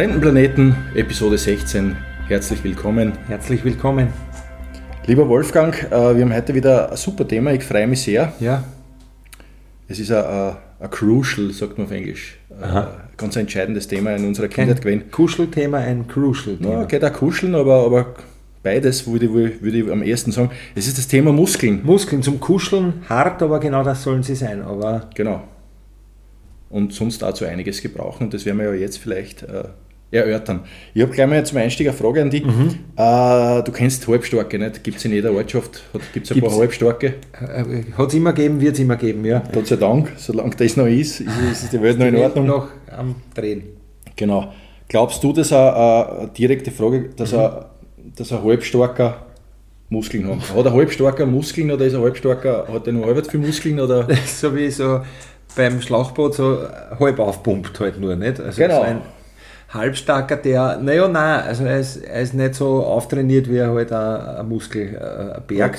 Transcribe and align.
Fremdenplaneten, 0.00 0.74
Episode 0.94 1.36
16. 1.36 1.94
Herzlich 2.26 2.64
willkommen. 2.64 3.12
Herzlich 3.28 3.62
willkommen. 3.66 4.08
Lieber 5.04 5.28
Wolfgang, 5.28 5.74
äh, 5.74 6.16
wir 6.16 6.24
haben 6.24 6.34
heute 6.34 6.54
wieder 6.54 6.90
ein 6.90 6.96
super 6.96 7.28
Thema. 7.28 7.52
Ich 7.52 7.64
freue 7.64 7.86
mich 7.86 8.00
sehr. 8.00 8.32
Ja. 8.40 8.64
Es 9.88 9.98
ist 9.98 10.10
ein, 10.10 10.24
ein, 10.24 10.56
ein 10.80 10.90
crucial, 10.90 11.50
sagt 11.50 11.76
man 11.76 11.86
auf 11.86 11.92
Englisch. 11.92 12.38
Ein 12.62 12.86
ganz 13.18 13.36
entscheidendes 13.36 13.88
Thema 13.88 14.16
in 14.16 14.26
unserer 14.26 14.48
Kindheit 14.48 14.80
gewesen. 14.80 15.02
Ein 15.02 15.10
Kuschelthema, 15.10 15.76
ein 15.76 16.08
Crucial-Thema. 16.08 16.72
Ja, 16.72 16.84
geht 16.84 17.04
auch 17.04 17.12
kuscheln, 17.12 17.54
aber, 17.54 17.84
aber 17.84 18.14
beides 18.62 19.06
würde 19.06 19.26
ich, 19.26 19.60
würde 19.60 19.76
ich 19.76 19.92
am 19.92 20.00
ersten 20.00 20.32
sagen. 20.32 20.50
Es 20.74 20.86
ist 20.86 20.96
das 20.96 21.08
Thema 21.08 21.30
Muskeln. 21.30 21.84
Muskeln 21.84 22.22
zum 22.22 22.40
Kuscheln, 22.40 23.02
hart, 23.06 23.42
aber 23.42 23.60
genau 23.60 23.84
das 23.84 24.02
sollen 24.02 24.22
sie 24.22 24.34
sein. 24.34 24.62
Aber 24.62 25.10
Genau. 25.14 25.42
Und 26.70 26.94
sonst 26.94 27.20
dazu 27.20 27.44
einiges 27.44 27.82
gebrauchen 27.82 28.24
und 28.24 28.32
das 28.32 28.46
werden 28.46 28.56
wir 28.56 28.72
ja 28.72 28.80
jetzt 28.80 28.96
vielleicht 28.96 29.42
äh, 29.42 29.64
erörtern. 30.10 30.60
Ich 30.94 31.02
habe 31.02 31.12
gleich 31.12 31.26
mal 31.28 31.44
zum 31.46 31.58
Einstieg 31.58 31.88
eine 31.88 31.96
Frage 31.96 32.22
an 32.22 32.30
dich. 32.30 32.44
Mhm. 32.44 32.74
Äh, 32.96 33.62
du 33.62 33.72
kennst 33.72 34.06
Halbstarke, 34.08 34.58
nicht? 34.58 34.82
Gibt 34.82 34.98
es 34.98 35.04
in 35.04 35.12
jeder 35.12 35.32
Ortschaft 35.32 35.82
gibt 36.12 36.26
es 36.26 36.32
ein 36.32 36.40
paar 36.40 36.48
Gibt's. 36.50 36.60
Halbstarke? 36.60 37.14
äh, 37.40 37.82
hat 37.96 38.08
es 38.08 38.14
immer 38.14 38.32
gegeben, 38.32 38.60
wird 38.60 38.74
es 38.74 38.80
immer 38.80 38.96
geben, 38.96 39.24
ja. 39.24 39.42
Gott 39.52 39.66
sei 39.68 39.76
Dank, 39.76 40.12
solange 40.16 40.54
das 40.56 40.76
noch 40.76 40.86
ist, 40.86 41.20
ist, 41.20 41.62
ist 41.62 41.72
die 41.72 41.80
Welt 41.80 41.98
noch 41.98 42.06
in 42.06 42.16
Ordnung. 42.16 42.46
Noch 42.46 42.68
am 42.96 43.14
Drehen. 43.34 43.62
Genau. 44.16 44.52
Glaubst 44.88 45.22
du, 45.22 45.32
dass 45.32 45.52
er, 45.52 46.16
äh, 46.16 46.20
eine 46.22 46.28
direkte 46.28 46.70
Frage, 46.72 47.10
dass 47.16 47.32
er, 47.32 47.70
dass 48.16 48.32
ein 48.32 48.42
Halbstarker 48.42 49.26
Muskeln 49.88 50.28
hat? 50.28 50.54
Hat 50.56 50.66
ein 50.66 50.72
Halbstarker 50.72 51.26
Muskeln 51.26 51.70
oder 51.70 51.84
ist 51.86 51.94
ein 51.94 52.02
Halbstarker, 52.02 52.66
hat 52.72 52.86
er 52.86 52.92
nur 52.92 53.06
halb 53.06 53.24
viel 53.30 53.38
Muskeln? 53.40 53.78
Oder? 53.78 54.08
so 54.26 54.54
wie 54.56 54.68
so 54.70 55.00
beim 55.56 55.80
Schlauchboot 55.80 56.34
so 56.34 56.58
halb 56.98 57.18
aufpumpt 57.20 57.78
halt 57.80 58.00
nur, 58.00 58.16
nicht? 58.16 58.40
Also 58.40 58.60
Genau. 58.62 58.76
so 58.76 58.82
ein 58.82 59.00
halbstarker, 59.72 60.36
der, 60.36 60.78
naja, 60.78 61.08
nein, 61.08 61.42
also 61.44 61.64
er 61.64 61.78
ist, 61.78 61.96
er 61.96 62.20
ist 62.20 62.34
nicht 62.34 62.54
so 62.54 62.84
auftrainiert 62.84 63.50
wie 63.50 63.62
halt 63.62 63.92
ein, 63.92 64.20
ein 64.20 64.48
Muskel, 64.48 65.42
äh, 65.48 65.54
ja. 65.54 65.70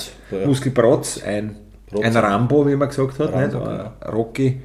Muskelprotz, 0.45 1.21
ein, 1.23 1.57
Protz. 1.87 2.05
ein 2.05 2.15
Rambo, 2.15 2.67
wie 2.67 2.75
man 2.75 2.87
gesagt 2.87 3.19
hat, 3.19 3.33
Rambo, 3.33 3.59
nicht? 3.59 3.65
genau. 3.65 3.91
Rocky, 4.11 4.61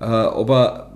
äh, 0.00 0.04
aber 0.04 0.90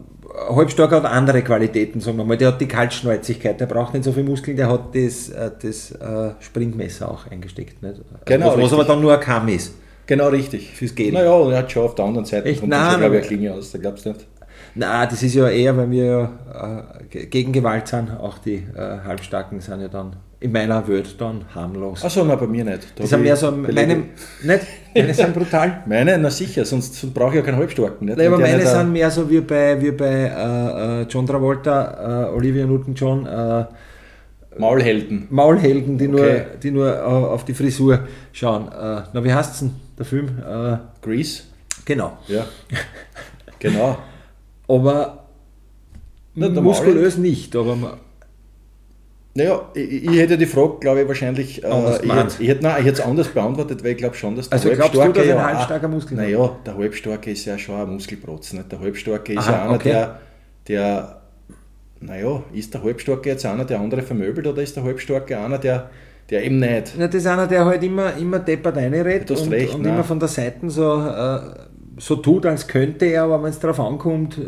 Halbstarker 0.50 0.96
hat 0.96 1.04
andere 1.04 1.42
Qualitäten, 1.42 2.00
sagen 2.00 2.18
wir 2.18 2.24
mal. 2.24 2.36
Der 2.36 2.48
hat 2.48 2.60
die 2.60 2.68
Kaltschnäuzigkeit, 2.68 3.60
der 3.60 3.66
braucht 3.66 3.94
nicht 3.94 4.04
so 4.04 4.12
viel 4.12 4.24
Muskeln, 4.24 4.56
der 4.56 4.70
hat 4.70 4.94
das, 4.94 5.30
äh, 5.30 5.50
das 5.60 5.94
Springmesser 6.40 7.10
auch 7.10 7.26
eingesteckt. 7.30 7.82
Nicht? 7.82 7.94
Also 7.94 8.02
Genau, 8.24 8.56
was, 8.56 8.64
was 8.64 8.72
aber 8.72 8.84
dann 8.84 9.00
nur 9.00 9.14
ein 9.14 9.20
Kamm 9.20 9.48
ist. 9.48 9.74
Genau 10.06 10.28
richtig. 10.28 10.72
Fürs 10.74 10.94
Gehen. 10.94 11.14
Naja, 11.14 11.50
er 11.50 11.58
hat 11.58 11.70
schon 11.70 11.84
auf 11.84 11.94
der 11.94 12.06
anderen 12.06 12.24
Seite 12.24 12.48
Echt? 12.48 12.66
Nein, 12.66 12.92
schon, 12.92 13.00
glaube 13.00 13.16
ich, 13.16 13.20
eine 13.20 13.28
Klinge 13.28 13.54
aus, 13.54 13.72
da 13.72 13.78
glaubst 13.78 14.06
du 14.06 14.10
nicht? 14.10 14.26
Na, 14.80 15.04
das 15.06 15.22
ist 15.24 15.34
ja 15.34 15.48
eher, 15.48 15.76
weil 15.76 15.90
wir 15.90 16.04
ja 16.04 16.80
äh, 17.00 17.04
ge- 17.10 17.26
gegen 17.26 17.52
Gewalt 17.52 17.88
sind. 17.88 18.10
Auch 18.12 18.38
die 18.38 18.56
äh, 18.76 18.98
Halbstarken 19.04 19.60
sind 19.60 19.80
ja 19.80 19.88
dann 19.88 20.14
in 20.38 20.52
meiner 20.52 20.86
Welt 20.86 21.20
dann 21.20 21.44
harmlos. 21.52 22.04
Achso, 22.04 22.24
nein, 22.24 22.38
bei 22.38 22.46
mir 22.46 22.64
nicht. 22.64 22.84
Da 22.84 22.86
die 22.98 23.02
hab 23.02 23.08
sind 23.08 23.22
mehr 23.22 23.34
so, 23.36 23.50
meine, 23.50 23.96
nicht? 24.44 24.66
Meine 24.94 25.12
sind 25.14 25.34
brutal. 25.34 25.82
Meine, 25.86 26.16
na 26.18 26.30
sicher, 26.30 26.64
sonst, 26.64 26.94
sonst 26.94 27.12
brauche 27.12 27.30
ich 27.30 27.34
ja 27.36 27.42
keinen 27.42 27.56
Halbstarken. 27.58 28.06
Nicht? 28.06 28.18
Nein, 28.18 28.28
aber 28.28 28.38
meine 28.38 28.56
nicht 28.58 28.68
sind 28.68 28.92
mehr 28.92 29.10
so 29.10 29.28
wie 29.28 29.40
bei, 29.40 29.82
wie 29.82 29.90
bei 29.90 30.06
äh, 30.06 31.00
äh, 31.02 31.06
John 31.10 31.26
Travolta, 31.26 32.28
äh, 32.30 32.36
Olivia 32.36 32.64
Newton-John, 32.64 33.26
äh, 33.26 33.64
Maulhelden. 34.58 35.26
Maulhelden, 35.30 35.98
die 35.98 36.06
nur, 36.08 36.20
Okay. 36.20 36.44
die 36.62 36.70
nur 36.70 36.88
äh, 36.94 37.00
auf 37.00 37.44
die 37.44 37.54
Frisur 37.54 38.00
schauen. 38.32 38.68
Äh, 38.68 39.02
na, 39.12 39.24
wie 39.24 39.32
heißt 39.32 39.60
denn 39.62 39.74
der 39.98 40.06
Film? 40.06 40.28
Äh, 40.38 40.76
Grease? 41.02 41.42
genau. 41.84 42.16
Ja. 42.28 42.44
genau. 43.58 43.98
Aber 44.68 45.24
Na, 46.34 46.48
muskulös 46.48 47.16
nicht, 47.18 47.56
aber 47.56 47.98
Naja, 49.34 49.70
ich, 49.74 50.04
ich 50.04 50.18
hätte 50.18 50.36
die 50.36 50.46
Frage, 50.46 50.78
glaube 50.80 51.02
ich, 51.02 51.08
wahrscheinlich. 51.08 51.62
Äh, 51.62 51.66
Anders 51.68 52.00
ich, 52.02 52.12
hätte, 52.12 52.42
ich, 52.42 52.48
hätte, 52.48 52.62
nein, 52.64 52.76
ich 52.80 52.86
hätte 52.86 53.00
es 53.00 53.06
anders 53.06 53.28
beantwortet, 53.28 53.84
weil 53.84 53.92
ich 53.92 53.96
glaube 53.98 54.16
schon, 54.16 54.34
dass 54.36 54.48
der 54.48 54.58
Also 54.58 54.70
glaubst 54.70 54.94
du, 54.94 55.00
Halbstarke. 55.00 55.28
dass 55.28 55.38
ein 55.38 55.46
halbstarker 55.46 55.88
Muskel 55.88 56.18
hat? 56.18 56.24
Naja, 56.24 56.56
der 56.66 56.76
Halbstarke 56.76 57.30
ist 57.30 57.44
ja 57.44 57.56
schon 57.56 57.76
ein 57.80 57.88
Muskelprotz. 57.90 58.52
Nicht? 58.52 58.70
Der 58.72 58.80
Halbstarke 58.80 59.32
ist 59.34 59.38
Aha, 59.38 59.52
ja 59.52 59.62
einer, 59.64 59.74
okay. 59.74 59.88
der, 59.90 60.20
der. 60.68 61.14
Naja, 62.00 62.42
ist 62.52 62.74
der 62.74 62.82
Halbstarke 62.82 63.28
jetzt 63.28 63.44
einer, 63.46 63.64
der 63.64 63.80
andere 63.80 64.02
vermöbelt 64.02 64.46
oder 64.46 64.62
ist 64.62 64.76
der 64.76 64.84
Halbstarke 64.84 65.38
einer, 65.38 65.58
der, 65.58 65.90
der 66.30 66.44
eben 66.44 66.58
nicht? 66.58 66.94
Na, 66.96 67.06
das 67.06 67.16
ist 67.16 67.26
einer, 67.26 67.46
der 67.46 67.64
halt 67.64 67.82
immer, 67.82 68.16
immer 68.16 68.38
deppert 68.38 68.76
reinredet 68.76 69.30
und, 69.30 69.52
recht, 69.52 69.74
und 69.74 69.84
immer 69.84 70.04
von 70.04 70.20
der 70.20 70.28
Seite 70.28 70.68
so, 70.70 71.00
äh, 71.00 71.40
so 71.98 72.16
tut, 72.16 72.46
als 72.46 72.66
könnte 72.66 73.06
er, 73.06 73.24
aber 73.24 73.42
wenn 73.42 73.50
es 73.50 73.58
darauf 73.58 73.80
ankommt, 73.80 74.38
äh, 74.38 74.42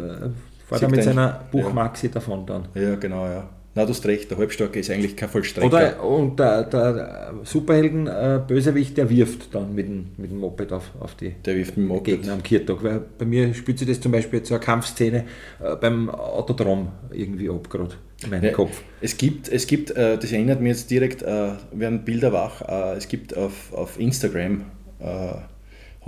fährt 0.69 0.83
er 0.83 0.89
mit 0.91 1.01
ein- 1.01 1.05
seiner 1.05 1.41
Buchmaxi 1.51 2.11
davon 2.11 2.47
dann. 2.47 2.67
Ja, 2.75 2.95
genau, 2.97 3.27
ja. 3.27 3.49
Na, 3.73 3.85
du 3.85 3.91
hast 3.91 4.05
recht, 4.05 4.29
der 4.29 4.37
Halbstarke 4.39 4.81
ist 4.81 4.91
eigentlich 4.91 5.15
kein 5.17 5.29
Vollstrecker. 5.29 5.67
Oder 5.69 6.03
und 6.05 6.41
der, 6.41 6.65
der 6.65 7.35
Superhelden 7.45 8.09
äh, 8.09 8.41
Bösewicht, 8.45 8.97
der 8.97 9.09
wirft 9.09 9.55
dann 9.55 9.73
mit 9.77 9.87
dem, 9.87 10.07
mit 10.17 10.33
dem 10.33 10.39
Moped 10.39 10.73
auf, 10.73 10.91
auf 10.99 11.15
die 11.15 11.35
Der 11.47 11.55
wirft 11.55 11.77
mit 11.77 11.87
dem 11.87 11.89
Moped. 11.89 12.05
Gegner 12.05 12.33
am 12.33 12.43
Kirtag. 12.43 12.83
Weil 12.83 13.01
bei 13.17 13.25
mir 13.25 13.55
spielt 13.55 13.79
sich 13.79 13.87
das 13.87 14.01
zum 14.01 14.11
Beispiel 14.11 14.41
jetzt 14.41 14.49
so 14.49 14.59
Kampfszene 14.59 15.25
äh, 15.63 15.77
beim 15.81 16.11
Autodrom 16.11 16.89
irgendwie 17.13 17.49
ab 17.49 17.71
gerade 17.71 17.91
in 18.25 18.31
meinen 18.31 18.45
Ja, 18.47 18.51
Kopf. 18.53 18.83
Es 19.01 19.17
gibt, 19.17 19.49
es 19.49 19.69
gibt 19.69 19.91
das 19.97 20.33
erinnert 20.33 20.61
mich 20.61 20.71
jetzt 20.73 20.91
direkt, 20.91 21.23
äh, 21.23 21.51
werden 21.73 22.05
Bilder 22.05 22.33
wach, 22.33 22.63
es 22.97 23.07
gibt 23.07 23.37
auf, 23.37 23.73
auf 23.73 23.99
Instagram, 24.01 24.63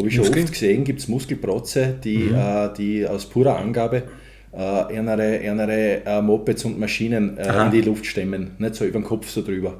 habe 0.02 0.08
ich 0.08 0.14
schon 0.14 0.24
Muskeln? 0.26 0.44
oft 0.44 0.52
gesehen, 0.52 0.84
gibt 0.84 1.00
es 1.00 1.08
Muskelprotze, 1.08 1.94
die, 2.04 2.18
Mhm. 2.18 2.34
äh, 2.34 2.68
die 2.76 3.06
aus 3.06 3.26
purer 3.26 3.56
Angabe 3.58 4.02
äh, 4.56 4.94
ihre, 4.94 5.38
ihre 5.38 6.04
äh, 6.06 6.22
Mopeds 6.22 6.64
und 6.64 6.78
Maschinen 6.78 7.38
äh, 7.38 7.64
in 7.64 7.70
die 7.70 7.80
Luft 7.80 8.04
stemmen, 8.06 8.52
nicht 8.58 8.74
so 8.74 8.84
über 8.84 8.98
den 9.00 9.04
Kopf 9.04 9.28
so 9.30 9.42
drüber. 9.42 9.78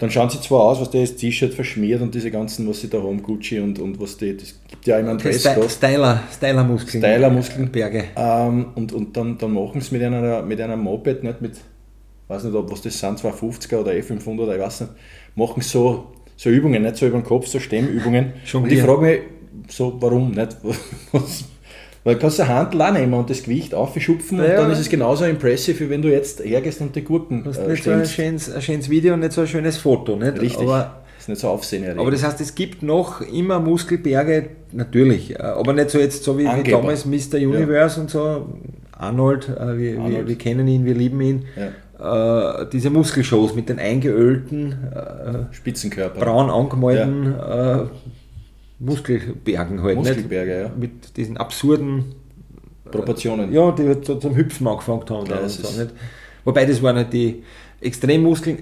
Dann 0.00 0.10
schauen 0.10 0.28
sie 0.28 0.40
zwar 0.40 0.60
aus, 0.62 0.80
was 0.80 0.90
der 0.90 1.02
das 1.02 1.14
T-Shirt 1.14 1.54
verschmiert 1.54 2.02
und 2.02 2.12
diese 2.14 2.30
ganzen, 2.30 2.68
was 2.68 2.80
sie 2.80 2.88
da 2.90 2.98
haben, 3.00 3.22
Gucci 3.22 3.60
und, 3.60 3.78
und 3.78 4.00
was 4.00 4.16
die, 4.16 4.36
das 4.36 4.58
gibt 4.68 4.86
ja 4.86 4.98
immer 4.98 5.10
einen 5.10 5.18
Dresscode. 5.20 5.70
Sty- 5.70 5.86
Styler, 5.88 6.22
Styler-Muskeln. 6.36 7.02
Styler-Muskeln. 7.02 7.70
Berge. 7.70 8.04
Ähm, 8.16 8.66
und 8.74 8.92
und 8.92 9.16
dann, 9.16 9.38
dann 9.38 9.52
machen 9.54 9.80
sie 9.80 9.94
mit 9.94 10.02
einer, 10.02 10.42
mit 10.42 10.60
einem 10.60 10.80
Moped, 10.80 11.22
nicht 11.22 11.40
mit, 11.40 11.52
weiß 12.26 12.42
nicht, 12.44 12.54
ob 12.56 12.70
was 12.72 12.82
das 12.82 12.98
sind, 12.98 13.20
250er 13.20 13.76
oder 13.76 13.92
E500, 13.92 14.54
ich 14.56 14.60
weiß 14.60 14.80
nicht, 14.82 14.92
machen 15.36 15.62
so, 15.62 16.08
so 16.36 16.50
Übungen, 16.50 16.82
nicht 16.82 16.96
so 16.96 17.06
über 17.06 17.18
den 17.18 17.24
Kopf, 17.24 17.46
so 17.46 17.60
Stemmübungen. 17.60 18.32
und 18.52 18.72
ich 18.72 18.82
frage 18.82 19.00
mich, 19.00 19.20
so, 19.68 19.96
warum 20.00 20.30
nicht? 20.32 20.56
Was, 21.12 21.44
weil 22.04 22.14
du 22.16 22.20
kannst 22.20 22.38
eine 22.40 22.50
Handel 22.54 22.82
auch 22.82 22.92
nehmen 22.92 23.14
und 23.14 23.30
das 23.30 23.42
Gewicht 23.44 23.74
aufschupfen 23.74 24.38
und 24.40 24.46
Ja, 24.46 24.56
dann 24.56 24.66
ja. 24.66 24.72
ist 24.72 24.80
es 24.80 24.88
genauso 24.90 25.24
impressive, 25.24 25.80
wie 25.80 25.90
wenn 25.90 26.02
du 26.02 26.10
jetzt 26.10 26.40
hergehst 26.44 26.80
und 26.82 26.94
die 26.94 27.02
Gurken 27.02 27.42
Du 27.44 27.50
hast 27.50 27.58
äh, 27.58 27.68
nicht 27.68 27.82
so 27.82 27.90
ein 27.90 28.04
schönes, 28.04 28.52
ein 28.52 28.60
schönes 28.60 28.90
Video 28.90 29.14
und 29.14 29.20
nicht 29.20 29.32
so 29.32 29.40
ein 29.40 29.46
schönes 29.46 29.78
Foto. 29.78 30.16
Nicht? 30.16 30.38
Richtig, 30.40 30.66
Aber, 30.68 31.02
das 31.14 31.22
ist 31.22 31.28
nicht 31.30 31.40
so 31.40 31.48
aufsehenerregend. 31.48 32.00
aber 32.00 32.10
das 32.10 32.22
heißt, 32.22 32.40
es 32.42 32.54
gibt 32.54 32.82
noch 32.82 33.22
immer 33.22 33.58
Muskelberge, 33.58 34.50
natürlich, 34.72 35.30
äh, 35.34 35.42
aber 35.42 35.72
nicht 35.72 35.88
so 35.90 35.98
jetzt 35.98 36.24
so 36.24 36.36
wie, 36.38 36.44
wie 36.44 36.70
damals 36.70 37.06
Mr. 37.06 37.36
Universe 37.38 37.98
und 38.00 38.10
so. 38.10 38.48
Arnold, 38.92 39.48
äh, 39.48 39.78
wir, 39.78 39.98
Arnold. 39.98 40.12
Wir, 40.12 40.28
wir 40.28 40.36
kennen 40.36 40.68
ihn, 40.68 40.84
wir 40.84 40.94
lieben 40.94 41.20
ihn. 41.22 41.44
Äh, 41.56 42.66
diese 42.72 42.90
Muskelshows 42.90 43.54
mit 43.54 43.68
den 43.70 43.78
eingeölten, 43.78 44.72
äh, 44.92 45.54
Spitzenkörper. 45.54 46.20
braun 46.20 46.50
angemalten 46.50 47.32
äh, 47.34 47.78
Muskelbergen 48.84 49.82
halt. 49.82 49.96
Muskelberge, 49.96 50.52
ja. 50.52 50.62
nicht? 50.68 50.78
Mit 50.78 51.16
diesen 51.16 51.36
absurden 51.36 52.04
Proportionen. 52.90 53.52
Ja, 53.52 53.72
die 53.72 53.86
halt 53.86 54.04
so 54.04 54.16
zum 54.16 54.36
Hüpfen 54.36 54.66
angefangen 54.66 55.04
haben. 55.08 55.26
Ja, 55.26 55.38
und 55.38 55.48
so, 55.50 55.80
nicht? 55.80 55.94
Wobei 56.44 56.66
das 56.66 56.82
waren 56.82 56.96
halt 56.96 57.12
die 57.12 57.42
Extremmuskeln. 57.80 58.58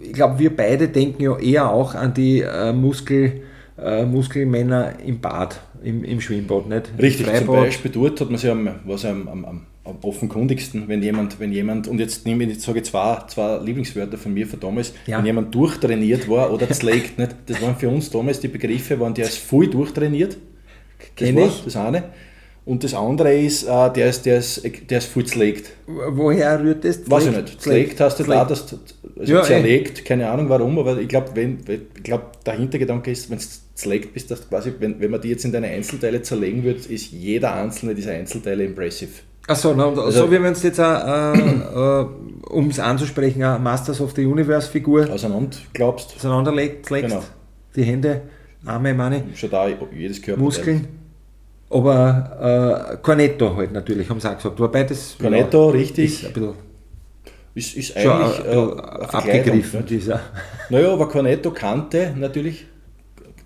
Ich 0.00 0.12
glaube, 0.12 0.38
wir 0.38 0.54
beide 0.54 0.88
denken 0.88 1.22
ja 1.22 1.38
eher 1.38 1.70
auch 1.70 1.94
an 1.94 2.14
die 2.14 2.40
äh, 2.40 2.72
Muskel, 2.72 3.42
äh, 3.78 4.04
Muskelmänner 4.04 5.00
im 5.04 5.20
Bad, 5.20 5.60
im, 5.82 6.04
im 6.04 6.20
Schwimmbad, 6.20 6.68
nicht? 6.68 6.90
Richtig, 6.98 7.26
zum 7.26 7.34
Freibad. 7.34 7.64
Beispiel 7.64 7.90
dort 7.90 8.20
hat 8.20 8.30
man 8.30 8.38
sich 8.38 8.50
am, 8.50 8.68
was 8.84 9.04
am, 9.04 9.28
am, 9.28 9.44
am, 9.44 9.66
am 9.88 9.96
offenkundigsten, 10.02 10.88
wenn 10.88 11.02
jemand, 11.02 11.40
wenn 11.40 11.52
jemand, 11.52 11.88
und 11.88 11.98
jetzt 11.98 12.26
nehme 12.26 12.44
ich, 12.44 12.50
jetzt 12.50 12.62
sage 12.62 12.78
ich 12.80 12.84
zwei, 12.84 13.18
zwei 13.28 13.58
Lieblingswörter 13.58 14.18
von 14.18 14.32
mir 14.34 14.46
von 14.46 14.60
damals, 14.60 14.92
Ja. 15.06 15.18
wenn 15.18 15.26
jemand 15.26 15.54
durchtrainiert 15.54 16.28
war 16.28 16.52
oder 16.52 16.68
zlegt, 16.70 17.18
nicht? 17.18 17.34
das 17.46 17.60
waren 17.62 17.76
für 17.76 17.88
uns 17.88 18.10
damals 18.10 18.40
die 18.40 18.48
Begriffe, 18.48 18.98
waren 19.00 19.14
der 19.14 19.26
ist 19.26 19.38
voll 19.38 19.68
durchtrainiert, 19.68 20.36
das 20.98 21.08
Kenn 21.28 21.36
war 21.36 21.46
ich. 21.46 21.62
das 21.64 21.76
eine. 21.76 22.04
Und 22.64 22.84
das 22.84 22.92
andere 22.92 23.34
ist, 23.34 23.62
äh, 23.62 23.90
der 23.94 24.10
ist, 24.10 24.26
der 24.26 24.38
ist, 24.40 24.62
der 24.90 24.98
ist 24.98 25.06
voll 25.08 25.24
zlegt. 25.24 25.70
Woher 25.86 26.60
rührt 26.62 26.84
das? 26.84 27.10
Weiß 27.10 27.24
ich 27.24 27.34
nicht. 27.34 27.62
Zlegt 27.62 27.98
hast 27.98 28.18
du 28.20 28.24
da, 28.24 28.46
Zlegt. 28.46 28.50
dass 28.50 28.78
also 29.18 29.32
Ja, 29.32 29.40
eh. 29.40 29.44
zerlegt, 29.44 30.04
keine 30.04 30.28
Ahnung 30.28 30.50
warum, 30.50 30.78
aber 30.78 31.00
ich 31.00 31.08
glaube, 31.08 31.30
wenn, 31.32 31.60
ich 31.66 32.02
glaub, 32.02 32.44
der 32.44 32.58
Hintergedanke 32.58 33.10
ist, 33.10 33.30
wenn 33.30 33.38
du 33.38 33.44
zlegt 33.74 34.12
bist, 34.12 34.30
dass 34.30 34.46
quasi, 34.46 34.70
wenn, 34.80 35.00
wenn 35.00 35.10
man 35.10 35.20
die 35.22 35.28
jetzt 35.30 35.46
in 35.46 35.52
deine 35.52 35.68
Einzelteile 35.68 36.20
zerlegen 36.20 36.62
würde, 36.62 36.80
ist 36.90 37.10
jeder 37.10 37.54
einzelne 37.54 37.94
dieser 37.94 38.12
Einzelteile 38.12 38.64
impressive. 38.66 39.12
Achso, 39.48 39.74
na, 39.74 39.86
und 39.86 39.98
Also- 39.98 40.26
so 40.26 40.30
wie 40.30 40.40
wenn 40.42 40.52
es 40.52 40.62
jetzt, 40.62 40.78
auch, 40.78 40.84
äh, 41.04 41.32
äh, 42.02 42.06
um 42.50 42.68
es 42.68 42.78
anzusprechen, 42.78 43.42
eine 43.42 43.58
Masters 43.58 44.00
of 44.00 44.12
the 44.14 44.24
Universe 44.24 44.70
Figur 44.70 45.08
Auseinander 45.10 45.56
glaubst, 45.72 46.14
auseinanderlegst, 46.16 46.90
legst, 46.90 47.10
Genau. 47.10 47.24
die 47.74 47.82
Hände, 47.82 48.20
Arme, 48.66 48.92
Meine, 48.94 49.24
schon 49.34 49.50
da 49.50 49.66
jedes 49.92 50.20
Körper. 50.22 50.40
Muskeln. 50.40 50.86
Aber 51.70 52.92
äh, 52.92 52.96
Cornetto 52.98 53.56
halt 53.56 53.72
natürlich, 53.72 54.08
haben 54.08 54.20
sie 54.20 54.30
auch 54.30 54.36
gesagt. 54.36 54.58
Wobei 54.60 54.84
das 54.84 55.16
Cornetto, 55.20 55.66
ja, 55.70 55.72
richtig. 55.72 56.22
ist 56.22 56.26
ein 56.26 56.32
bisschen 56.34 56.54
ist, 57.54 57.76
ist 57.76 57.98
Schon 58.00 58.12
eigentlich 58.12 58.46
äh, 58.46 58.52
äh, 58.54 58.80
abgegriffen, 59.10 59.80
nicht? 59.80 59.90
dieser. 59.90 60.20
Naja, 60.70 60.92
aber 60.92 61.08
Cornetto 61.08 61.50
kannte 61.50 62.14
natürlich. 62.16 62.66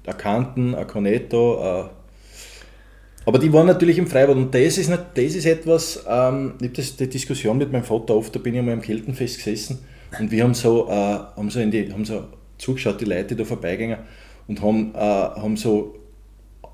Ein 0.07 0.17
Kanten, 0.19 0.75
ein 0.75 0.87
Cornetto. 0.87 1.85
Äh, 1.85 2.02
aber 3.25 3.39
die 3.39 3.53
waren 3.53 3.67
natürlich 3.67 3.99
im 3.99 4.07
Freibad 4.07 4.37
und 4.37 4.55
das 4.55 4.79
ist, 4.79 4.89
nicht, 4.89 5.03
das 5.15 5.35
ist 5.35 5.47
etwas, 5.47 6.05
ähm, 6.09 6.55
ich 6.61 6.69
habe 6.69 6.77
das- 6.77 6.97
die 6.97 7.09
Diskussion 7.09 7.59
mit 7.59 7.71
meinem 7.73 7.85
Vater 7.85 8.15
oft, 8.17 8.35
da 8.35 8.39
bin 8.41 8.55
ich 8.55 8.59
einmal 8.61 8.75
am 8.75 8.83
Keltenfest 8.83 9.37
gesessen 9.39 9.79
und 10.19 10.31
wir 10.31 10.43
haben 10.45 10.55
so, 10.55 10.89
äh, 10.89 10.93
haben 10.93 11.51
so, 11.51 11.61
in 11.61 11.71
die, 11.71 11.93
haben 11.93 12.05
so 12.05 12.25
zugeschaut, 12.59 13.01
die 13.01 13.05
Leute, 13.07 13.29
die 13.29 13.37
da 13.37 13.45
vorbeigingen 13.45 13.99
und 14.49 14.61
haben, 14.63 14.93
äh, 14.95 14.99
haben 14.99 15.57
so 15.57 15.97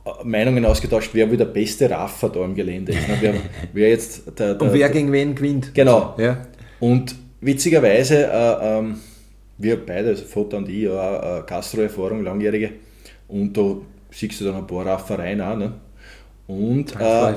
äh, 0.06 0.24
Meinungen 0.24 0.64
ausgetauscht, 0.64 1.10
wer 1.12 1.28
wohl 1.30 1.36
der 1.36 1.44
beste 1.46 1.88
Raffer 1.90 2.28
da 2.30 2.44
im 2.44 2.54
Gelände 2.54 2.92
ist. 2.92 3.08
ne? 3.08 3.16
Wer, 3.20 3.34
wer 3.72 3.88
jetzt 3.90 4.26
der, 4.38 4.54
der, 4.54 4.62
Und 4.68 4.72
wer 4.74 4.88
gegen 4.88 5.12
wen 5.12 5.34
gewinnt. 5.34 5.74
Genau. 5.74 6.14
Ja. 6.18 6.46
und 6.80 7.14
witzigerweise, 7.40 8.26
äh, 8.26 8.78
ähm, 8.78 8.96
wir 9.58 9.84
beide, 9.84 10.08
also 10.10 10.24
Vater 10.24 10.56
und 10.58 10.68
ich, 10.68 10.82
ja, 10.84 11.38
äh, 11.40 11.42
Gastro-Erfahrung, 11.46 12.22
langjährige, 12.24 12.70
und 13.28 13.56
da 13.56 13.76
siehst 14.10 14.40
du 14.40 14.44
dann 14.46 14.56
ein 14.56 14.66
paar 14.66 14.86
Raffereien 14.86 15.40
auch. 15.40 15.56
Ne? 15.56 15.72
Und 16.48 16.94
äh, 16.98 17.34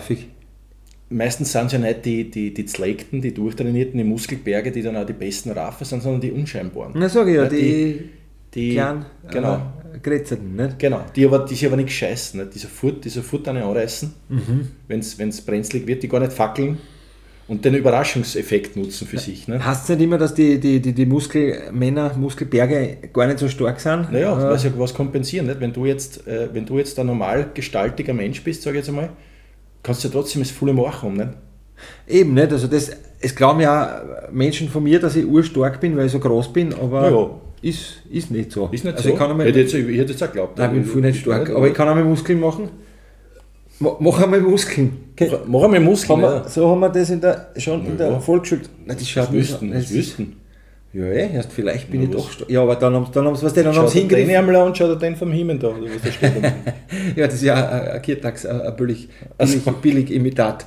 meistens 1.10 1.52
sind 1.52 1.68
es 1.68 1.74
ja 1.74 1.80
nicht 1.80 2.06
die, 2.06 2.31
die, 2.31 2.54
die 2.54 2.66
Zleckten, 2.66 3.22
die 3.22 3.34
Durchtrainierten, 3.34 3.98
die 3.98 4.04
Muskelberge, 4.04 4.72
die 4.72 4.81
dann 4.81 4.96
auch 4.96 5.06
die 5.06 5.13
besten 5.13 5.52
Raffer 5.52 5.86
sind, 5.86 6.02
sondern 6.02 6.22
die 6.22 6.31
Unscheinbaren. 6.31 6.94
Na 6.96 7.08
sag 7.10 7.28
ich 7.28 7.36
ja, 7.36 7.44
Ja, 7.44 7.50
die, 7.50 8.10
die 8.54 8.72
kleinen 8.72 9.06
genau. 9.30 9.56
äh, 9.94 10.00
Grätzerten, 10.02 10.56
nicht? 10.56 10.80
Genau, 10.80 11.06
die, 11.16 11.25
aber, 11.25 11.40
die 11.40 11.54
sich 11.56 11.66
aber 11.66 11.75
nicht 11.78 11.92
scheißen, 11.92 12.40
nicht? 12.40 12.56
die 12.56 12.60
sofort, 12.60 13.04
die 13.06 13.10
sofort 13.10 13.48
eine 13.50 13.63
anreißen, 13.63 14.13
Mhm. 14.30 14.68
wenn 14.88 15.00
es 15.00 15.42
brenzlig 15.42 15.86
wird, 15.86 16.04
die 16.04 16.08
gar 16.08 16.22
nicht 16.22 16.34
fackeln 16.34 16.78
und 17.51 17.65
den 17.65 17.75
Überraschungseffekt 17.75 18.77
nutzen 18.77 19.06
für 19.06 19.19
sich. 19.19 19.50
Ne? 19.50 19.63
Heißt 19.63 19.83
es 19.83 19.89
nicht 19.89 20.01
immer, 20.06 20.18
dass 20.18 20.33
die, 20.33 20.57
die, 20.57 20.80
die, 20.80 20.94
die 20.94 21.06
Muskelmänner, 21.06 22.13
Muskelberge 22.18 22.98
gar 23.12 23.27
nicht 23.27 23.39
so 23.39 23.50
stark 23.50 23.81
sind? 23.81 24.09
Naja, 24.09 24.53
Äh, 24.53 24.57
ja 24.57 24.71
was 24.77 24.94
kompensieren. 24.94 25.48
Nicht? 25.48 25.59
Wenn, 25.59 25.74
du 25.74 25.86
jetzt, 25.86 26.25
äh, 26.27 26.48
wenn 26.53 26.65
du 26.65 26.77
jetzt 26.77 26.98
ein 26.98 27.07
normal 27.07 27.48
gestaltiger 27.53 28.13
Mensch 28.13 28.42
bist, 28.42 28.62
sage 28.62 28.77
ich 28.77 28.83
jetzt 28.83 28.88
einmal, 28.89 29.09
kannst 29.83 30.01
du 30.01 30.07
ja 30.07 30.13
trotzdem 30.13 30.42
das 30.42 30.50
volle 30.50 30.71
machen. 30.71 31.13
Nicht? 31.18 31.27
Eben 32.07 32.36
nicht, 32.36 32.53
also 32.53 32.68
das, 32.68 32.89
es 33.19 33.36
glauben 33.36 33.59
ja 33.59 34.01
Menschen 34.31 34.69
von 34.69 34.83
mir, 34.83 35.01
dass 35.01 35.18
ich 35.18 35.25
urstark 35.25 35.81
bin, 35.81 35.98
weil 35.98 36.06
ich 36.06 36.13
so 36.13 36.19
groß 36.19 36.53
bin, 36.53 36.74
aber 36.74 37.12
Ja. 37.12 37.69
ist, 37.69 38.03
ist 38.09 38.31
nicht 38.31 38.53
so. 38.53 38.69
Ist 38.71 38.86
nicht 38.86 38.95
also 38.95 39.09
so. 39.09 39.13
Ich, 39.13 39.19
kann 39.19 39.30
einmal, 39.30 39.45
hätte 39.48 39.59
jetzt, 39.59 39.74
ich 39.74 39.98
hätte 39.98 40.13
jetzt 40.13 40.24
auch 40.24 40.27
geglaubt. 40.27 40.57
nein, 40.57 40.69
ich 40.69 40.83
bin 40.83 40.86
viel 40.86 41.01
nicht 41.01 41.19
stark, 41.19 41.50
aber 41.50 41.68
ich 41.68 41.74
kann 41.74 41.89
einmal 41.89 42.06
Muskeln 42.06 42.39
machen. 42.39 42.69
Ma- 43.81 43.98
Mach 44.00 44.22
einmal 44.22 44.39
Muskeln. 44.42 44.94
Okay. 45.13 45.30
Mach 45.48 45.63
einmal 45.63 45.80
Muskeln. 45.80 46.22
Haben 46.22 46.22
wir, 46.33 46.42
ja. 46.44 46.48
so 46.50 46.69
haben 46.69 46.80
wir 46.80 46.89
das 46.89 47.10
in 47.10 47.19
der, 47.22 47.48
schon 47.57 47.86
in 47.86 47.98
der 47.98 48.12
Ja. 48.12 48.19
Volksschule. 48.19 48.62
Nein, 48.86 48.98
das 48.98 49.10
schaut 49.10 49.25
Das 49.28 49.33
wüssten, 49.33 49.72
das 49.72 49.94
wüssten. 49.94 50.36
Ja, 50.94 51.06
eh, 51.06 51.33
erst 51.36 51.54
vielleicht 51.54 51.89
bin 51.89 52.01
Na, 52.04 52.10
ich 52.10 52.16
doch. 52.38 52.50
Ja, 52.50 52.62
aber 52.63 52.75
dann 52.75 52.94
haben 52.94 53.06
sie 53.06 53.12
dann 53.13 53.25
haben's, 53.25 53.42
was 53.44 53.54
die, 53.54 53.63
dann 53.63 53.74
haben 53.75 53.88
sie 53.88 54.00
hingegriffen. 54.00 54.56
an 54.56 54.68
und 54.68 54.78
schaut 54.78 55.01
den 55.01 55.16
vom 55.16 55.31
Himmel 55.31 55.57
da, 55.57 55.68
oder 55.69 55.83
was 55.86 56.01
da 56.04 56.12
steht. 56.12 56.31
Ja, 57.16 57.25
das 57.28 57.36
ist 57.36 57.44
ja 57.44 57.56
ein, 57.56 57.88
ein 57.95 58.01
Kirtax, 58.01 58.45
ein, 58.45 58.62
ein 58.62 58.75
billig, 58.75 59.07
billig, 59.38 59.63
billig 59.81 60.12
Imitat. 60.12 60.66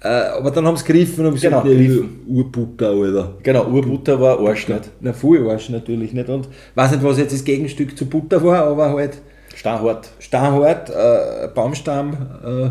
Äh, 0.00 0.06
aber 0.08 0.50
dann 0.52 0.66
haben 0.66 0.76
sie 0.76 0.84
gegriffen 0.84 1.26
und 1.26 1.32
haben 1.32 1.40
Genau, 1.40 1.62
gesagt, 1.62 1.78
gegriffen. 1.78 2.20
Urbutter, 2.28 2.90
Alter. 2.90 3.34
genau, 3.42 3.66
Urbutter 3.66 4.20
war 4.20 4.38
Arsch 4.38 4.68
nicht. 4.68 4.90
Na, 5.00 5.12
voll 5.12 5.50
Arsch 5.50 5.70
natürlich 5.70 6.12
nicht. 6.12 6.28
Und 6.28 6.48
weiß 6.76 6.92
nicht, 6.92 7.02
was 7.02 7.18
jetzt 7.18 7.32
das 7.32 7.42
Gegenstück 7.44 7.96
zu 7.98 8.06
Butter 8.06 8.44
war, 8.44 8.64
aber 8.66 8.90
halt 8.92 9.18
Steinhart. 9.54 10.08
Steinhart, 10.18 10.90
äh, 10.90 11.48
Baumstamm, 11.54 12.12
äh, 12.44 12.70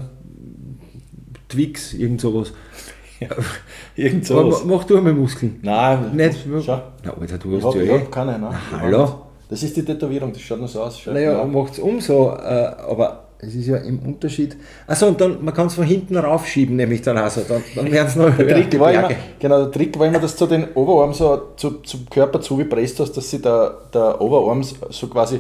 Twix, 1.50 1.94
irgend 1.94 2.22
sowas. 2.22 2.52
Irgend 3.96 4.30
Aber 4.32 4.42
sowas. 4.52 4.66
ma- 4.66 4.76
mach 4.76 4.84
du 4.86 4.98
einmal 4.98 5.14
Muskeln. 5.14 5.60
Nein, 5.62 6.12
Nicht? 6.16 6.40
Schau. 6.66 6.82
Na, 7.06 7.14
Alter, 7.20 7.38
du 7.38 7.52
Ich 7.58 7.64
hast 7.64 7.74
habe 7.76 7.86
ja 7.86 7.96
eh. 7.96 8.00
hab 8.00 8.12
keine, 8.12 8.38
ne? 8.40 8.50
hallo? 8.80 9.16
Das 9.50 9.62
ist 9.64 9.78
die 9.78 9.86
Tätowierung, 9.86 10.34
das 10.34 10.42
schaut 10.42 10.60
nur 10.60 10.68
so 10.68 10.82
aus. 10.82 11.06
Naja, 11.06 11.34
Ja. 11.38 11.46
macht 11.46 11.74
es 11.74 11.80
umso, 11.80 12.32
äh, 12.32 12.72
aber 12.90 13.26
es 13.40 13.54
ist 13.56 13.68
ja 13.68 13.78
im 13.78 14.00
Unterschied. 14.00 14.58
Achso, 14.88 15.08
und 15.08 15.22
dann, 15.22 15.44
man 15.44 15.54
kann 15.54 15.68
es 15.68 15.76
von 15.76 15.84
hinten 15.86 16.18
raufschieben, 16.18 16.76
nämlich 16.76 17.02
dann 17.02 17.18
also, 17.18 17.42
dann, 17.48 17.62
dann 17.76 17.92
werden 17.92 18.08
es 18.08 18.16
noch 18.16 18.36
Der 18.36 18.46
höher, 18.46 18.56
Trick, 18.56 18.72
die 18.72 18.80
war 18.80 18.92
immer, 18.92 19.10
genau, 19.40 19.64
der 19.66 19.72
Trick 19.72 19.98
war 20.00 20.08
immer, 20.08 20.20
dass 20.20 20.36
du 20.36 20.46
den 20.48 20.74
Oberarm 20.74 21.14
so 21.14 21.50
zu, 21.56 21.82
zum 21.82 22.10
Körper 22.10 22.42
zugepresst 22.42 23.00
hast, 23.00 23.14
dass 23.16 23.30
sie 23.30 23.42
der, 23.42 23.78
der 23.94 24.20
Oberarm 24.20 24.64
so 24.64 25.08
quasi 25.08 25.40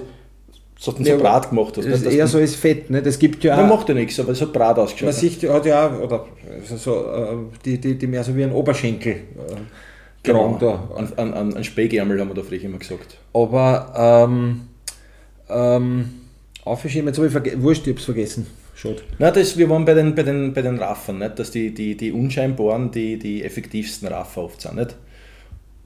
so, 0.84 0.92
so 0.92 1.02
Ja, 1.02 1.16
Brat 1.16 1.50
gemacht 1.50 1.78
hast. 1.78 1.88
Das 1.88 2.02
ist 2.02 2.12
eher 2.12 2.28
so 2.28 2.40
als 2.40 2.56
Fett, 2.56 2.90
ne? 2.90 3.02
das 3.02 3.18
gibt 3.18 3.42
ja 3.46 3.56
Man 3.56 3.70
macht 3.70 3.88
ja 3.88 3.96
nichts, 3.96 4.20
aber 4.20 4.34
es 4.34 4.42
hat 4.42 4.52
Brat 4.52 4.78
ausgeschaut. 4.78 5.06
man 5.06 5.14
sieht, 5.14 5.50
hat 5.50 5.66
ja 5.66 5.90
oder 5.98 6.26
so, 6.66 6.76
so, 6.76 7.06
äh, 7.06 7.36
die, 7.64 7.80
die, 7.80 7.98
die 7.98 8.08
mehr 8.08 8.22
so 8.22 8.36
wie 8.36 8.44
ein 8.44 8.52
Oberschenkel 8.52 9.14
äh, 9.14 9.20
genau. 10.24 10.58
da. 10.60 10.90
An, 10.98 11.14
an, 11.16 11.34
an, 11.34 11.54
an 11.54 11.64
Spägärmel 11.64 12.20
haben 12.20 12.28
wir 12.28 12.36
da 12.36 12.44
früher 12.44 12.62
immer 12.64 12.80
gesagt. 12.80 13.18
Aber 13.32 14.28
ähm, 14.28 14.68
ähm, 15.50 16.10
aufgeschrieben, 16.66 17.08
jetzt 17.08 17.18
habe 17.18 17.28
ich 17.28 17.32
vergessen, 17.32 17.64
wurscht, 17.64 17.88
ich 17.88 18.00
vergessen. 18.02 18.48
Schade. 18.76 19.04
Na, 19.20 19.32
das, 19.32 19.58
wir 19.58 19.70
waren 19.70 19.86
bei 19.86 19.94
den, 19.94 20.14
bei 20.16 20.24
den, 20.24 20.54
bei 20.54 20.62
den 20.62 20.80
Raffern, 20.80 21.20
nicht? 21.20 21.40
dass 21.40 21.52
die, 21.52 21.74
die, 21.74 21.96
die 21.96 22.12
unscheinbaren 22.12 22.92
die, 22.92 23.18
die 23.18 23.44
effektivsten 23.44 24.10
Raffer 24.10 24.44
oft 24.44 24.60
sind. 24.60 24.76
Nicht? 24.76 24.98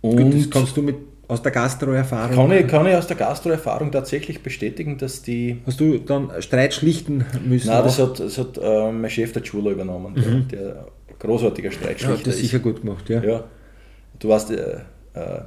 Gut, 0.01 0.19
das 0.19 0.45
Und 0.45 0.51
kannst 0.51 0.75
du 0.75 0.81
mit 0.81 0.95
aus 1.27 1.41
der 1.41 1.51
Gastro-Erfahrung. 1.51 2.35
kann 2.35 2.51
ich, 2.51 2.67
kann 2.67 2.85
ich 2.87 2.95
aus 2.95 3.07
der 3.07 3.17
Gastro-Erfahrung 3.17 3.91
tatsächlich 3.91 4.41
bestätigen, 4.41 4.97
dass 4.97 5.21
die. 5.21 5.61
Hast 5.65 5.79
du 5.79 5.97
dann 5.97 6.31
Streit 6.39 6.73
schlichten 6.73 7.25
müssen? 7.45 7.67
Nein, 7.67 7.83
das 7.83 7.99
auch? 7.99 8.09
hat, 8.09 8.19
das 8.19 8.37
hat 8.37 8.57
äh, 8.57 8.91
mein 8.91 9.09
Chef 9.09 9.33
der 9.33 9.43
Schule 9.43 9.71
übernommen, 9.71 10.47
der, 10.51 10.59
der 10.59 10.87
großartiger 11.19 11.69
ja, 11.69 11.73
Streitschlichter 11.73 12.25
das 12.25 12.35
ist. 12.35 12.41
sicher 12.41 12.59
gut 12.59 12.81
gemacht, 12.81 13.09
ja. 13.09 13.21
Ja, 13.21 13.43
du 14.19 14.29
weißt, 14.29 14.51
äh, 14.51 14.77
äh, 15.13 15.41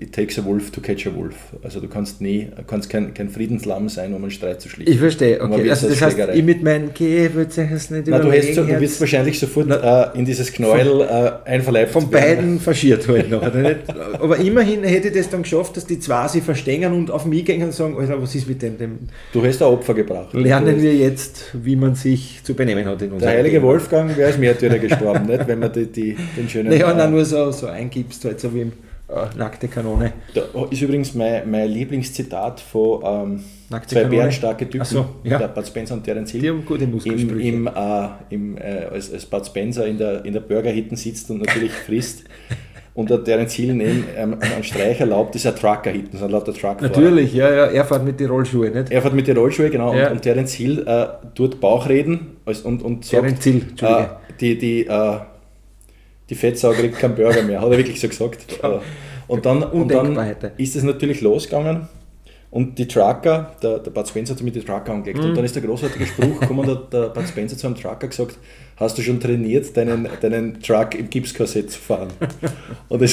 it 0.00 0.12
takes 0.12 0.38
a 0.38 0.44
wolf 0.44 0.70
to 0.70 0.80
catch 0.80 1.06
a 1.06 1.14
wolf. 1.14 1.34
Also 1.62 1.80
du 1.80 1.88
kannst 1.88 2.20
nie, 2.20 2.48
kannst 2.66 2.88
kein, 2.88 3.12
kein 3.14 3.28
Friedenslamm 3.28 3.88
sein, 3.88 4.14
um 4.14 4.22
einen 4.22 4.30
Streit 4.30 4.60
zu 4.60 4.68
schlichten. 4.68 4.92
Ich 4.92 4.98
verstehe, 4.98 5.40
okay. 5.40 5.68
Also 5.70 5.88
das 5.88 6.00
heißt, 6.00 6.18
ich 6.34 6.44
mit 6.44 6.62
meinem 6.62 6.90
Geh 6.94 7.32
würde 7.34 7.50
das 7.54 7.90
nicht 7.90 8.04
Na, 8.06 8.18
du, 8.18 8.30
hast, 8.30 8.54
so- 8.54 8.64
du 8.64 8.80
wirst 8.80 9.00
wahrscheinlich 9.00 9.38
sofort 9.38 9.70
äh, 9.70 10.18
in 10.18 10.24
dieses 10.24 10.52
Knäuel 10.52 11.00
äh, 11.00 11.48
einverleibt 11.50 11.90
von 11.92 12.10
beiden 12.10 12.60
faschiert 12.60 13.08
halt 13.08 13.30
noch. 13.30 13.42
oder 13.42 13.56
nicht? 13.62 13.78
Aber 14.20 14.36
immerhin 14.36 14.84
hätte 14.84 15.08
ich 15.08 15.14
das 15.14 15.28
dann 15.30 15.42
geschafft, 15.42 15.76
dass 15.76 15.86
die 15.86 15.98
zwei 15.98 16.28
sich 16.28 16.42
verstehen 16.42 16.92
und 16.92 17.10
auf 17.10 17.24
mich 17.26 17.44
gehen 17.44 17.62
und 17.62 17.72
sagen, 17.74 17.96
Alter, 17.98 18.22
was 18.22 18.34
ist 18.34 18.48
mit 18.48 18.62
dem? 18.62 18.78
dem 18.78 18.98
Du 19.32 19.44
hast 19.44 19.60
ein 19.62 19.68
Opfer 19.68 19.94
gebracht. 19.94 20.32
lernen 20.34 20.80
wir 20.80 20.94
jetzt, 20.94 21.46
wie 21.54 21.76
man 21.76 21.94
sich 21.94 22.40
zu 22.44 22.54
benehmen 22.54 22.84
hat 22.86 23.02
in 23.02 23.08
Der 23.08 23.14
unserem 23.14 23.32
heilige 23.32 23.56
Leben. 23.56 23.66
Wolfgang 23.66 24.16
wäre 24.16 24.28
als 24.28 24.38
Märtyrer 24.38 24.78
gestorben, 24.78 25.26
nicht? 25.26 25.46
wenn 25.48 25.58
man 25.58 25.72
die, 25.72 25.86
die, 25.86 26.16
den 26.36 26.48
schönen... 26.48 26.68
Naja, 26.72 26.90
äh, 26.92 26.96
nein, 26.96 27.10
nur 27.10 27.24
so, 27.24 27.50
so 27.50 27.66
eingibst, 27.66 28.24
halt 28.24 28.38
so 28.40 28.54
wie 28.54 28.60
im 28.62 28.72
äh, 29.14 29.38
Nackte 29.38 29.68
Kanone. 29.68 30.12
Da 30.34 30.42
ist 30.70 30.80
übrigens 30.82 31.14
mein, 31.14 31.50
mein 31.50 31.68
Lieblingszitat 31.68 32.60
von 32.60 33.02
ähm, 33.04 33.44
Nackte 33.70 33.94
zwei 33.94 34.02
Kanone? 34.02 34.16
bärenstarke 34.18 34.68
Typen, 34.68 34.84
so, 34.84 35.06
ja. 35.24 35.38
der 35.38 35.48
Bud 35.48 35.66
Spencer 35.66 35.94
und 35.94 36.04
Terence 36.04 36.32
Die 36.32 36.40
Hill. 36.40 36.50
haben 36.50 36.64
gute 36.64 36.84
Im, 36.84 36.90
Muskelsprüche. 36.92 37.48
im, 37.48 37.66
äh, 37.66 38.08
im, 38.30 38.56
äh, 38.58 38.86
als, 38.92 39.12
als 39.12 39.26
Bud 39.26 39.46
Spencer 39.46 39.86
in 39.86 39.98
der, 39.98 40.24
in 40.24 40.32
der 40.32 40.40
Burgerhitten 40.40 40.96
sitzt 40.96 41.30
und 41.30 41.38
natürlich 41.38 41.72
frisst 41.86 42.24
und 42.94 43.08
der 43.08 43.24
Terence 43.24 43.54
Hill 43.54 43.74
neben 43.74 44.04
ähm, 44.16 44.36
einen 44.40 44.62
Streich 44.62 45.00
erlaubt, 45.00 45.34
ist 45.34 45.46
ein 45.46 45.56
Trucker-Hitten, 45.56 46.10
das 46.12 46.20
sind 46.20 46.30
lauter 46.30 46.52
Truckfahrer. 46.52 46.82
Natürlich, 46.82 47.32
ja, 47.32 47.50
ja, 47.50 47.64
er 47.66 47.84
fährt 47.86 48.04
mit 48.04 48.20
den 48.20 48.28
Rollschuhen, 48.28 48.74
nicht? 48.74 48.90
Er 48.90 49.00
fährt 49.00 49.14
mit 49.14 49.26
den 49.26 49.36
Rollschuhe, 49.38 49.70
genau, 49.70 49.94
Ja. 49.94 50.08
und, 50.08 50.12
und 50.16 50.22
Terence 50.22 50.52
Hill 50.52 50.84
äh, 50.86 51.06
tut 51.34 51.58
Bauchreden 51.58 52.36
als, 52.44 52.60
und, 52.60 52.82
und 52.82 53.04
sagt, 53.06 53.22
Terence 53.22 53.44
Hill, 53.44 53.62
äh, 53.80 54.04
die, 54.40 54.58
die, 54.58 54.86
äh, 54.86 55.16
die 56.32 56.38
Fettsau 56.38 56.72
kriegt 56.72 56.98
keinen 56.98 57.14
Burger 57.14 57.42
mehr, 57.42 57.60
hat 57.60 57.70
er 57.70 57.76
wirklich 57.76 58.00
so 58.00 58.08
gesagt. 58.08 58.46
Äh, 58.62 58.78
und 59.28 59.46
dann, 59.46 59.62
und 59.62 59.88
dann 59.88 60.16
ist 60.56 60.76
es 60.76 60.82
natürlich 60.82 61.20
losgegangen 61.20 61.88
und 62.50 62.78
die 62.78 62.86
Trucker, 62.88 63.52
der, 63.62 63.78
der 63.78 63.90
Bud 63.90 64.08
Spencer 64.08 64.34
hat 64.34 64.42
mit 64.42 64.54
die 64.54 64.60
Trucker 64.60 64.92
angelegt 64.92 65.20
Mhm. 65.20 65.30
und 65.30 65.36
dann 65.36 65.44
ist 65.44 65.54
der 65.54 65.62
großartige 65.62 66.06
Spruch 66.06 66.40
gekommen, 66.40 66.66
der, 66.66 66.76
der 66.76 67.08
Bud 67.10 67.28
Spencer 67.28 67.56
zu 67.56 67.66
einem 67.66 67.76
Trucker 67.76 68.08
gesagt, 68.08 68.38
hast 68.82 68.98
du 68.98 69.02
schon 69.02 69.20
trainiert, 69.20 69.76
deinen, 69.76 70.08
deinen 70.20 70.60
Truck 70.60 70.94
im 70.94 71.08
Gipskorsett 71.08 71.70
zu 71.70 71.78
fahren? 71.80 72.08
Und 72.88 73.02
das 73.02 73.12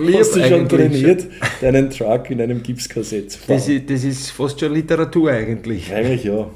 Lieb 0.00 0.18
hast 0.18 0.36
du 0.36 0.44
schon 0.48 0.68
trainiert, 0.68 1.26
deinen 1.60 1.90
Truck 1.90 2.30
in 2.30 2.40
einem 2.40 2.62
Gipskorsett 2.62 3.32
zu 3.32 3.38
fahren? 3.38 3.56
Das 3.56 3.68
ist, 3.68 3.90
das 3.90 4.04
ist 4.04 4.30
fast 4.30 4.58
schon 4.60 4.72
Literatur 4.72 5.30
eigentlich. 5.30 5.92
Eigentlich 5.92 6.24
ja. 6.24 6.48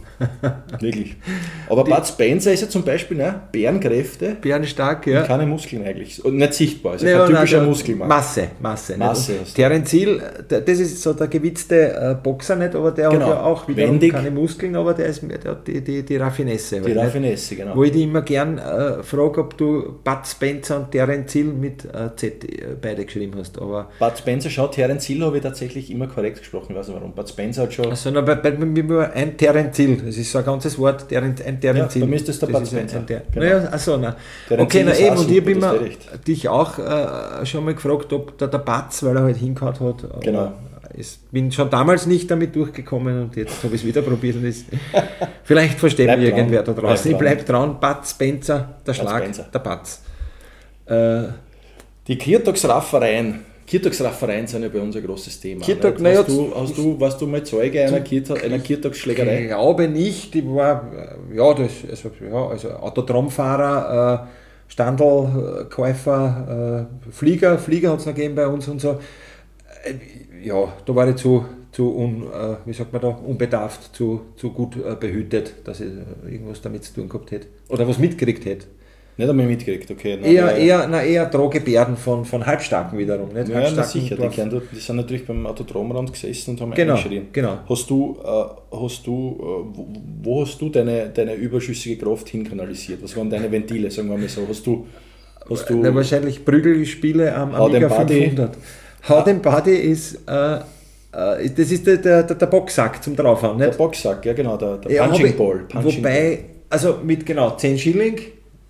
Wirklich. 0.81 1.16
Aber 1.69 1.85
Bud 1.85 2.07
Spencer 2.07 2.50
ist 2.50 2.62
ja 2.62 2.69
zum 2.71 2.83
Beispiel 2.83 3.19
ne, 3.19 3.35
Bärenkräfte 3.52 4.35
Bärenstark, 4.40 5.07
und 5.07 5.12
ja. 5.12 5.23
keine 5.25 5.45
Muskeln 5.45 5.85
eigentlich. 5.85 6.25
Und 6.25 6.37
nicht 6.37 6.55
sichtbar. 6.55 6.93
Also 6.93 7.07
Ja, 7.07 7.26
kein 7.26 7.35
typischer 7.35 7.59
nein, 7.59 7.69
Muskelmann. 7.69 8.09
Masse, 8.09 8.49
Masse. 8.61 8.97
Masse 8.97 9.33
Und 9.40 9.59
der- 9.59 10.61
das 10.62 10.78
ist 10.78 11.02
so 11.02 11.12
der 11.12 11.26
gewitzte 11.28 11.93
äh, 11.93 12.14
Boxer, 12.23 12.57
nicht? 12.57 12.75
aber 12.75 12.93
der 12.93 13.11
Genau. 13.11 13.26
hat 13.26 13.28
ja 13.35 13.43
auch 13.43 13.69
wieder 13.69 13.83
Wendig. 13.83 14.12
keine 14.12 14.31
Muskeln, 14.31 14.75
aber 14.75 14.95
der, 14.95 15.07
ist, 15.07 15.23
der 15.23 15.50
hat 15.50 15.66
die, 15.66 15.83
die, 15.85 16.02
die 16.02 16.16
Raffinesse. 16.16 16.75
Raffinesse. 16.78 16.83
Die 16.83 16.88
halt, 16.88 16.97
nicht? 16.97 17.06
Raffinesse, 17.06 17.56
genau. 17.56 17.76
Wo 17.76 17.85
ich 17.85 17.92
dich 17.92 18.02
immer 18.02 18.23
gern 18.23 18.59
äh, 18.59 19.02
frage, 19.02 19.40
ob 19.40 19.56
du 19.56 19.95
Bud 20.04 20.18
Spencer 20.26 20.76
und 20.80 20.90
Terence 20.90 21.33
Hill 21.33 21.45
mit 21.47 21.85
äh, 21.85 22.14
Z 22.16 22.45
äh, 22.45 22.76
beide 22.80 23.04
geschrieben 23.04 23.35
hast. 23.38 23.61
Aber 23.61 23.88
Bud 23.99 24.18
Spencer 24.18 24.50
schaut, 24.50 24.73
Terence 24.73 25.04
Hill 25.06 25.23
habe 25.25 25.37
ich 25.38 25.42
tatsächlich 25.42 25.90
immer 25.90 26.06
korrekt 26.06 26.38
gesprochen, 26.38 26.66
ich 26.71 26.76
weiß 26.78 26.88
nicht 26.88 26.97
warum. 26.99 27.12
Bud 27.12 27.28
Spencer 27.28 27.62
hat 27.62 27.73
schon. 27.75 27.87
also, 27.90 28.11
na, 28.11 28.21
bei, 28.21 28.35
bei 28.37 28.52
mir 28.52 28.83
nur 28.85 29.11
ein 29.12 29.37
Terence 29.37 29.76
Hill. 29.76 30.02
Das 30.04 30.16
ist 30.16 30.30
so 30.30 30.38
ein 30.38 30.45
ganzes 30.45 30.78
Wort, 30.78 31.09
Terence, 31.09 31.42
ein 31.42 31.61
Terence 31.61 31.95
Ja, 31.95 32.00
Hill. 32.00 32.02
bei 32.02 32.09
mir 32.09 32.16
ist 32.16 32.28
das 32.28 32.38
der 32.38 32.47
Bud 32.49 32.56
ein- 32.56 32.66
Spencer. 32.66 32.99
ein 32.99 33.06
Ter 33.06 33.23
Genau. 33.33 33.47
Naja, 33.47 33.68
achso, 33.73 33.97
na. 33.97 34.16
Terence 34.49 34.64
Okay, 34.66 34.78
Hill 34.78 34.87
na 34.87 34.99
eben, 34.99 35.16
und 35.18 35.30
ich 35.30 35.40
habe 35.40 35.50
immer 35.52 35.75
dich 36.26 36.49
auch 36.49 36.78
äh, 36.78 37.45
schon 37.47 37.64
mal 37.64 37.75
gefragt, 37.75 38.12
ob 38.12 38.37
da 38.38 38.47
der 38.47 38.59
Batz, 38.59 39.02
weil 39.02 39.16
er 39.16 39.23
halt 39.25 39.37
hingehauen 39.37 39.75
hat. 39.80 40.23
Genau. 40.23 40.52
Ich 40.97 41.19
bin 41.31 41.53
schon 41.53 41.69
damals 41.69 42.07
nicht 42.07 42.31
damit 42.31 42.57
durchgekommen 42.57 43.25
und 43.25 43.37
jetzt 43.37 43.62
habe 43.62 43.75
ich 43.75 43.83
es 43.83 43.87
wieder 43.87 44.00
probiert. 44.03 44.37
Und 44.37 44.55
vielleicht 45.45 45.79
versteht 45.79 46.17
mich 46.17 46.29
irgendwer 46.29 46.62
da 46.62 46.73
draußen. 46.73 47.11
Ich 47.11 47.19
Bleib 47.19 47.45
bleib 47.45 47.47
dran. 47.47 47.79
Bud 47.79 48.07
Spencer, 48.07 48.76
der 48.87 48.95
Schlag, 48.95 49.23
Spencer. 49.23 49.49
der 49.53 49.59
Batz. 49.59 50.03
Äh, 50.87 51.25
Die 52.07 52.17
Kirtagsraffereien. 52.17 53.41
Kirtagsraffereien 53.67 54.47
sind 54.47 54.62
ja 54.62 54.69
bei 54.69 54.81
uns 54.81 54.97
ein 54.97 55.05
großes 55.05 55.41
Thema. 55.41 55.67
Nicht? 55.67 55.83
naja, 56.00 56.21
hast, 56.21 56.29
du, 56.29 56.53
hast, 56.55 56.79
du, 56.79 57.00
warst 57.00 57.21
du 57.21 57.26
mal 57.26 57.43
Zeuge 57.43 57.85
einer, 57.85 58.00
Kirtag, 58.00 58.45
einer 58.45 58.61
Kirtagsschlägerei? 58.61 59.43
Ich 59.43 59.49
glaube 59.49 59.88
nicht, 59.88 60.35
ich 60.35 60.47
war, 60.47 60.88
äh, 61.33 61.37
ja, 61.37 61.53
das, 61.53 61.71
also, 61.91 62.11
ja, 62.25 62.47
also 62.47 62.71
Autotromfahrer, 62.71 64.25
äh, 64.25 64.29
Standelkäufer, 64.69 66.87
äh, 67.07 67.12
Flieger, 67.12 67.59
Flieger 67.59 67.93
hat 67.93 68.00
es 68.00 68.07
noch 68.07 68.15
gegeben 68.15 68.35
bei 68.37 68.47
uns 68.47 68.69
und 68.69 68.81
so. 68.81 68.99
Äh, 69.87 70.47
ja, 70.47 70.73
da 70.85 70.95
war 70.95 71.09
ich 71.09 71.16
zu, 71.16 71.45
zu 71.73 71.95
un, 71.97 72.23
äh, 72.25 72.57
wie 72.64 72.73
sagt 72.73 72.93
man 72.93 73.02
da, 73.02 73.09
unbedarft, 73.09 73.95
zu, 73.95 74.23
zu 74.37 74.50
gut 74.50 74.76
äh, 74.76 74.95
behütet, 74.99 75.55
dass 75.64 75.81
ich 75.81 75.88
äh, 75.88 76.33
irgendwas 76.33 76.61
damit 76.61 76.85
zu 76.85 76.95
tun 76.95 77.09
gehabt 77.09 77.31
hätte. 77.31 77.47
Oder 77.69 77.87
was 77.88 77.99
mitgekriegt 77.99 78.45
hätte. 78.45 78.66
Nicht 79.19 79.31
einmal 79.31 79.47
mitgekriegt, 79.47 79.90
okay. 79.90 80.19
na, 80.21 80.26
Eher, 80.26 80.45
na, 80.45 80.52
eher, 80.59 80.88
na, 80.88 81.02
eher 81.02 81.25
Drohgebärden 81.25 81.97
von, 81.97 82.26
von 82.26 82.45
Halbstarken 82.45 82.99
wiederum. 82.99 83.33
Nicht? 83.33 83.49
Ja, 83.49 83.55
na 83.55 83.61
Halbstarken 83.62 83.93
sicher, 84.02 84.16
die, 84.16 84.50
dort, 84.50 84.64
die 84.71 84.78
sind 84.78 84.97
natürlich 84.97 85.26
beim 85.26 85.47
Autodromrand 85.47 86.12
gesessen 86.12 86.50
und 86.50 86.61
haben 86.61 86.73
Genau, 86.73 86.97
eingeschrien. 86.97 87.28
genau. 87.33 87.61
Hast 87.66 87.88
du, 87.88 88.19
äh, 88.23 88.76
hast 88.76 89.07
du, 89.07 89.38
äh, 89.75 89.78
wo, 90.23 90.43
hast 90.43 90.61
du 90.61 90.69
deine, 90.69 91.09
deine 91.09 91.33
überschüssige 91.35 91.97
Kraft 91.97 92.28
hinkanalisiert? 92.28 93.02
Was 93.02 93.16
waren 93.16 93.31
deine 93.31 93.50
Ventile, 93.50 93.90
sagen 93.90 94.11
wir 94.11 94.19
mal 94.19 94.28
so? 94.28 94.43
Hast 94.47 94.66
du, 94.66 94.87
hast 95.49 95.71
du 95.71 95.76
Na, 95.76 95.95
wahrscheinlich 95.95 96.45
Prügelspiele 96.45 97.35
am 97.35 97.55
Amiga 97.55 97.88
den 97.88 97.88
Buddy. 97.88 98.21
500. 98.21 98.59
Hau 99.09 99.23
den 99.23 99.41
Buddy 99.41 99.77
ist, 99.77 100.19
äh, 100.29 100.57
äh, 100.57 101.51
das 101.51 101.71
ist 101.71 101.87
der, 101.87 101.97
der, 101.99 102.23
der 102.25 102.47
Boxsack 102.47 103.03
zum 103.03 103.15
draufhauen, 103.17 103.59
der 103.59 103.69
nicht? 103.69 103.79
Boxsack, 103.79 104.25
ja 104.25 104.33
genau, 104.33 104.57
der, 104.57 104.79
der 104.79 104.91
Ja, 104.93 105.07
Punching 105.07 105.37
Ball. 105.37 105.65
Punching 105.69 106.03
Ball. 106.03 106.13
Wobei, 106.13 106.39
also 106.69 106.99
mit 107.05 107.25
genau 107.25 107.51
10 107.51 107.79
Schilling 107.79 108.19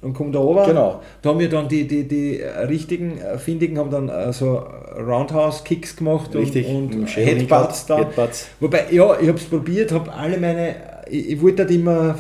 und 0.03 0.15
kommt 0.15 0.35
da 0.35 0.39
oben. 0.41 0.67
Genau. 0.67 1.01
Da 1.23 1.31
haben 1.31 1.39
wir 1.39 1.49
dann 1.49 1.69
die, 1.69 1.87
die, 1.87 2.07
die 2.07 2.43
richtigen 2.69 3.19
äh, 3.19 3.39
Findigen 3.39 3.79
haben 3.79 3.91
dann 3.91 4.09
äh, 4.09 4.33
so 4.33 4.63
Roundhouse-Kicks 4.99 5.97
gemacht 5.97 6.35
Richtig, 6.35 6.69
und, 6.69 6.95
und 6.95 7.07
Headbutts 7.07 7.87
da. 7.87 7.99
Headbutts. 7.99 8.49
Wobei, 8.61 8.87
ja, 8.91 9.19
ich 9.21 9.29
habe 9.29 9.39
es 9.39 9.45
probiert, 9.45 9.93
habe 9.93 10.13
alle 10.13 10.39
meine, 10.39 10.77
ich, 11.11 11.31
ich 11.31 11.43
wollte 11.43 11.63
halt 11.63 11.73
immer 11.73 12.17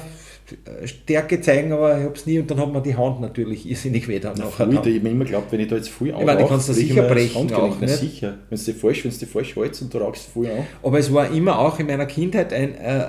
Stärke 0.84 1.40
zeigen, 1.40 1.72
aber 1.72 1.98
ich 1.98 2.04
habe 2.04 2.14
es 2.14 2.26
nie 2.26 2.38
und 2.38 2.50
dann 2.50 2.60
hat 2.60 2.72
mir 2.72 2.80
die 2.80 2.94
Hand 2.96 3.20
natürlich 3.20 3.68
irrsinnig 3.68 4.06
weh 4.08 4.18
dann 4.18 4.36
dann. 4.36 4.48
ich 4.48 4.58
hab 4.58 4.68
mir 4.68 5.10
immer 5.10 5.24
geglaubt, 5.24 5.50
wenn 5.50 5.60
ich 5.60 5.68
da 5.68 5.76
jetzt 5.76 5.88
viel 5.88 6.12
meine, 6.12 6.42
du 6.42 6.46
kannst 6.46 6.68
ich 6.70 6.76
sicher 6.76 7.02
brechen 7.02 7.52
auch, 7.52 7.80
nicht? 7.80 7.94
sicher. 7.94 8.34
Wenn 8.48 8.58
du 8.58 8.72
falsch, 8.72 9.04
falsch 9.26 9.56
hältst 9.56 9.82
und 9.82 9.92
du 9.92 9.98
rauchst 9.98 10.28
viel 10.32 10.46
an. 10.46 10.66
Aber 10.82 10.98
es 10.98 11.12
war 11.12 11.30
immer 11.30 11.58
auch 11.58 11.78
in 11.78 11.86
meiner 11.86 12.06
Kindheit 12.06 12.52
ein 12.52 12.74
äh, 12.74 13.08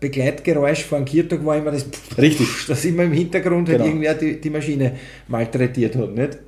Begleitgeräusch 0.00 0.84
vor 0.84 0.98
einem 0.98 1.06
Kirtag 1.06 1.44
war 1.44 1.56
immer 1.56 1.70
das 1.70 1.86
Richtig. 2.18 2.46
dass 2.68 2.84
immer 2.84 3.04
im 3.04 3.12
Hintergrund 3.12 3.68
Genau. 3.68 3.78
halt 3.80 3.88
irgendwer 3.88 4.14
die, 4.14 4.40
die 4.40 4.50
Maschine 4.50 4.92
malträtiert 5.28 5.96
hat, 5.96 6.14
nicht? 6.14 6.38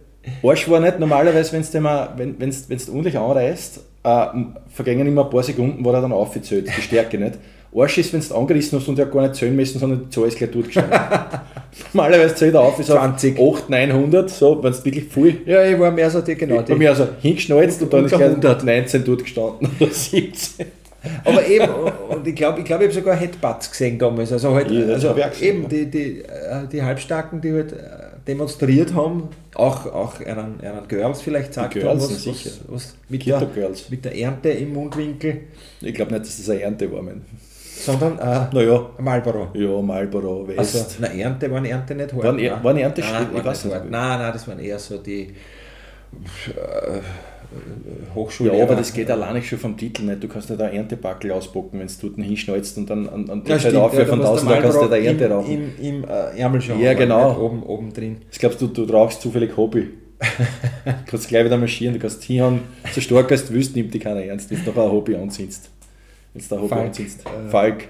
Arsch 0.42 0.68
war 0.68 0.80
nicht 0.80 0.98
normalerweise, 0.98 1.52
wenn's 1.52 1.72
mal, 1.72 2.12
wenn 2.16 2.38
wenn's, 2.38 2.68
wenn's 2.68 2.86
du 2.86 2.92
ordentlich 2.92 3.16
anreißt, 3.16 3.80
äh, 4.04 4.26
vergängen 4.68 5.06
immer 5.06 5.24
ein 5.24 5.30
paar 5.30 5.42
Sekunden, 5.42 5.84
war 5.84 5.94
er 5.94 6.02
dann 6.02 6.12
aufgezählt, 6.12 6.68
die 6.68 6.82
Stärke 6.82 7.18
nicht. 7.18 7.38
Arsch 7.74 7.98
ist, 7.98 8.12
wenn 8.12 8.20
du 8.20 8.34
angerissen 8.34 8.78
hast 8.78 8.88
und 8.88 8.98
hat 8.98 9.12
gar 9.12 9.22
nicht 9.22 9.34
zählen 9.34 9.54
müssen, 9.54 9.78
sondern 9.78 10.04
die 10.04 10.10
Zahl 10.10 10.28
ist 10.28 10.38
gleich 10.38 10.50
durchgestanden. 10.50 10.98
normalerweise 11.92 12.34
zählt 12.34 12.54
er 12.54 12.60
auf, 12.60 12.78
ist 12.78 12.86
20. 12.86 13.38
auf 13.38 13.56
8, 13.62 13.70
900, 13.70 14.30
so, 14.30 14.62
wenn 14.62 14.72
es 14.72 14.84
wirklich 14.84 15.04
viel. 15.04 15.42
Ja, 15.46 15.64
ich 15.64 15.78
war 15.78 15.90
mehr 15.90 16.10
so 16.10 16.20
die, 16.20 16.34
genau 16.34 16.56
Bei 16.56 16.62
die. 16.62 16.74
mir 16.74 16.90
also 16.90 17.08
hingeschnalzt 17.20 17.82
und 17.82 17.92
dann 17.92 18.04
ist 18.06 18.10
gleich 18.14 18.22
100. 18.22 18.64
19 18.64 19.04
durchgestanden 19.04 19.70
oder 19.80 19.90
17. 19.90 20.66
Aber 21.24 21.46
eben, 21.46 21.68
und 22.08 22.26
ich 22.26 22.34
glaube, 22.34 22.58
ich, 22.58 22.64
glaub, 22.64 22.80
ich 22.80 22.86
habe 22.88 22.94
sogar 22.94 23.16
Headbutts 23.16 23.70
gesehen 23.70 23.98
damals. 23.98 24.32
Also 24.32 24.52
halt, 24.52 24.70
Ja, 24.70 24.86
also 24.86 25.14
eben 25.40 25.68
die, 25.68 25.86
die, 25.86 26.20
äh, 26.22 26.66
die 26.70 26.82
Halbstarken, 26.82 27.40
die 27.40 27.52
halt 27.52 27.72
äh, 27.72 27.76
demonstriert 28.26 28.94
haben, 28.94 29.28
auch, 29.54 29.86
auch 29.86 30.20
einen, 30.20 30.60
einen 30.60 30.88
Girls 30.88 31.22
vielleicht 31.22 31.54
sagt 31.54 31.74
Girls, 31.74 31.86
haben, 31.88 32.00
was, 32.00 32.22
sicher. 32.22 32.50
was, 32.66 32.86
was 32.86 32.94
mit, 33.08 33.24
der, 33.26 33.40
Girls. 33.54 33.88
mit 33.90 34.04
der 34.04 34.16
Ernte 34.16 34.50
im 34.50 34.72
Mundwinkel, 34.72 35.42
Ich 35.80 35.94
glaube 35.94 36.12
nicht, 36.12 36.26
dass 36.26 36.36
das 36.36 36.50
eine 36.50 36.62
Ernte 36.62 36.90
war, 36.92 37.02
mein. 37.02 37.22
Sondern 37.84 38.18
äh, 38.18 38.54
Naja, 38.54 38.86
Marlboro. 38.98 39.48
ja, 39.54 39.80
Marlboro, 39.82 40.46
West. 40.48 40.58
Also, 40.58 40.84
na, 41.00 41.06
Ernte 41.08 41.50
waren 41.50 41.64
Ernte 41.64 41.94
nicht 41.94 42.12
hart. 42.12 42.22
Waren 42.24 42.38
Er- 42.38 42.62
waren 42.62 42.76
Ernte 42.76 43.00
nein? 43.00 43.26
Ich 43.36 43.44
weiß 43.44 43.64
nicht 43.66 43.74
hart. 43.74 43.90
Nein, 43.90 44.18
nein, 44.18 44.32
das 44.32 44.46
waren 44.48 44.58
eher 44.58 44.78
so 44.78 44.98
die 44.98 45.22
äh, 46.48 47.00
Hochschule. 48.14 48.56
ja, 48.56 48.62
aber 48.64 48.76
das 48.76 48.92
geht 48.92 49.10
alleine 49.10 49.42
schon 49.42 49.58
vom 49.58 49.76
Titel 49.76 50.02
nicht. 50.02 50.22
Du 50.22 50.28
kannst 50.28 50.50
nicht 50.50 50.60
einen 50.60 50.74
Erntebackel 50.74 51.32
ausbocken, 51.32 51.80
wenn 51.80 51.86
du 51.86 51.92
dort 52.08 52.16
hinschnalzt 52.26 52.76
und 52.78 52.90
dann 52.90 53.08
an, 53.08 53.30
an 53.30 53.38
Ja, 53.38 53.44
der 53.44 53.58
Seite 53.58 53.68
stimmt, 53.70 53.76
auf, 53.84 53.94
ja, 53.98 54.04
von 54.06 54.20
da 54.20 54.30
musst 54.30 54.44
draußen, 54.44 54.48
da 54.48 54.60
kannst 54.62 54.82
du 54.82 54.88
der 54.88 55.02
Ernte 55.02 55.24
im, 55.24 55.32
rauchen. 55.32 55.72
Im, 55.80 55.84
im 56.02 56.04
äh, 56.04 56.38
Ärmel 56.40 56.60
schon 56.60 56.80
Ja, 56.80 56.94
genau. 56.94 57.38
Oben, 57.40 57.62
oben 57.62 57.92
drin. 57.92 58.18
Ich 58.30 58.38
glaube, 58.38 58.56
du, 58.58 58.66
du 58.66 58.84
rauchst 58.84 59.22
zufällig 59.22 59.56
Hobby. 59.56 59.88
du 60.20 60.26
kannst 61.06 61.28
gleich 61.28 61.44
wieder 61.44 61.56
marschieren, 61.56 61.94
du 61.94 62.00
kannst 62.00 62.22
hinhauen, 62.24 62.60
so 62.92 63.00
stark 63.00 63.30
als 63.30 63.46
du 63.46 63.54
willst, 63.54 63.74
nimmt 63.76 63.94
dich 63.94 64.02
keiner 64.02 64.22
ernst, 64.22 64.50
wenn 64.50 64.62
du 64.64 64.70
noch 64.70 64.84
ein 64.84 64.90
Hobby 64.92 65.14
anziehst. 65.16 65.70
Ein 66.34 66.58
Hobby 66.58 66.68
Falk, 66.68 66.86
anziehst. 66.86 67.24
äh, 67.26 67.48
Falk. 67.48 67.88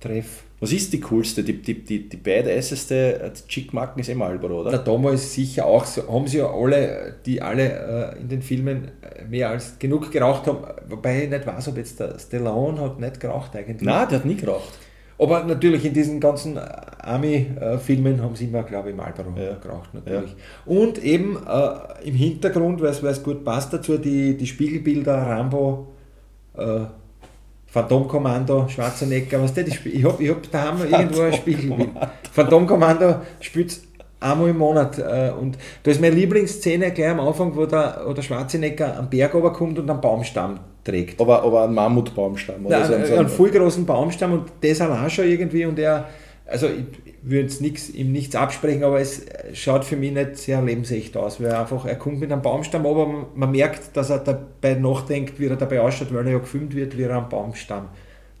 Treff. 0.00 0.44
Was 0.60 0.72
ist 0.72 0.92
die 0.92 1.00
coolste? 1.00 1.42
Die, 1.42 1.60
die, 1.60 1.74
die, 1.82 2.08
die 2.08 2.16
beidesseste 2.16 3.20
äh, 3.20 3.32
Chick-Marken 3.48 4.00
ist 4.00 4.08
eh 4.08 4.14
Marlboro, 4.14 4.60
oder? 4.60 4.78
damals 4.78 5.32
sicher 5.34 5.66
auch 5.66 5.84
so, 5.84 6.06
haben 6.08 6.26
sie 6.28 6.38
ja 6.38 6.48
alle, 6.52 7.16
die 7.26 7.42
alle 7.42 8.14
äh, 8.16 8.20
in 8.20 8.28
den 8.28 8.42
Filmen 8.42 8.90
äh, 9.02 9.24
mehr 9.24 9.50
als 9.50 9.78
genug 9.78 10.10
geraucht 10.12 10.46
haben, 10.46 10.58
wobei 10.88 11.24
ich 11.24 11.30
nicht 11.30 11.46
weiß, 11.46 11.68
ob 11.68 11.76
jetzt 11.78 11.98
der 11.98 12.16
Stallone 12.18 12.80
hat 12.80 13.00
nicht 13.00 13.18
geraucht 13.18 13.56
eigentlich. 13.56 13.82
Nein, 13.82 14.08
der 14.08 14.18
hat 14.18 14.24
nie 14.24 14.36
geraucht. 14.36 14.72
Aber 15.18 15.44
natürlich 15.44 15.84
in 15.84 15.94
diesen 15.94 16.20
ganzen 16.20 16.56
äh, 16.56 16.60
Army-Filmen 16.60 18.20
haben 18.22 18.34
sie 18.36 18.46
immer, 18.46 18.62
glaube 18.62 18.90
ich, 18.90 18.96
Marlboro 18.96 19.32
Ja. 19.36 19.54
geraucht 19.54 19.94
natürlich. 19.94 20.34
Und 20.64 21.02
eben 21.02 21.38
äh, 21.44 22.08
im 22.08 22.14
Hintergrund, 22.14 22.80
weil 22.80 22.90
es 22.90 23.22
gut 23.22 23.44
passt 23.44 23.72
dazu, 23.72 23.98
die, 23.98 24.36
die 24.36 24.46
Spiegelbilder 24.46 25.14
Rambo, 25.16 25.88
äh, 26.56 26.80
Phantomkommando, 27.72 28.68
Schwarzenegger, 28.68 29.42
was 29.42 29.54
die 29.54 29.70
Spiel- 29.70 29.96
ich 29.96 30.04
habe 30.04 30.22
ich 30.22 30.28
hab 30.30 30.50
daheim 30.50 30.76
irgendwo 30.90 31.22
ein 31.22 31.32
Spiegelbild. 31.32 31.88
Phantomkommando 32.32 33.16
spielt 33.40 33.80
einmal 34.20 34.50
im 34.50 34.58
Monat 34.58 34.98
äh, 34.98 35.32
und 35.40 35.56
da 35.82 35.90
ist 35.90 36.00
meine 36.00 36.14
Lieblingsszene 36.14 36.90
gleich 36.92 37.08
am 37.10 37.20
Anfang, 37.20 37.56
wo 37.56 37.64
der, 37.66 38.02
wo 38.06 38.12
der 38.12 38.22
Schwarzenegger 38.22 38.98
am 38.98 39.08
Berg 39.08 39.34
runterkommt 39.34 39.78
und 39.78 39.90
einen 39.90 40.00
Baumstamm 40.00 40.60
trägt. 40.84 41.20
Aber, 41.20 41.42
aber 41.42 41.64
ein 41.64 41.72
Mammutbaumstamm. 41.74 42.66
Oder 42.66 42.80
Nein, 42.80 42.86
so 42.88 42.92
ein- 42.94 42.98
einen, 43.00 43.06
so 43.08 43.12
ein- 43.14 43.18
einen 43.20 43.28
voll 43.28 43.50
großen 43.50 43.86
Baumstamm 43.86 44.32
und 44.34 44.44
das 44.62 44.80
allein 44.80 45.08
schon 45.10 45.26
irgendwie 45.26 45.64
und 45.64 45.78
er, 45.78 46.06
also 46.52 46.68
ich 46.68 47.14
würde 47.22 47.48
jetzt 47.48 47.94
ihm 47.94 48.12
nichts 48.12 48.36
absprechen, 48.36 48.84
aber 48.84 49.00
es 49.00 49.24
schaut 49.54 49.84
für 49.84 49.96
mich 49.96 50.12
nicht 50.12 50.36
sehr 50.36 50.62
lebensecht 50.62 51.16
aus, 51.16 51.40
weil 51.40 51.48
er 51.48 51.60
einfach, 51.60 51.86
er 51.86 51.96
kommt 51.96 52.20
mit 52.20 52.30
einem 52.30 52.42
Baumstamm, 52.42 52.86
aber 52.86 53.28
man, 53.34 53.50
merkt, 53.50 53.96
dass 53.96 54.10
er 54.10 54.18
dabei 54.18 54.74
nachdenkt, 54.74 55.40
wie 55.40 55.46
er 55.46 55.56
dabei 55.56 55.80
ausschaut, 55.80 56.12
weil 56.12 56.26
er 56.26 56.32
ja 56.32 56.38
gefilmt 56.38 56.74
wird, 56.74 56.96
wie 56.96 57.02
er 57.02 57.16
einen 57.16 57.28
Baumstamm 57.28 57.88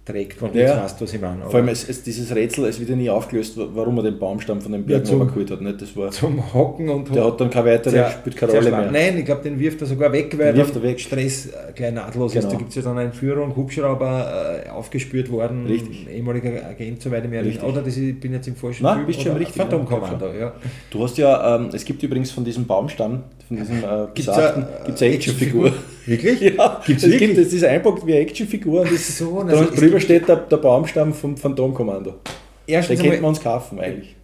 trägt, 0.04 0.40
du 0.40 0.46
Ja. 0.46 0.52
jetzt 0.54 0.76
weißt, 0.82 1.00
was 1.02 1.14
ich 1.14 1.20
meine. 1.20 1.42
Vor 1.44 1.54
allem 1.54 1.68
es, 1.68 1.88
es, 1.88 2.02
dieses 2.02 2.34
Rätsel 2.34 2.64
ist 2.66 2.80
wieder 2.80 2.96
nie 2.96 3.08
aufgelöst, 3.08 3.56
wa- 3.56 3.68
warum 3.72 3.96
er 3.98 4.02
den 4.02 4.18
Baumstamm 4.18 4.60
von 4.60 4.72
dem 4.72 4.80
Ja, 4.82 4.96
Berg 4.96 5.06
zum- 5.06 5.18
runtergeholt 5.20 5.50
hat. 5.52 5.60
Nicht? 5.60 5.80
Das 5.80 5.96
war, 5.96 6.10
zum 6.10 6.52
Hocken 6.52 6.88
und 6.88 7.14
der 7.14 7.24
hat 7.24 7.40
dann 7.40 7.50
keine 7.50 7.66
weitere, 7.66 7.90
Sehr- 7.92 8.10
spielt 8.10 8.36
keine 8.36 8.52
Rolle 8.52 8.70
mehr. 8.70 8.90
Nein, 8.90 9.18
ich 9.18 9.24
glaube, 9.24 9.42
den 9.42 9.58
wirft 9.60 9.80
er 9.80 9.86
sogar 9.86 10.12
weg, 10.12 10.36
weil 10.36 10.56
wirft 10.56 10.74
er 10.74 10.82
weg. 10.82 10.98
Stress 10.98 11.46
äh, 11.46 11.50
gleich 11.74 11.92
nahtlos 11.92 12.32
Genau. 12.32 12.44
ist. 12.46 12.52
Da 12.52 12.56
gibt 12.58 12.70
es 12.70 12.74
ja 12.76 12.82
dann 12.82 12.98
eine 12.98 13.06
Entführung, 13.10 13.54
Hubschrauber 13.54 14.62
äh, 14.66 14.70
aufgespürt 14.70 15.30
worden, 15.30 15.66
Richtig. 15.66 16.08
ehemaliger 16.12 16.50
Agent, 16.68 17.00
soweit 17.00 17.22
ich 17.24 17.30
mich 17.30 17.38
erinnere. 17.38 17.54
Richtig. 17.54 17.68
Oder 17.72 17.82
das 17.82 17.96
ist, 17.96 18.02
ich 18.02 18.18
bin 18.20 18.32
jetzt 18.32 18.48
im 18.48 18.56
falschen 18.56 18.82
Nein, 18.82 18.94
Film, 18.96 19.06
bist 19.06 19.22
schon 19.22 19.36
richtig, 19.36 19.56
Phantomkommando, 19.56 20.26
ja. 20.32 20.52
Du 20.90 21.04
hast 21.04 21.16
ja, 21.18 21.56
ähm, 21.56 21.68
es 21.72 21.84
gibt 21.84 22.02
übrigens 22.02 22.32
von 22.32 22.44
diesem 22.44 22.66
Baumstamm, 22.66 23.22
von 23.46 23.56
diesem 23.56 23.76
äh, 23.78 24.06
Gibt's 24.14 24.26
besagten, 24.26 24.64
eine, 24.64 24.72
äh, 24.72 24.84
gibt 24.86 24.96
es 24.96 25.02
eine 25.02 25.14
Actionfigur. 25.14 25.72
Wirklich? 26.06 26.40
Ja, 26.56 26.82
Gibt's 26.84 27.02
es 27.04 27.10
wirklich? 27.10 27.34
gibt, 27.34 27.46
es 27.46 27.52
ist 27.52 27.64
einpackt 27.64 28.06
wie 28.06 28.12
eine 28.12 28.20
Actionfigur 28.22 28.80
und 28.82 28.92
das, 28.92 29.18
So, 29.18 29.42
da 29.42 29.52
also 29.52 29.64
es 29.72 29.78
drüber 29.78 30.00
steht 30.00 30.28
der, 30.28 30.36
der 30.36 30.56
Baumstamm 30.56 31.12
vom 31.14 31.36
Phantomkommando. 31.36 32.10
Den 32.10 32.74
Erstens 32.74 33.00
könnte 33.00 33.20
man 33.20 33.30
uns 33.30 33.40
kaufen 33.40 33.78
eigentlich. 33.80 34.14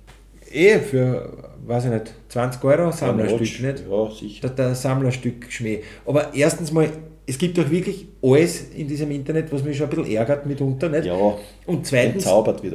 eh 0.50 0.78
für, 0.78 1.32
weiß 1.66 1.84
ich 1.86 1.90
nicht, 1.90 2.14
20 2.28 2.64
Euro 2.64 2.90
Sammlerstück, 2.90 3.40
Watch. 3.40 3.60
nicht? 3.60 3.84
Ja, 3.90 4.10
sicher. 4.10 4.48
Der, 4.48 4.50
der 4.66 4.74
Sammlerstück 4.74 5.46
Schmäh. 5.50 5.80
Aber 6.06 6.34
erstens 6.34 6.72
mal, 6.72 6.88
es 7.26 7.36
gibt 7.36 7.58
doch 7.58 7.70
wirklich 7.70 8.06
alles 8.22 8.68
in 8.74 8.88
diesem 8.88 9.10
Internet, 9.10 9.52
was 9.52 9.62
mich 9.62 9.76
schon 9.76 9.90
ein 9.90 9.96
bisschen 9.96 10.16
ärgert 10.16 10.46
mitunter. 10.46 10.88
Nicht? 10.88 11.04
Ja, 11.04 11.34
Und 11.66 11.86
zweitens 11.86 12.26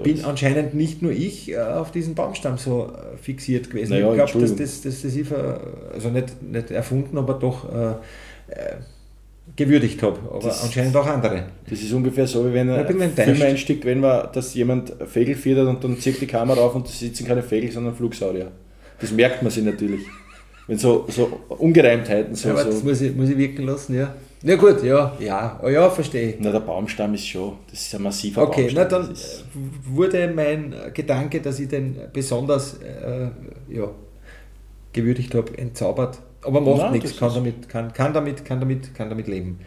bin 0.04 0.24
anscheinend 0.24 0.76
nicht 0.76 1.02
nur 1.02 1.12
ich 1.12 1.52
äh, 1.52 1.58
auf 1.58 1.92
diesen 1.92 2.14
Baumstamm 2.14 2.58
so 2.60 2.86
äh, 2.86 3.18
fixiert 3.18 3.70
gewesen. 3.72 3.94
Naja, 3.94 4.12
ich 4.12 4.32
glaube, 4.32 4.40
dass 4.46 4.56
das, 4.56 4.82
das, 4.82 5.02
das 5.02 5.16
ich 5.16 5.26
also 5.92 6.10
nicht, 6.10 6.42
nicht 6.44 6.70
erfunden, 6.70 7.18
aber 7.18 7.34
doch 7.34 7.66
äh, 7.74 7.96
äh, 8.56 8.76
gewürdigt 9.56 10.02
habe. 10.04 10.20
Aber 10.30 10.40
Das- 10.40 10.64
anscheinend 10.64 10.96
auch 10.96 11.06
andere. 11.06 11.46
Das 11.70 11.80
ist 11.82 11.92
ungefähr 11.92 12.26
so, 12.28 12.48
wie 12.50 12.54
wenn 12.54 12.70
ein. 12.70 12.88
Film 13.14 13.42
einsteckt, 13.42 13.86
wenn 13.86 14.00
man, 14.00 14.30
dass 14.34 14.54
jemand 14.54 14.94
Fegel 15.08 15.36
füttert 15.36 15.68
und 15.68 15.84
dann 15.84 16.00
zieht 16.00 16.20
die 16.22 16.28
Kamera 16.28 16.62
auf 16.62 16.76
und 16.76 16.88
da 16.88 16.92
sitzen 16.92 17.26
keine 17.28 17.44
Fegel, 17.44 17.72
sondern 17.72 17.94
Flugsaurier. 17.96 18.52
Das 19.00 19.12
merkt 19.12 19.42
man 19.42 19.52
sich 19.52 19.64
natürlich. 19.64 20.02
Wenn 20.68 20.78
so, 20.78 21.06
so 21.10 21.42
Ungereimtheiten 21.50 22.36
so, 22.36 22.48
Ja, 22.50 22.54
aber 22.56 22.64
das 22.64 22.80
so 22.80 22.86
muss 22.86 23.02
ich, 23.02 23.14
muss 23.14 23.30
ich 23.30 23.38
wirken 23.38 23.64
lassen, 23.66 23.96
ja. 23.96 24.16
Ja 24.46 24.56
gut, 24.56 24.84
ja, 24.84 25.14
ja, 25.20 25.60
oh, 25.64 25.70
ja, 25.70 25.90
verstehe 25.90 26.30
ich. 26.32 26.36
Na, 26.40 26.52
der 26.52 26.60
Baumstamm 26.62 27.14
ist 27.14 27.26
schon, 27.28 27.54
das 27.70 27.82
ist 27.82 27.96
ein 27.96 28.02
massiver 28.04 28.44
Okay, 28.44 28.70
na 28.74 28.84
Baumstamm. 28.86 28.90
dann 29.04 29.10
Das 29.14 29.20
ist, 29.34 29.42
äh, 29.42 29.96
wurde 29.96 30.32
mein 30.34 30.74
Gedanke, 30.94 31.42
dass 31.42 31.60
ich 31.60 31.68
den 31.70 31.98
besonders 32.14 32.76
äh, 32.82 33.28
ja, 33.74 33.90
gewürdigt 34.94 35.34
habe, 35.36 35.58
entzaubert. 35.58 36.20
Aber 36.46 36.62
macht 36.62 36.78
Nein, 36.78 36.92
nichts, 36.94 37.18
kann 37.18 37.34
damit, 37.34 37.70
kann, 37.70 37.94
kann, 37.94 38.14
damit, 38.14 38.46
kann, 38.46 38.60
damit, 38.60 38.94
kann 38.94 39.10
damit 39.10 39.28
leben. 39.28 39.60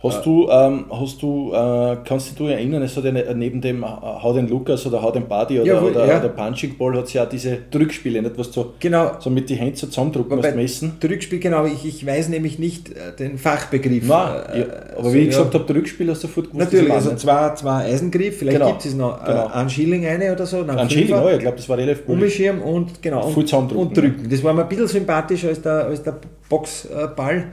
Hast 0.00 0.24
du, 0.24 0.48
ähm, 0.48 0.84
hast 0.90 1.20
du 1.22 1.52
äh, 1.52 1.96
kannst 2.04 2.38
du 2.38 2.44
dich 2.44 2.52
erinnern, 2.54 2.82
es 2.82 2.96
hat 2.96 3.04
ja 3.04 3.10
ne- 3.10 3.34
neben 3.34 3.60
dem 3.60 3.82
äh, 3.82 3.86
Hau 3.86 4.32
den 4.32 4.48
Lukas 4.48 4.86
oder 4.86 5.02
Hau 5.02 5.10
den 5.10 5.26
Buddy 5.26 5.58
oder, 5.60 5.66
Ja, 5.66 5.82
wohl, 5.82 5.90
oder, 5.90 6.06
ja. 6.06 6.18
oder 6.20 6.28
Punching 6.28 6.76
Ball 6.78 6.96
hat 6.96 7.06
es 7.06 7.14
ja 7.14 7.24
auch 7.24 7.28
diese 7.28 7.58
Drückspiele, 7.70 8.22
nicht, 8.22 8.38
was 8.38 8.50
du 8.52 8.66
Genau, 8.78 9.12
so 9.18 9.28
mit 9.30 9.50
die 9.50 9.56
Hände 9.56 9.76
so 9.76 9.88
zusammendrücken 9.88 10.36
musst 10.36 10.54
messen. 10.54 10.92
Rückspiel, 11.02 11.40
genau, 11.40 11.64
ich, 11.66 11.84
ich 11.84 12.06
weiß 12.06 12.28
nämlich 12.28 12.58
nicht 12.60 12.90
äh, 12.90 13.14
den 13.18 13.38
Fachbegriff. 13.38 14.06
Nein, 14.06 14.36
Äh, 14.52 14.58
ja, 14.60 14.66
aber 14.96 15.08
so, 15.08 15.14
wie 15.14 15.18
ich 15.18 15.24
ja. 15.24 15.30
gesagt 15.30 15.54
habe, 15.54 15.64
Drückspiel 15.72 16.10
hast 16.10 16.22
du 16.22 16.28
sofort 16.28 16.52
gewusst, 16.52 16.72
Natürlich, 16.72 16.92
also 16.92 17.14
zwei, 17.16 17.54
zwei 17.54 17.84
Eisengriff, 17.86 18.38
vielleicht 18.38 18.58
Genau, 18.58 18.68
gibt 18.70 18.84
es 18.84 18.94
noch 18.94 19.24
genau. 19.24 19.46
äh, 19.46 19.52
einen 19.52 19.68
Schilling 19.70 20.06
eine 20.06 20.32
oder 20.32 20.46
so. 20.46 20.62
Ein 20.62 20.88
Schilling, 20.90 21.14
oh, 21.14 21.28
ich 21.28 21.40
glaube, 21.40 21.56
das 21.56 21.68
war 21.68 21.76
relativ 21.76 22.04
billig. 22.06 22.22
Umschirm 22.22 22.62
und 22.62 23.02
genau 23.02 23.26
und, 23.26 23.72
und 23.72 23.96
drücken. 23.96 24.28
Das 24.30 24.44
war 24.44 24.52
mir 24.54 24.62
ein 24.62 24.68
bisschen 24.68 24.86
sympathischer 24.86 25.48
als 25.48 25.60
der, 25.60 25.86
als 25.86 26.02
der 26.04 26.14
Boxball, 26.48 27.46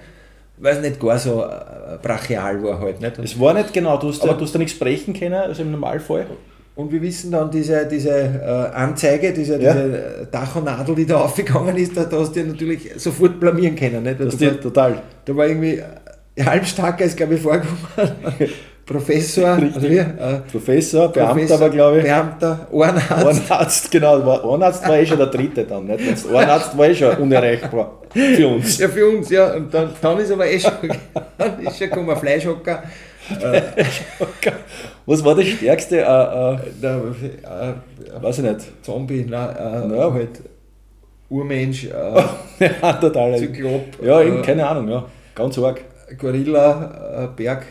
weil 0.57 0.75
es 0.77 0.81
nicht 0.81 1.00
gar 1.00 1.17
so 1.19 1.43
äh, 1.43 1.97
brachial 2.01 2.63
war 2.63 2.79
halt. 2.79 3.01
Nicht? 3.01 3.17
Und, 3.17 3.25
Es 3.25 3.39
war 3.39 3.53
nicht 3.53 3.74
genau, 3.74 3.97
du 3.97 4.09
hast, 4.09 4.21
Aber- 4.21 4.31
ja, 4.31 4.38
du 4.38 4.43
hast 4.45 4.53
da 4.55 4.59
nichts 4.59 4.74
sprechen 4.75 5.13
können, 5.13 5.33
also 5.35 5.62
im 5.62 5.71
Normalfall. 5.71 6.25
und 6.75 6.91
wir 6.91 7.01
wissen 7.01 7.31
dann 7.31 7.50
diese, 7.51 7.85
diese 7.88 8.09
äh, 8.09 8.75
Anzeige, 8.75 9.31
diese, 9.33 9.62
Ja. 9.62 9.74
diese 9.74 9.97
äh, 9.97 10.25
Dach 10.31 10.55
und 10.55 10.65
Nadel, 10.65 10.95
die 10.95 11.05
da 11.05 11.17
aufgegangen 11.21 11.75
ist, 11.77 11.95
da, 11.95 12.03
da 12.05 12.19
hast 12.19 12.35
du 12.35 12.41
dich 12.43 12.51
natürlich 12.51 12.91
sofort 12.97 13.39
blamieren 13.39 13.75
können. 13.75 14.03
Nicht? 14.03 14.19
Das 14.19 14.33
ist 14.35 14.62
total. 14.62 15.01
Da 15.25 15.35
war 15.35 15.47
irgendwie 15.47 15.81
äh, 16.35 16.43
halbstarker 16.43 17.05
ist, 17.05 17.15
glaube 17.17 17.35
ich, 17.35 17.41
vorgekommen. 17.41 17.69
Professor, 18.86 19.48
also 19.48 19.82
wie, 19.89 19.98
äh, 19.98 20.42
Professor, 20.51 21.08
Beamter 21.12 21.34
Professor, 21.34 21.60
war, 21.60 21.70
glaube 21.72 21.98
ich. 21.98 22.04
Beamter, 22.04 22.68
Ohrenarzt. 22.72 23.25
Ohrenarzt, 23.25 23.92
genau. 23.92 24.18
Ohrenarzt 24.44 24.88
war 24.88 24.98
eh 25.00 25.06
schon 25.06 25.18
der 25.18 25.27
dritte 25.27 25.63
dann. 25.63 25.86
Nicht? 25.88 26.12
Das 26.12 26.25
Ohrenarzt 26.30 26.77
war 26.77 26.88
eh 26.88 26.94
schon 26.94 27.15
unerreichbar 27.18 28.01
für 28.13 28.48
uns. 28.48 28.77
Ja, 28.77 28.88
für 28.88 29.08
uns, 29.10 29.30
ja. 29.32 29.54
Und 29.56 29.74
dann, 29.74 29.89
dann 30.00 30.20
ist 30.20 30.32
aber 30.32 30.48
eh 30.48 30.60
schon, 30.60 30.72
dann 31.38 31.60
ist 31.65 31.77
schon 31.80 31.89
gekommen, 31.89 32.15
Fleischhocker. 32.15 32.84
Was 35.08 35.24
war 35.24 35.36
das 35.36 35.46
stärkste? 35.48 35.98
Äh, 35.98 36.01
äh, 36.01 36.58
Der, 36.82 36.96
äh, 36.96 38.22
weiß 38.24 38.38
ich 38.39 38.44
nicht. 38.44 38.84
Zombie, 38.84 39.25
na, 39.27 39.51
äh, 39.51 39.98
Ja. 39.98 40.13
halt 40.13 40.42
Urmensch, 41.30 41.86
äh, 41.86 41.89
ja, 42.82 42.94
total. 42.94 43.36
Zyklop, 43.38 43.82
Ja, 44.04 44.22
eben, 44.22 44.39
äh, 44.39 44.42
keine 44.44 44.68
Ahnung, 44.68 44.88
ja. 44.89 45.06
Ganz 45.34 45.58
arg. 45.58 45.82
Gorilla, 46.20 47.24
äh, 47.24 47.27
Berg, 47.36 47.65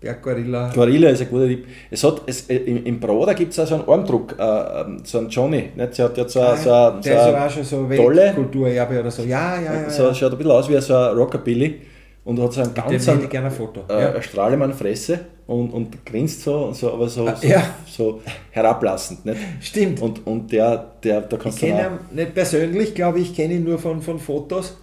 Berggorilla. 0.00 0.70
Gorilla 0.74 1.10
ist 1.10 1.22
ein 1.22 1.28
guter 1.28 1.46
Tipp. 1.48 1.66
Es 1.90 2.04
hat, 2.04 2.22
es, 2.26 2.48
äh, 2.48 2.56
im, 2.56 2.84
Im 2.86 3.00
Broder 3.00 3.34
gibt 3.34 3.52
es 3.52 3.58
auch 3.58 3.66
so 3.66 3.74
einen 3.76 3.88
Armdruck, 3.88 4.36
äh, 4.38 4.42
ähm, 4.80 5.00
so 5.04 5.18
einen 5.18 5.28
Johnny. 5.28 5.70
Nicht? 5.74 5.94
Sie 5.94 6.02
hat 6.02 6.16
jetzt 6.16 6.32
so, 6.32 6.40
Ah, 6.40 6.56
so, 6.56 6.70
der 6.70 6.98
ist 6.98 7.04
so, 7.04 7.28
aber 7.30 7.46
auch 7.46 7.50
schon 7.50 7.64
so 7.64 7.76
tolle- 7.96 8.16
Weltkulturerbe 8.16 9.00
oder 9.00 9.10
so. 9.10 9.22
Ja, 9.22 9.60
ja, 9.60 9.74
ja. 9.82 9.90
so 9.90 10.04
ja. 10.04 10.14
schaut 10.14 10.32
ein 10.32 10.38
bisschen 10.38 10.52
aus 10.52 10.68
wie 10.68 10.80
so 10.80 10.94
ein 10.94 11.16
Rockabilly 11.16 11.80
und 12.24 12.40
hat 12.40 12.52
so 12.52 12.60
einen 12.62 12.74
ganz 12.74 13.08
ich 13.08 13.28
gerne 13.28 13.46
ein 13.46 13.52
Foto. 13.52 13.80
äh, 13.88 14.00
ja. 14.02 14.10
eine 14.10 14.22
Strahlemann-Fresse 14.22 15.18
und, 15.48 15.70
und 15.70 16.04
grinst 16.06 16.42
so, 16.42 16.72
so 16.72 16.92
aber 16.92 17.08
so, 17.08 17.26
Ah, 17.26 17.34
so, 17.34 17.48
ja. 17.48 17.62
so 17.86 18.20
herablassend. 18.52 19.24
Nicht? 19.24 19.40
Stimmt. 19.60 20.00
Und, 20.00 20.24
und 20.26 20.52
der, 20.52 20.92
der, 21.02 21.24
Ich 21.32 21.38
kannst 21.38 21.60
du 21.62 21.66
kenne 21.66 21.80
ihn 22.10 22.16
nicht 22.16 22.34
persönlich, 22.34 22.94
glaube 22.94 23.18
ich, 23.18 23.34
kenne 23.34 23.54
ihn 23.54 23.64
nur 23.64 23.78
von, 23.78 24.00
von 24.02 24.18
Fotos. 24.18 24.76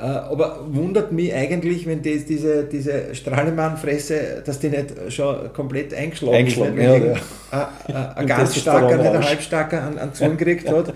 Äh, 0.00 0.04
aber 0.04 0.60
wundert 0.70 1.12
mich 1.12 1.34
eigentlich, 1.34 1.86
wenn 1.86 2.02
das, 2.02 2.24
diese, 2.24 2.64
diese 2.64 3.14
Strahlemann-Fresse, 3.14 4.42
dass 4.44 4.58
die 4.58 4.70
nicht 4.70 4.94
schon 5.08 5.52
komplett 5.52 5.92
eingeschlagen, 5.92 6.36
Eingeschlagen, 6.36 6.78
ist. 6.78 6.88
Weil 6.88 7.06
ja. 7.52 7.68
Ein, 7.86 8.16
ein, 8.16 8.26
ganz 8.26 8.56
starker, 8.56 8.96
nicht 8.96 9.10
ein 9.10 9.24
halbstarker 9.24 9.82
an, 9.82 9.98
an 9.98 10.14
Zorn 10.14 10.38
gekriegt 10.38 10.70
hat 10.70 10.94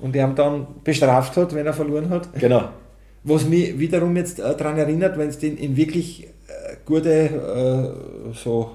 und 0.00 0.16
er 0.16 0.28
ihn 0.28 0.34
dann 0.34 0.66
bestraft 0.82 1.36
hat, 1.36 1.54
wenn 1.54 1.66
er 1.66 1.74
verloren 1.74 2.08
hat. 2.08 2.28
genau. 2.38 2.70
Was 3.24 3.46
mich 3.46 3.78
wiederum 3.78 4.16
jetzt 4.16 4.38
äh, 4.38 4.56
daran 4.56 4.78
erinnert, 4.78 5.18
wenn 5.18 5.30
du 5.30 5.46
in, 5.46 5.58
in 5.58 5.76
wirklich 5.76 6.24
äh, 6.24 6.76
gute 6.86 7.10
äh, 7.10 8.34
so 8.34 8.70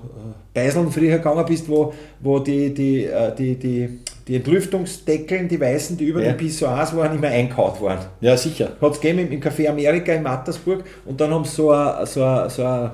Beiseln 0.54 0.92
früher 0.92 1.18
gegangen 1.18 1.46
bist, 1.48 1.68
wo, 1.68 1.94
wo 2.20 2.38
die, 2.38 2.72
die, 2.72 3.10
die, 3.40 3.56
die, 3.56 4.00
die 4.28 4.36
Entlüftungsdeckeln, 4.38 5.48
die 5.50 5.60
weißen, 5.60 5.98
die 5.98 6.06
über 6.06 6.22
Ja. 6.24 6.32
den 6.32 6.38
Pissoirs 6.38 6.96
waren, 6.96 7.18
immer 7.18 7.28
eingehaut 7.28 7.82
waren. 7.82 8.00
Ja, 8.22 8.38
sicher. 8.38 8.72
Hat 8.82 8.92
es 8.94 9.02
gegeben 9.02 9.20
im, 9.28 9.32
im 9.34 9.42
Café 9.42 9.68
Amerika 9.70 10.14
in 10.14 10.24
Mattersburg 10.24 10.84
und 11.06 11.20
dann 11.20 11.32
haben 11.32 11.46
sie 11.46 11.56
so 11.56 11.72
ein 11.72 12.06
so 12.06 12.22
so 12.50 12.90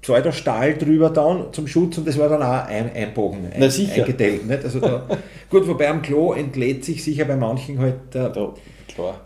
Pseudostahl 0.00 0.74
drüber 0.74 1.08
dann 1.10 1.46
zum 1.52 1.66
Schutz 1.66 1.96
und 1.98 2.06
das 2.06 2.18
war 2.18 2.28
dann 2.28 2.42
auch 2.42 2.66
ein, 2.66 2.92
einbogen, 2.94 3.46
ein, 3.46 3.52
Na, 3.58 3.70
sicher. 3.70 4.02
eingedellt. 4.02 4.46
Nicht? 4.46 4.62
Also 4.64 4.78
da, 4.80 5.06
gut, 5.50 5.66
wobei 5.66 5.88
am 5.88 6.02
Klo 6.02 6.34
entlädt 6.34 6.84
sich 6.84 7.02
sicher 7.02 7.24
bei 7.24 7.36
manchen 7.36 7.78
halt 7.78 7.94
der, 8.12 8.28
Da, 8.28 8.52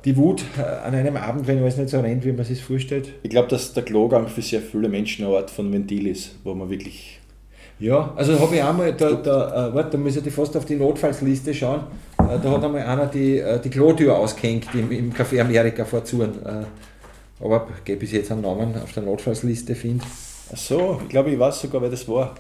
die 0.05 0.17
Wut 0.17 0.43
äh, 0.57 0.63
an 0.87 0.95
einem 0.95 1.17
Abend, 1.17 1.47
wenn 1.49 1.59
alles 1.59 1.77
nicht 1.77 1.91
so 1.91 1.99
rennt, 2.01 2.25
wie 2.25 2.33
man 2.33 2.45
sich 2.45 2.63
vorstellt. 2.63 3.13
Ich 3.25 3.31
glaube, 3.31 3.49
dass 3.49 3.75
der 3.75 3.83
Klogang 3.83 4.29
für 4.29 4.41
sehr 4.41 4.61
viele 4.61 4.89
Menschen 4.89 5.27
eine 5.27 5.37
Art 5.37 5.51
von 5.51 5.71
Ventil 5.73 6.07
ist, 6.07 6.37
wo 6.45 6.55
man 6.55 6.71
wirklich. 6.71 7.19
Ja, 7.81 8.13
also 8.17 8.39
habe 8.41 8.57
ich 8.57 8.63
einmal, 8.63 8.93
da, 8.93 9.13
da, 9.13 9.69
äh, 9.69 9.75
warte, 9.75 9.91
da 9.93 9.99
muss 9.99 10.17
ich 10.17 10.33
fast 10.33 10.57
auf 10.57 10.65
die 10.65 10.75
Notfallsliste 10.75 11.55
schauen, 11.55 11.83
äh, 12.19 12.39
da 12.43 12.51
hat 12.51 12.65
einmal 12.65 12.83
einer 12.83 13.07
die, 13.07 13.39
äh, 13.39 13.61
die 13.61 13.71
Klotür 13.71 14.17
ausgehängt 14.17 14.67
im, 14.75 14.91
im 14.91 15.13
Café 15.13 15.41
Amerika 15.41 15.85
vor 15.85 16.05
Zuren. 16.05 16.35
Äh, 16.45 16.65
aber 17.45 17.69
gebe 17.85 18.05
ich 18.05 18.11
jetzt 18.11 18.33
einen 18.33 18.41
Namen 18.41 18.75
auf 18.83 18.93
der 18.93 19.05
Notfallsliste 19.05 19.77
finde. 19.77 20.05
Ach 20.53 20.57
so, 20.57 21.01
ich 21.03 21.09
glaube, 21.09 21.31
ich 21.31 21.39
weiß 21.39 21.61
sogar, 21.61 21.81
wer 21.83 21.91
das 21.91 22.09
war. 22.09 22.35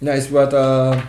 Na, 0.00 0.12
es 0.12 0.32
war 0.32 0.48
der, 0.48 1.02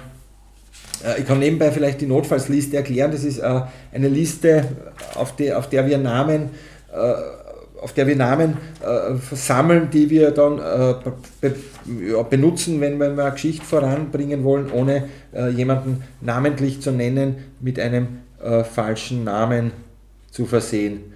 äh, 1.05 1.19
ich 1.19 1.27
kann 1.27 1.37
nebenbei 1.37 1.71
vielleicht 1.71 2.01
die 2.01 2.07
Notfallsliste 2.07 2.77
erklären, 2.77 3.11
das 3.11 3.23
ist 3.23 3.37
äh, 3.37 3.61
eine 3.93 4.07
Liste, 4.07 4.65
auf, 5.13 5.35
die, 5.35 5.53
auf 5.53 5.69
der 5.69 5.85
wir 5.85 5.99
Namen, 5.99 6.49
äh, 6.91 7.13
auf 7.81 7.93
der 7.93 8.07
wir 8.07 8.15
Namen 8.15 8.57
äh, 8.81 9.15
versammeln, 9.15 9.89
die 9.91 10.09
wir 10.09 10.31
dann 10.31 10.59
äh, 10.59 10.95
be, 11.41 11.55
ja, 12.11 12.21
benutzen, 12.23 12.81
wenn 12.81 12.99
wir 12.99 13.09
eine 13.09 13.31
Geschichte 13.31 13.65
voranbringen 13.65 14.43
wollen, 14.43 14.71
ohne 14.71 15.05
äh, 15.33 15.49
jemanden 15.49 16.03
namentlich 16.21 16.81
zu 16.81 16.91
nennen, 16.91 17.35
mit 17.59 17.79
einem 17.79 18.19
äh, 18.41 18.63
falschen 18.63 19.23
Namen 19.23 19.71
zu 20.31 20.45
versehen. 20.45 21.13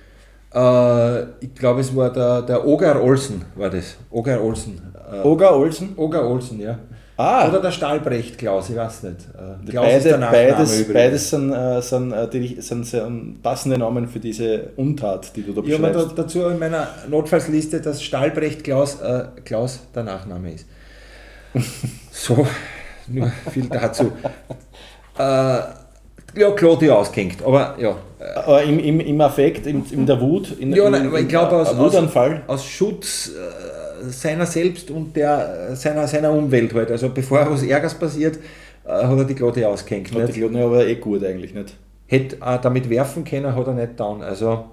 Äh, 0.54 1.22
ich 1.42 1.54
glaube, 1.56 1.82
es 1.82 1.96
war 1.96 2.12
der, 2.12 2.42
der 2.44 2.66
Ogar 2.66 3.02
Olsen, 3.02 3.44
war 3.56 3.70
das. 3.70 3.98
Ogar 4.10 4.42
Olsen. 4.44 4.82
Äh, 5.12 5.26
Oga 5.26 5.52
Olsen? 5.52 5.94
Ogar 5.96 6.28
Olsen, 6.28 6.60
ja. 6.60 6.80
Ah, 7.16 7.48
Oder 7.48 7.62
der 7.62 7.72
Stahlbrecht 7.72 8.40
Klaus, 8.40 8.70
ich 8.72 8.76
weiß 8.76 9.04
nicht. 9.04 9.18
Äh, 9.68 9.70
Klaus 9.70 9.94
ist 9.94 10.04
beide, 10.06 10.18
beides, 10.20 10.88
beides 10.92 11.30
sind, 11.30 11.54
äh, 11.54 11.80
sind, 11.82 12.12
äh, 12.12 12.28
die, 12.28 12.60
sind, 12.60 12.86
sind 12.88 13.42
passende 13.44 13.78
Namen 13.78 14.08
für 14.08 14.20
diese 14.20 14.70
Untat, 14.78 15.36
die 15.36 15.44
du 15.44 15.54
da 15.54 15.62
Ich 15.64 15.74
habe 15.74 15.84
da, 15.84 15.90
beschreibst. 16.00 16.18
dazu 16.18 16.46
in 16.48 16.58
meiner 16.58 16.88
Notfallsliste, 17.08 17.82
dass 17.82 18.02
Stahlbrecht 18.02 18.64
Klaus, 18.64 19.00
äh, 19.02 19.26
Klaus 19.46 19.82
der 19.94 20.04
Nachname 20.04 20.54
ist. 20.54 20.66
so, 22.12 22.48
nur 23.08 23.32
viel 23.52 23.68
dazu. 23.70 24.12
Äh, 25.18 25.22
ja, 26.36 26.50
Claudio 26.56 26.96
ausgehängt, 26.96 27.44
aber 27.46 27.76
ja. 27.78 27.96
Aber 28.38 28.64
im, 28.64 28.80
im, 28.80 29.00
im 29.02 29.22
Affekt, 29.22 29.68
im, 29.68 29.86
in 29.92 30.08
der 30.08 30.20
Wut, 30.20 30.58
in, 30.60 30.74
Ja, 30.74 30.86
in, 30.88 30.92
nein, 30.94 31.12
ich 31.14 31.20
in- 31.22 31.28
glaube, 31.28 31.58
aus- 31.58 31.78
Wutanfall. 31.78 32.42
Aus 32.48 32.66
Schutz 32.66 33.30
äh, 33.30 33.83
seiner 34.10 34.46
selbst 34.46 34.92
und 34.92 35.16
der, 35.16 35.70
äh, 35.72 35.76
seiner, 35.76 36.08
seiner 36.08 36.32
Umwelt 36.32 36.74
halt. 36.74 36.92
Also 36.92 37.10
bevor 37.10 37.50
was 37.50 37.64
Ärgers 37.64 37.94
passiert, 37.94 38.38
äh, 38.86 38.90
hat 38.90 39.18
er 39.18 39.26
die 39.26 39.36
Claudio 39.36 39.70
ausgehängt. 39.70 40.12
Hat 40.12 40.22
Nicht? 40.22 40.36
die 40.36 40.40
Glotne 40.40 40.64
aber 40.64 40.86
eh 40.86 40.96
gut 40.96 41.24
eigentlich 41.24 41.54
nicht. 41.54 41.76
Hätte 42.08 42.38
auch 42.42 42.62
damit 42.62 42.90
werfen 42.90 43.24
können, 43.24 43.56
hat 43.56 43.68
er 43.68 43.74
nicht 43.74 43.90
getan. 43.92 44.22
Also, 44.22 44.66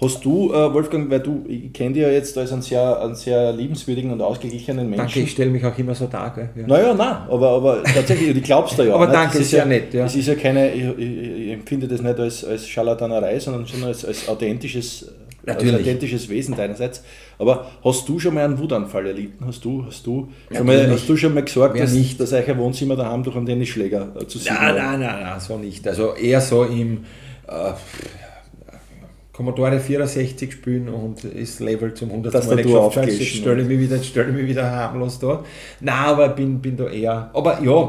Hast 0.00 0.24
du, 0.24 0.52
äh, 0.52 0.72
Wolfgang, 0.72 1.10
weil 1.10 1.18
du, 1.18 1.44
ich 1.48 1.72
kenne 1.72 1.94
dich 1.94 2.02
ja 2.04 2.08
jetzt 2.08 2.38
als 2.38 2.52
einen 2.52 2.62
sehr, 2.62 3.00
einen 3.00 3.16
sehr 3.16 3.52
liebenswürdigen 3.52 4.12
und 4.12 4.22
ausgeglichenen 4.22 4.88
Menschen. 4.88 5.06
danke, 5.06 5.20
ich 5.20 5.32
stelle 5.32 5.50
mich 5.50 5.64
auch 5.64 5.76
immer 5.76 5.92
so 5.96 6.06
dar. 6.06 6.32
Gell? 6.32 6.50
Ja. 6.54 6.66
Naja, 6.68 6.94
nein, 6.94 7.16
aber, 7.28 7.48
aber 7.48 7.82
tatsächlich, 7.82 8.32
du 8.32 8.40
glaubst 8.40 8.78
da 8.78 8.84
ja. 8.84 8.94
Aber 8.94 9.06
nicht? 9.06 9.16
danke, 9.16 9.38
Das 9.38 9.46
ist 9.46 9.52
ja 9.52 9.64
nett, 9.64 9.92
ja. 9.92 10.04
Es 10.04 10.14
ist 10.14 10.28
ja 10.28 10.36
keine, 10.36 10.72
ich, 10.72 10.84
ich, 10.84 11.18
ich 11.46 11.50
empfinde 11.52 11.88
das 11.88 12.00
nicht 12.00 12.16
als, 12.16 12.44
als 12.44 12.68
Scharlatanerei, 12.68 13.40
sondern 13.40 13.66
schon 13.66 13.82
als, 13.82 14.04
als 14.04 14.28
authentisches 14.28 15.12
Natürlich. 15.48 15.74
Als 15.74 15.82
authentisches 15.82 16.28
Wesen 16.28 16.56
deinerseits. 16.56 17.02
Aber 17.38 17.70
hast 17.82 18.08
du 18.08 18.18
schon 18.18 18.34
mal 18.34 18.44
einen 18.44 18.58
Wutanfall 18.58 19.06
erlitten? 19.06 19.46
Hast 19.46 19.64
du, 19.64 19.84
hast 19.86 20.06
du, 20.06 20.28
schon 20.54 20.66
mal, 20.66 20.90
hast 20.90 21.08
du 21.08 21.16
schon 21.16 21.34
mal 21.34 21.42
gesagt, 21.42 21.74
Wer 21.74 21.82
dass, 21.82 21.92
nicht? 21.92 22.20
dass 22.20 22.32
euer 22.32 22.56
Wohnzimmer 22.58 22.96
daheim 22.96 23.22
durch 23.22 23.36
einen 23.36 23.46
Tennisschläger 23.46 24.14
äh, 24.20 24.26
zu 24.26 24.38
sehen 24.38 24.54
Nein, 24.60 24.74
nein, 24.74 25.00
nein, 25.00 25.20
nein, 25.22 25.40
so 25.40 25.56
nicht. 25.56 25.86
Also 25.88 26.14
eher 26.14 26.40
so 26.40 26.64
im 26.64 27.04
äh, 27.46 27.72
Commodore 29.32 29.78
64 29.78 30.52
spielen 30.52 30.88
und 30.88 31.24
ist 31.24 31.60
Level 31.60 31.94
zum 31.94 32.10
100 32.10 32.32
Mal 32.32 32.40
Tastatur 32.40 32.56
nicht 32.56 32.74
geschafft. 32.74 33.08
Jetzt 33.08 33.36
stelle 33.36 33.62
ich 33.62 33.68
mich 33.68 33.78
wieder, 33.78 34.02
stelle 34.02 34.28
ich 34.30 34.34
mich 34.34 34.48
wieder 34.48 34.70
harmlos 34.70 35.18
da. 35.18 35.44
Nein, 35.80 35.94
aber 35.94 36.28
bin, 36.30 36.60
bin 36.60 36.76
da 36.76 36.88
eher. 36.88 37.30
Aber 37.32 37.62
ja, 37.62 37.88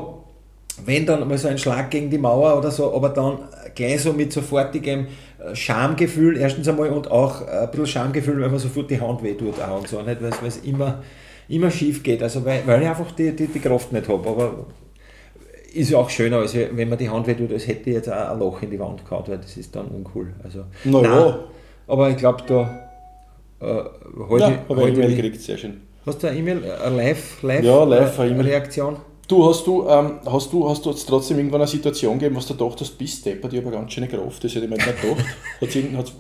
wenn 0.86 1.06
dann 1.06 1.28
mal 1.28 1.38
so 1.38 1.48
ein 1.48 1.58
Schlag 1.58 1.90
gegen 1.92 2.10
die 2.10 2.18
Mauer 2.18 2.58
oder 2.58 2.72
so, 2.72 2.94
aber 2.96 3.10
dann 3.10 3.40
gleich 3.76 4.02
so 4.02 4.14
mit 4.14 4.34
sofortigem 4.34 5.08
äh, 5.40 5.56
Schamgefühl, 5.56 6.38
erstens 6.38 6.68
einmal 6.68 6.90
und 6.90 7.10
auch 7.12 7.48
äh, 7.48 7.52
ein 7.52 7.72
bisschen 7.72 7.88
Schamgefühl, 7.88 8.42
weil 8.42 8.50
man 8.50 8.60
sofort 8.60 8.90
die 8.90 9.00
Hand 9.00 9.24
wehtut 9.24 9.60
auch 9.62 9.80
und 9.80 9.88
so, 9.88 10.02
nicht? 10.02 10.22
weil 10.22 10.32
es- 10.48 10.58
immer, 10.58 11.02
immer 11.48 11.72
schief 11.72 12.04
geht, 12.04 12.22
also 12.24 12.44
weil, 12.46 12.62
weil 12.66 12.82
ich 12.82 12.88
einfach 12.88 13.12
die, 13.12 13.36
die, 13.36 13.48
die 13.48 13.60
Kraft 13.60 13.92
nicht 13.92 14.08
habe, 14.08 14.30
aber 14.30 14.66
ist 15.74 15.92
ja 15.92 15.98
auch 16.00 16.10
schöner, 16.10 16.38
als 16.38 16.56
wenn 16.56 16.90
man 16.90 16.98
die 16.98 17.10
Hand 17.10 17.28
wehtut, 17.28 17.52
als 17.54 17.68
hätte 17.68 17.90
ich 17.90 17.96
jetzt 17.96 18.12
auch 18.12 18.32
ein 18.32 18.40
Loch 18.40 18.62
in 18.62 18.72
die 18.72 18.80
Wand 18.80 19.06
gehauen, 19.06 19.24
weil 19.28 19.38
das 19.38 19.56
ist 19.58 19.76
dann 19.76 19.88
uncool. 19.88 20.34
Also, 20.44 20.66
Na 20.84 21.02
nein, 21.02 21.04
ja. 21.04 21.40
aber 21.88 22.10
ich 22.10 22.18
glaube, 22.18 22.44
da 22.48 22.90
äh, 23.62 23.66
halt 23.66 24.42
Ja, 24.42 24.50
ich 24.50 24.98
E-Mail 24.98 25.16
gekriegt, 25.16 25.42
sehr 25.42 25.58
schön. 25.58 25.82
Hast 26.06 26.24
du 26.24 26.28
eine 26.28 26.40
E-Mail, 26.40 26.64
eine 26.84 26.96
Live, 26.96 27.42
live, 27.44 27.64
Ja, 27.64 27.84
live, 27.84 28.20
eine 28.20 28.30
äh, 28.30 28.32
E-Mail. 28.32 28.62
Du, 29.30 29.48
hast 29.48 29.68
du, 29.68 29.88
ähm, 29.88 30.14
hast 30.26 30.52
du, 30.52 30.68
hast 30.68 30.84
du 30.84 30.90
jetzt 30.90 31.08
trotzdem 31.08 31.38
irgendwann 31.38 31.62
eine 31.62 31.68
Situation 31.70 32.18
gegeben, 32.18 32.36
was 32.36 32.48
du 32.48 32.56
gedacht 32.58 32.82
hast, 32.82 32.98
bist 32.98 33.28
ich 33.28 33.36
habe 33.44 33.56
eine 33.58 33.72
ganz 33.72 33.94
schöne 33.94 34.08
Kraft, 34.08 34.44
das 34.44 34.56
hätte 34.56 34.66
ich 34.66 34.72
mir 34.72 34.78
nicht 34.78 35.02
gedacht. 35.02 35.24
Hat's 35.62 35.76
hat's- 35.76 36.14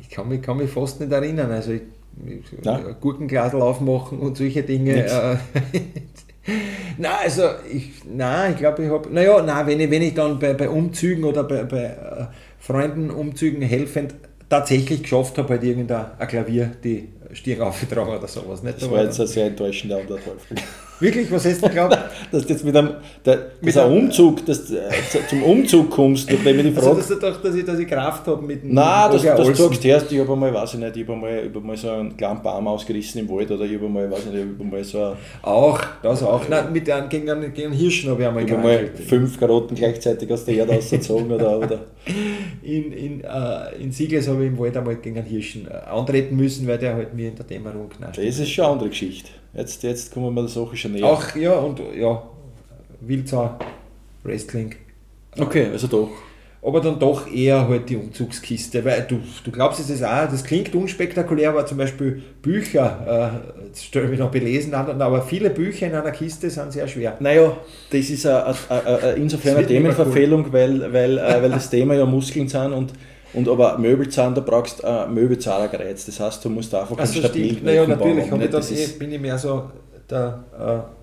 Ich 0.00 0.08
kann 0.08 0.26
mich, 0.26 0.40
kann 0.40 0.56
mich 0.56 0.70
fast 0.70 0.98
nicht 1.00 1.12
erinnern. 1.12 1.50
Also 1.50 1.72
ich, 1.72 1.82
Nein. 2.62 2.86
ein 2.86 2.96
Gurkenglasl 2.98 3.60
aufmachen 3.60 4.20
und 4.20 4.38
solche 4.38 4.62
Dinge. 4.62 5.04
Äh, 5.04 5.36
nein, 6.96 7.12
also 7.24 7.42
ich, 7.70 7.90
nein, 8.10 8.52
ich 8.52 8.58
glaube, 8.58 8.84
ich 8.84 8.90
habe, 8.90 9.12
naja, 9.12 9.42
nein, 9.42 9.66
wenn 9.66 9.80
ich, 9.80 9.90
wenn 9.90 10.02
ich 10.02 10.14
dann 10.14 10.38
bei, 10.38 10.54
bei 10.54 10.70
Umzügen 10.70 11.24
oder 11.24 11.44
bei, 11.44 11.62
bei 11.64 11.84
äh, 11.84 12.26
Freunden 12.58 13.10
Umzügen 13.10 13.60
helfend 13.60 14.14
tatsächlich 14.48 15.02
geschafft 15.02 15.36
habe, 15.36 15.50
halt 15.50 15.64
irgendein 15.64 16.06
ein 16.18 16.26
Klavier 16.28 16.72
die 16.82 17.08
Stirn 17.34 17.60
aufgetragen 17.60 18.16
oder 18.16 18.28
sowas. 18.28 18.62
Nicht? 18.62 18.78
Das 18.78 18.84
Aber 18.84 18.96
war 18.96 19.04
jetzt 19.04 19.20
ein 19.20 19.26
sehr 19.26 19.46
enttäuschender 19.48 19.98
Antwort, 19.98 20.26
Wolfgang. 20.26 20.62
Wirklich, 21.00 21.30
was 21.30 21.44
hast 21.44 21.62
du 21.62 21.66
geglaubt? 21.68 21.98
Dass 22.32 22.44
du 22.46 22.52
jetzt 22.52 22.64
mit 22.64 22.76
einem, 22.76 22.90
der, 23.24 23.46
Mit 23.60 23.76
einem- 23.76 23.92
Umzug, 23.96 24.44
dass 24.46 24.66
du 24.66 24.76
äh, 24.76 24.90
zu- 25.10 25.18
zum 25.28 25.42
Umzug 25.42 25.90
kommst, 25.90 26.30
nachdem 26.30 26.56
ich 26.58 26.62
die 26.62 26.68
Also, 26.76 26.80
Frage. 26.80 26.96
dass 26.98 27.08
du 27.08 27.14
gedacht, 27.16 27.44
dass 27.44 27.54
ich, 27.54 27.64
dass 27.64 27.78
ich 27.78 27.86
Kraft 27.88 28.26
habe 28.26 28.42
mit 28.42 28.62
dem 28.62 28.74
Nein, 28.74 29.12
dass, 29.12 29.22
dass 29.22 29.46
du 29.48 29.54
sagst, 29.54 29.84
erst, 29.84 30.12
ich 30.12 30.18
habe 30.18 30.32
einmal, 30.32 30.52
weiß 30.54 30.74
ich 30.74 30.80
nicht, 30.80 30.96
ich 30.96 31.02
habe 31.04 31.12
einmal, 31.14 31.38
ich 31.38 31.48
hab 31.48 31.56
einmal 31.56 31.76
so 31.76 31.90
einen 31.90 32.16
kleinen 32.16 32.42
Baum 32.42 32.68
ausgerissen 32.68 33.20
im 33.20 33.28
Wald 33.28 33.50
oder 33.50 33.64
ich 33.64 33.74
habe 33.74 33.86
einmal, 33.86 34.10
weiß 34.10 34.20
ich 34.20 34.32
nicht, 34.32 34.34
ich 34.36 34.48
habe 34.52 34.62
einmal 34.64 34.84
so 34.84 35.02
ein, 35.04 35.12
Auch, 35.42 35.80
das 36.02 36.22
auch. 36.22 36.48
Nein, 36.48 36.72
mit 36.72 36.88
einem, 36.90 37.08
gegen, 37.08 37.30
einen, 37.30 37.52
gegen 37.52 37.68
einen 37.68 37.76
Hirschen 37.78 38.10
habe 38.10 38.22
ich 38.22 38.28
einmal 38.28 38.44
ich 38.44 38.50
habe 38.52 38.60
einmal 38.68 38.90
fünf 39.06 39.38
Karotten 39.38 39.76
gleichzeitig 39.76 40.30
aus 40.32 40.44
der 40.44 40.54
Erde 40.56 40.72
rausgezogen 40.74 41.30
oder, 41.30 41.58
oder. 41.58 41.78
In, 42.62 42.92
in, 42.92 43.20
äh, 43.22 43.76
in 43.80 43.92
Siegles 43.92 44.26
habe 44.28 44.42
ich 44.44 44.48
im 44.50 44.58
Wald 44.58 44.76
einmal 44.76 44.96
gegen 44.96 45.18
einen 45.18 45.26
Hirschen 45.26 45.68
äh, 45.68 45.74
antreten 45.88 46.36
müssen, 46.36 46.66
weil 46.66 46.78
der 46.78 46.94
halt 46.94 47.14
mir 47.14 47.28
in 47.28 47.36
der 47.36 47.44
Dämmerung 47.44 47.88
knascht. 47.88 48.18
Das 48.18 48.24
ist 48.38 48.48
schon 48.50 48.64
eine 48.64 48.72
andere 48.74 48.88
Geschichte. 48.88 49.30
Jetzt, 49.56 49.82
jetzt 49.82 50.12
kommen 50.12 50.34
wir 50.34 50.42
der 50.42 50.48
Sache 50.50 50.76
schon 50.76 50.92
näher. 50.92 51.06
Auch, 51.06 51.34
ja, 51.34 51.54
und 51.54 51.80
ja, 51.98 52.22
Wildsau, 53.00 53.56
Wrestling. 54.22 54.74
Okay, 55.38 55.68
also 55.72 55.86
doch. 55.86 56.10
Aber 56.62 56.80
dann 56.80 56.98
doch 56.98 57.30
eher 57.32 57.68
halt 57.68 57.88
die 57.88 57.96
Umzugskiste, 57.96 58.84
weil 58.84 59.06
du, 59.08 59.20
du 59.44 59.50
glaubst 59.52 59.78
es 59.78 59.88
ist 59.88 60.02
auch, 60.02 60.28
das 60.28 60.42
klingt 60.42 60.74
unspektakulär, 60.74 61.50
aber 61.50 61.64
zum 61.64 61.78
Beispiel 61.78 62.22
Bücher, 62.42 63.40
äh, 63.62 63.66
jetzt 63.66 63.84
stelle 63.84 64.06
ich 64.06 64.10
mich 64.10 64.20
noch 64.20 64.32
belesen 64.32 64.74
an, 64.74 65.00
aber 65.00 65.22
viele 65.22 65.50
Bücher 65.50 65.86
in 65.86 65.94
einer 65.94 66.10
Kiste 66.10 66.50
sind 66.50 66.72
sehr 66.72 66.88
schwer. 66.88 67.16
Naja, 67.20 67.56
das 67.90 68.10
ist 68.10 68.26
a, 68.26 68.52
a, 68.68 68.74
a, 68.74 69.12
insofern 69.12 69.54
Das 69.54 69.58
eine 69.58 69.66
Themenverfehlung, 69.68 70.52
weil, 70.52 70.92
weil, 70.92 71.18
äh, 71.18 71.42
weil 71.42 71.50
das 71.50 71.70
Thema 71.70 71.94
ja 71.94 72.04
Muskeln 72.04 72.48
sind 72.48 72.72
und, 72.72 72.92
und 73.36 73.48
aber 73.48 73.78
Möbel 73.78 74.10
sind, 74.10 74.36
da 74.36 74.40
brauchst 74.40 74.82
du 74.82 74.86
ein 74.86 75.14
Möbelzahlergereiz. 75.14 76.06
Das 76.06 76.18
heißt, 76.18 76.44
du 76.44 76.50
musst 76.50 76.74
einfach 76.74 76.98
Also 76.98 77.22
stimmt, 77.22 77.64
naja, 77.64 77.84
bauen 77.84 77.98
natürlich 77.98 78.32
nicht? 78.32 78.54
dann, 78.54 78.62
eh, 78.62 78.86
bin 78.98 79.12
ich 79.12 79.20
mehr 79.20 79.38
so 79.38 79.70
der 80.10 80.44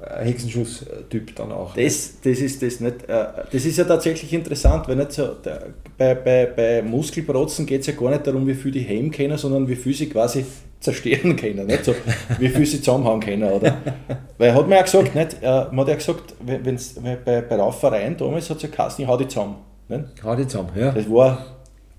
äh, 0.01 0.25
Hexenschuss-Typ 0.25 1.35
dann 1.35 1.51
auch. 1.51 1.73
Das, 1.75 2.21
das 2.23 2.39
ist 2.39 2.61
das 2.61 2.79
nicht. 2.79 3.03
Äh, 3.07 3.25
das 3.51 3.65
ist 3.65 3.77
ja 3.77 3.83
tatsächlich 3.83 4.31
interessant, 4.33 4.87
weil 4.87 4.95
nicht 4.95 5.11
so, 5.11 5.27
der, 5.43 5.67
bei, 5.97 6.15
bei, 6.15 6.45
bei 6.45 6.81
Muskelprotzen 6.81 7.65
geht 7.65 7.81
es 7.81 7.87
ja 7.87 7.93
gar 7.93 8.11
nicht 8.11 8.25
darum, 8.25 8.47
wie 8.47 8.53
viel 8.53 8.71
die 8.71 8.81
heben 8.81 9.11
können, 9.11 9.37
sondern 9.37 9.67
wie 9.67 9.75
viel 9.75 9.93
sie 9.93 10.09
quasi 10.09 10.45
zerstören 10.79 11.35
können. 11.35 11.67
Nicht 11.67 11.85
so, 11.85 11.93
wie 12.39 12.49
viel 12.49 12.65
sie 12.65 12.79
zusammenhauen 12.79 13.19
können. 13.19 13.43
Oder? 13.43 13.77
Weil 14.37 14.49
er 14.49 14.55
hat 14.55 14.67
mir 14.67 14.75
ja 14.75 14.81
gesagt, 14.81 15.15
nicht, 15.15 15.37
äh, 15.41 15.65
man 15.71 15.79
hat 15.79 15.87
ja 15.89 15.95
gesagt, 15.95 16.35
wenn, 16.41 16.65
wenn's, 16.65 16.95
wenn 17.01 17.17
bei, 17.23 17.41
bei 17.41 17.55
Raufereien 17.55 18.17
damals 18.17 18.49
hat 18.49 18.57
es 18.57 18.63
ja 18.63 18.69
geheißen, 18.69 19.03
ich 19.03 19.07
hau 19.09 19.17
die 19.17 19.27
zusammen. 19.27 19.55
Nicht? 19.87 20.23
Hau 20.23 20.35
die 20.35 20.47
zusammen, 20.47 20.69
ja. 20.75 20.91
Das, 20.91 21.09
war, 21.09 21.52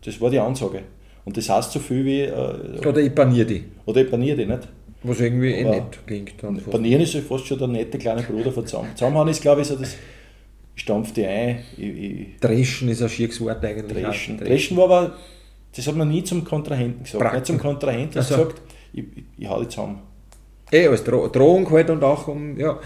das 0.04 0.20
war 0.20 0.30
die 0.30 0.38
Ansage. 0.38 0.82
Und 1.24 1.36
das 1.36 1.48
heißt 1.48 1.72
so 1.72 1.78
viel 1.80 2.04
wie, 2.04 2.20
äh, 2.22 2.86
Oder 2.86 2.98
ich 3.00 3.14
paniere 3.14 3.46
die. 3.46 3.64
oder 3.86 4.02
ich 4.02 4.10
paniere 4.10 4.36
die 4.36 4.46
nicht. 4.46 4.68
Was 5.02 5.20
irgendwie 5.20 5.52
eh 5.52 5.64
nett 5.64 5.98
klingt. 6.06 6.32
Fast. 6.40 6.70
Panieren 6.70 7.02
ist 7.02 7.14
ja 7.14 7.20
fast 7.20 7.46
schon 7.46 7.58
der 7.58 7.68
nette 7.68 7.98
kleine 7.98 8.22
Bruder 8.22 8.52
von 8.52 8.66
zusammen. 8.66 8.90
Zusammenhauen 8.94 9.28
ist, 9.28 9.42
glaube 9.42 9.60
ich, 9.60 9.66
so 9.66 9.76
das, 9.76 9.96
stampf 10.74 11.12
die 11.12 11.26
ein, 11.26 11.60
ich, 11.76 11.88
ich 11.88 12.40
Dreschen 12.40 12.88
ist 12.88 13.02
ein 13.02 13.08
schieres 13.08 13.40
Wort 13.40 13.64
eigentlich. 13.64 14.02
Dreschen. 14.02 14.38
Dreschen 14.38 14.76
war 14.76 14.84
aber, 14.84 15.16
das 15.74 15.86
hat 15.86 15.96
man 15.96 16.08
nie 16.08 16.24
zum 16.24 16.44
Kontrahenten 16.44 17.04
gesagt. 17.04 17.22
Pracken. 17.22 17.36
Nicht 17.36 17.46
zum 17.46 17.58
Kontrahenten 17.58 18.18
Ach 18.18 18.24
so. 18.24 18.36
gesagt, 18.36 18.62
ich, 18.92 19.04
ich, 19.14 19.24
ich 19.38 19.48
hau 19.48 19.60
die 19.60 19.68
zusammen. 19.68 20.00
Eh, 20.72 20.88
als 20.88 21.04
Dro 21.04 21.28
Drohung 21.28 21.70
halt 21.70 21.90
und 21.90 22.02
auch 22.02 22.26
um, 22.28 22.58
ja. 22.58 22.72
Äh, 22.72 22.78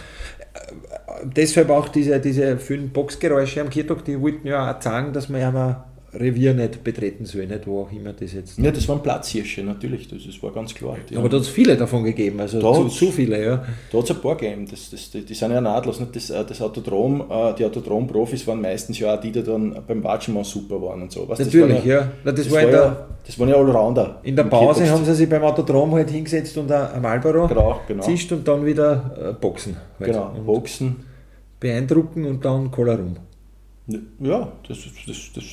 Deshalb 1.24 1.70
auch 1.70 1.88
diese, 1.88 2.20
diese 2.20 2.59
vielen 2.59 2.90
Boxgeräusche 2.90 3.61
am 3.61 3.70
Kirtag, 3.70 4.04
die 4.04 4.20
wollten 4.20 4.46
ja 4.46 4.70
auch 4.76 4.83
sagen, 4.83 5.12
dass 5.12 5.28
man 5.28 5.40
ja 5.40 5.50
mal 5.50 5.88
Revier 6.18 6.52
nicht 6.54 6.83
betreten 6.83 7.24
soll, 7.26 7.46
nicht 7.46 7.66
wo 7.66 7.83
auch 7.83 7.92
immer 7.92 8.12
das 8.12 8.33
jetzt. 8.33 8.59
Ja, 8.59 8.70
das 8.70 8.88
waren 8.88 9.02
Platzhirsche, 9.02 9.62
natürlich, 9.62 10.09
das, 10.09 10.24
das 10.26 10.42
war 10.42 10.50
ganz 10.52 10.74
klar. 10.74 10.96
Die 11.09 11.16
Aber 11.16 11.28
da 11.28 11.37
hat 11.37 11.44
es 11.44 11.48
viele 11.48 11.76
davon 11.76 12.02
gegeben, 12.04 12.40
also 12.40 12.61
Da 12.61 12.72
zu, 12.72 12.88
zu 12.88 13.12
viele, 13.12 13.42
ja. 13.44 13.64
Da 13.92 13.98
hat 13.98 14.04
es 14.04 14.11
ein 14.11 14.20
paar 14.20 14.37
gegeben, 14.37 14.66
das, 14.70 14.90
das, 14.90 15.11
die, 15.11 15.24
die 15.24 15.35
sind 15.35 15.52
ja 15.52 15.61
nahtlos. 15.61 16.00
Nicht? 16.00 16.16
Das, 16.16 16.31
äh, 16.31 16.44
das 16.44 16.61
Autodrom, 16.61 17.24
äh, 17.31 17.54
die 17.54 17.64
Autodrom-Profis 17.64 18.46
waren 18.46 18.61
meistens 18.61 18.98
ja 18.98 19.14
auch 19.14 19.20
die, 19.20 19.31
die 19.31 19.42
dann 19.42 19.76
beim 19.87 20.02
Watschenmann 20.02 20.44
super 20.44 20.81
waren 20.83 21.02
und 21.02 21.12
so. 21.12 21.28
Weißt, 21.28 21.40
Natürlich, 21.40 21.76
waren 21.76 21.87
ja. 21.88 22.12
Na, 22.24 22.33
das 22.33 22.50
war 22.50 22.62
in 22.62 22.70
der, 22.70 22.81
ja, 22.81 23.09
das 23.26 23.38
waren 23.38 23.48
ja 23.48 23.54
Allrounder. 23.57 24.20
in 24.24 24.35
der 24.37 24.44
Pause 24.44 24.88
haben 24.90 25.04
sie 25.04 25.14
sich 25.14 25.28
beim 25.28 25.42
Autodrom 25.44 25.92
halt 25.94 26.11
hingesetzt 26.11 26.57
und 26.59 26.70
ein 26.72 26.90
ein 26.92 27.02
Marlboro 27.02 27.46
Genau, 27.46 27.81
genau. 27.87 28.02
zischt 28.02 28.33
und 28.33 28.46
dann 28.48 28.64
wieder 28.66 29.31
äh, 29.31 29.33
Boxen. 29.35 29.76
Halt. 30.00 30.11
Genau, 30.12 30.33
Und 30.37 30.46
Boxen. 30.46 30.96
beeindrucken 31.61 32.24
und 32.24 32.44
dann 32.44 32.70
Cola 32.70 32.94
rum. 32.94 33.16
Ja, 34.20 34.52
das, 34.68 34.78
das, 34.85 34.92
das, 35.07 35.16
das 35.35 35.44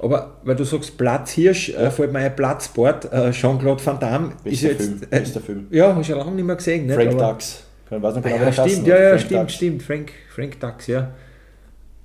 Aber 0.00 0.36
weil 0.44 0.54
du 0.56 0.64
sagst 0.64 0.96
Platzhirsch, 0.96 1.70
äh, 1.70 1.90
fällt 1.90 2.12
mir 2.12 2.20
ein 2.20 2.36
Platzsport, 2.36 3.12
äh, 3.12 3.30
Jean-Claude 3.32 3.84
Van 3.84 3.98
Damme 3.98 4.28
ist 4.44 4.62
bester 4.62 4.68
jetzt. 4.68 4.82
Film. 4.82 5.00
Äh, 5.10 5.18
Bester 5.20 5.40
Film. 5.40 5.66
ja, 5.70 5.88
habe 5.88 6.00
ich 6.00 6.06
schon 6.06 6.18
lange 6.18 6.32
nicht 6.32 6.44
mehr 6.44 6.56
gesehen. 6.56 6.86
Nicht? 6.86 6.94
Frank 6.94 7.12
Aber- 7.14 7.32
Dux. 7.32 7.64
Ich 7.90 8.02
weiß 8.02 8.14
nicht 8.16 8.26
Ah, 8.26 8.28
genau, 8.28 8.40
wie 8.40 8.44
ja, 8.44 8.52
stimmt, 8.68 8.86
ja, 8.86 8.96
ja, 9.00 9.08
Frank 9.08 9.20
stimmt, 9.22 9.40
Dux. 9.42 9.52
stimmt. 9.54 9.82
Frank, 9.82 10.12
Frank 10.34 10.60
Dux, 10.60 10.86
ja. 10.86 11.00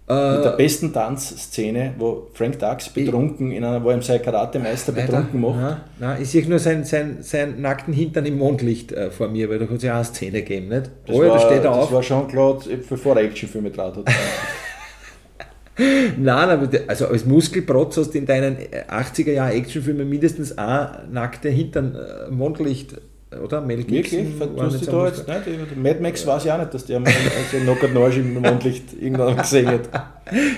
Mit 0.05 0.09
der 0.43 0.53
Äh, 0.53 0.57
besten 0.57 0.91
Tanzszene, 0.91 1.93
wo 1.97 2.27
Frank 2.33 2.59
Dux 2.59 2.89
betrunken 2.89 3.51
in 3.51 3.63
einer, 3.63 3.81
wo 3.83 3.89
ihm 3.91 4.01
sein 4.01 4.21
Karatemeister 4.21 4.91
betrunken 4.91 5.39
macht. 5.39 5.55
Nein, 5.59 5.77
nein, 5.99 6.21
ich 6.21 6.29
sehe 6.29 6.45
nur 6.47 6.59
seinen, 6.59 6.83
seinen, 6.83 7.21
seinen 7.23 7.61
nackten 7.61 7.93
Hintern 7.93 8.25
im 8.25 8.37
Mondlicht 8.37 8.91
äh, 8.91 9.11
vor 9.11 9.29
mir, 9.29 9.49
weil 9.49 9.59
da 9.59 9.65
hat 9.65 9.77
es 9.77 9.83
ja 9.83 9.93
auch 9.93 9.95
eine 9.97 10.05
Szene 10.05 10.41
gegeben, 10.41 10.67
nicht? 10.69 10.89
Das, 11.05 11.15
oh 11.15 11.23
ja, 11.23 11.29
war, 11.29 11.37
da 11.37 11.45
steht 11.45 11.57
er 11.59 11.63
das 11.63 11.77
auf. 11.77 11.91
war 11.93 12.01
Jean-Claude, 12.01 12.77
bevor 12.89 13.15
er 13.17 13.23
Actionfilme 13.23 13.71
draht 13.71 13.95
hat. 13.97 14.05
Nein, 15.77 16.49
aber 16.49 16.67
der- 16.67 16.83
also 16.87 17.07
als 17.07 17.25
Muskelprotz 17.25 17.97
hast 17.97 18.11
du 18.13 18.17
in 18.19 18.25
deinen 18.25 18.57
äh, 18.57 18.83
80er 18.89 19.31
Jahren 19.31 19.51
Actionfilmen 19.53 20.07
mindestens 20.07 20.55
ein 20.57 21.11
nackte 21.11 21.49
Hintern 21.49 21.95
äh, 21.95 22.31
Mondlicht, 22.31 22.95
oder? 23.43 23.59
Mel 23.61 23.79
Wirklich? 23.79 24.09
Gibson 24.11 24.55
nicht 24.55 24.81
du 24.81 24.85
so 24.85 24.91
da 24.91 25.07
jetzt 25.07 25.27
nicht? 25.27 25.77
Mad 25.77 25.99
Max 25.99 26.27
weiß 26.27 26.45
ich 26.45 26.51
auch 26.51 26.59
nicht, 26.59 26.73
dass 26.73 26.85
der 26.85 26.99
mal 26.99 27.07
also 27.11 27.57
Knockert 27.63 27.95
Arsch 27.97 28.17
im 28.17 28.33
Mondlicht 28.39 28.83
irgendwann 29.01 29.35
gesehen 29.37 29.67
hat. 29.67 29.89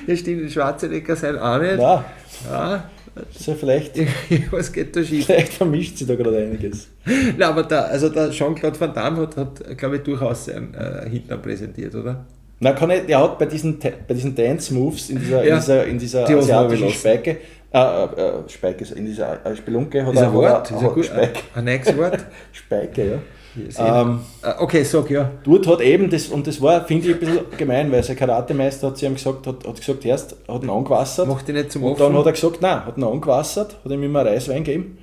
Ja, 0.06 0.16
stimmt, 0.16 0.52
Schwarzenegger 0.52 1.16
sein 1.16 1.40
auch 1.40 1.58
nicht. 1.60 1.78
Nein, 1.78 2.04
Ja, 2.52 2.84
also 3.16 3.54
vielleicht, 3.56 3.94
was 4.52 4.72
geht 4.72 4.96
da 4.96 5.04
schief? 5.04 5.26
vielleicht 5.26 5.54
vermischt 5.54 5.98
sich 5.98 6.06
da 6.08 6.16
gerade 6.16 6.38
einiges. 6.38 6.88
Nein, 7.06 7.42
aber 7.42 7.64
der, 7.64 7.86
also 7.88 8.10
der 8.10 8.30
Jean-Claude 8.30 8.80
Van 8.80 8.94
Damme 8.94 9.22
hat, 9.22 9.38
hat 9.38 9.78
glaube 9.78 9.96
ich, 9.98 10.04
durchaus 10.04 10.46
seinen 10.46 10.74
äh, 10.74 11.10
Hintern 11.10 11.42
präsentiert, 11.42 11.96
oder? 11.96 12.26
Na, 12.60 12.72
kann 12.72 12.90
ich, 12.92 13.06
der 13.06 13.20
hat 13.22 13.38
bei 13.38 13.46
diesen, 13.46 13.78
bei 13.80 14.14
diesen 14.14 14.34
Dance-Moves 14.36 15.10
in 15.10 15.20
dieser, 15.20 15.44
Ja. 15.46 15.54
in 15.56 15.60
dieser, 15.60 15.86
in 15.86 16.00
dieser 16.00 16.26
Die 16.26 16.34
asiatischen. 16.36 16.90
Speike, 16.90 17.38
äh, 17.74 17.78
äh, 17.78 18.32
Speike, 18.48 18.86
in 18.96 19.06
dieser 19.06 19.46
äh, 19.46 19.56
Spelunke 19.56 20.06
hat 20.06 20.14
Ist 20.14 20.22
er 20.22 20.28
ein 20.28 20.34
Wort, 20.34 20.52
hat 20.52 20.72
ist 20.72 20.82
er- 20.82 20.88
ein, 20.90 20.94
gut, 20.96 21.06
Speike, 21.06 21.40
ein 21.54 21.64
nächstes 21.66 21.98
Wort. 21.98 22.26
Speike, 22.54 23.06
ja. 23.12 24.02
Ähm, 24.02 24.20
äh, 24.44 24.52
okay, 24.60 24.84
sag 24.84 25.10
ja. 25.10 25.32
Dort 25.44 25.66
hat 25.68 25.80
eben 25.82 26.10
das, 26.10 26.28
und 26.28 26.46
das 26.46 26.62
war, 26.62 26.86
finde 26.86 27.08
ich, 27.08 27.14
ein 27.14 27.20
bisschen 27.20 27.40
gemein, 27.58 27.90
weil 27.92 28.04
sein 28.04 28.16
Karatemeister 28.18 28.88
hat 28.88 28.98
zu 28.98 29.06
ihm 29.06 29.16
gesagt, 29.16 29.48
hat, 29.48 29.66
hat 29.66 29.76
gesagt, 29.78 30.06
erst 30.06 30.36
hat 30.48 30.64
ihn 30.64 30.70
angewassert. 30.70 31.28
Mach 31.28 31.42
dich 31.42 31.56
nicht 31.56 31.72
zum 31.72 31.84
und 31.84 31.92
Opfer. 31.94 32.06
dann 32.06 32.18
hat 32.18 32.26
er 32.26 32.32
gesagt, 32.34 32.62
nein, 32.62 32.86
hat 32.86 32.98
ihn 32.98 33.04
angewassert, 33.04 33.78
hat 33.84 33.92
ihm 33.92 34.04
immer 34.04 34.26
Reiswein 34.26 34.64
gegeben 34.64 34.98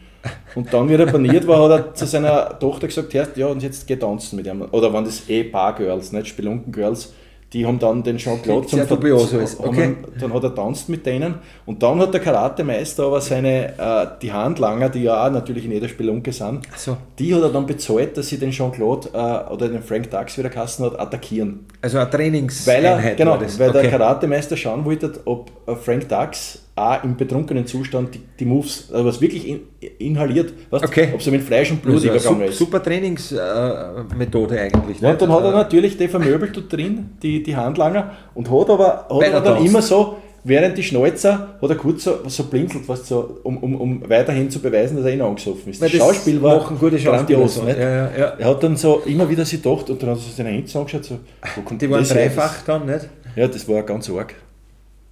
Und 0.55 0.73
dann, 0.73 0.87
wie 0.89 0.95
er 0.95 1.07
baniert 1.07 1.47
war, 1.47 1.63
hat 1.71 1.71
er 1.89 1.95
zu 1.95 2.05
seiner 2.07 2.59
Tochter 2.59 2.87
gesagt, 2.89 3.15
ja, 3.37 3.47
und 3.47 3.63
jetzt 3.63 3.87
geh 3.87 3.97
tanzen 3.97 4.37
mit 4.37 4.47
ihm. 4.47 4.67
Oder 4.71 4.93
waren 4.93 5.05
das 5.07 5.29
eh 5.31 5.43
Bar-Girls, 5.45 6.13
nicht 6.13 6.29
Spelunken-Girls 6.29 7.13
die 7.53 7.67
haben 7.67 7.79
dann 7.79 8.03
den 8.03 8.17
Jean-Claude 8.17 8.67
zum 8.67 8.87
dubios 8.87 9.33
ist. 9.33 9.61
Okay. 9.61 9.97
Dann 10.19 10.33
hat 10.33 10.43
er 10.43 10.55
tanzt 10.55 10.89
mit 10.89 11.05
denen 11.05 11.35
und 11.67 11.83
dann 11.83 11.99
hat 12.01 12.15
der 12.15 12.21
Karatemeister 12.21 13.05
aber 13.05 13.21
seine, 13.21 13.79
äh, 13.79 14.07
die 14.21 14.33
Handlanger, 14.33 14.89
die 14.89 15.03
ja 15.03 15.27
auch 15.27 15.31
natürlich 15.31 15.65
in 15.65 15.73
jeder 15.73 15.89
Spelunke 15.89 16.33
sind, 16.33 16.63
so. 16.77 16.97
die 17.19 17.35
hat 17.35 17.43
er 17.43 17.51
dann 17.51 17.67
bezahlt, 17.67 18.17
dass 18.17 18.29
sie 18.29 18.39
den 18.39 18.51
Jean-Claude 18.51 19.11
äh, 19.13 19.53
oder 19.53 19.69
den 19.69 19.83
Frank 19.83 20.11
Dux, 20.11 20.39
wie 20.39 20.43
der 20.43 20.51
Kassen 20.51 20.87
hat, 20.87 20.99
attackieren. 20.99 21.67
Also 21.83 21.99
eine 21.99 22.11
Trainings 22.11 22.67
Weil 22.67 22.85
er, 22.85 23.15
genau, 23.15 23.39
weil 23.39 23.71
okay. 23.71 23.83
der 23.83 23.91
Karatemeister 23.91 24.57
schauen 24.57 24.85
wollte, 24.85 25.13
ob 25.27 25.51
äh, 25.67 25.75
Frank 25.75 26.09
Dux 26.09 26.62
auch 26.83 27.05
im 27.05 27.17
betrunkenen 27.17 27.67
Zustand 27.67 28.15
die, 28.15 28.21
die 28.39 28.45
Moves, 28.45 28.91
also 28.93 29.05
was 29.05 29.21
wirklich 29.21 29.49
in, 29.49 29.61
inhaliert, 29.99 30.53
weißt, 30.71 30.85
okay. 30.85 31.09
ob 31.15 31.23
so 31.23 31.31
mit 31.31 31.43
Fleisch 31.43 31.71
und 31.71 31.83
Blut 31.83 31.97
also 31.97 32.09
übergegangen 32.09 32.49
ist. 32.49 32.59
Super 32.59 32.83
Trainingsmethode 32.83 34.57
äh, 34.57 34.61
eigentlich. 34.61 35.01
Ja, 35.01 35.11
und 35.11 35.23
dann 35.23 35.33
hat 35.33 35.45
er 35.45 35.53
natürlich 35.53 35.97
die 35.97 36.09
vermöbelt 36.09 36.57
dort 36.57 36.73
drin, 36.73 37.11
die, 37.23 37.43
die 37.43 37.57
Handlanger, 37.57 38.13
und 38.35 38.51
hat 38.51 38.71
aber, 38.71 39.07
hat 39.09 39.35
aber 39.35 39.41
dann 39.41 39.65
immer 39.65 39.83
so, 39.83 40.17
während 40.45 40.77
die 40.77 40.83
Schnäuzer 40.83 41.57
hat 41.61 41.71
er 41.71 41.77
kurz 41.77 42.05
so, 42.05 42.19
so 42.27 42.45
blinzelt, 42.45 42.89
was 42.89 43.07
so, 43.09 43.39
um, 43.43 43.59
um, 43.59 43.81
um 43.81 44.09
weiterhin 44.09 44.51
zu 44.51 44.61
beweisen, 44.61 44.97
dass 44.97 45.07
er 45.07 45.15
ihn 45.15 45.23
angesoffen 45.23 45.71
ist. 45.71 45.81
Das, 45.81 45.91
das 45.91 46.01
Schauspiel 46.01 46.43
war 46.43 46.69
ein 46.69 46.79
gutes 46.79 47.05
grandios. 47.05 47.57
So. 47.57 47.67
Ja, 47.67 47.79
ja, 47.79 48.11
ja. 48.17 48.27
Er 48.39 48.47
hat 48.49 48.63
dann 48.63 48.77
so 48.77 49.03
immer 49.07 49.29
wieder 49.29 49.45
sich 49.45 49.63
gedacht 49.63 49.89
und 49.91 50.03
dann 50.03 50.11
hat 50.11 50.17
er 50.19 50.23
sich 50.23 50.35
seine 50.35 50.51
Hände 50.51 50.79
angeschaut, 50.79 51.05
so, 51.05 51.19
wo 51.55 51.63
kommt 51.63 51.81
Die 51.81 51.91
waren 51.91 52.05
dreifach 52.05 52.63
dann, 52.63 52.87
nicht? 52.87 53.09
Ja, 53.37 53.47
das 53.47 53.69
war 53.69 53.83
ganz 53.83 54.11
arg. 54.11 54.35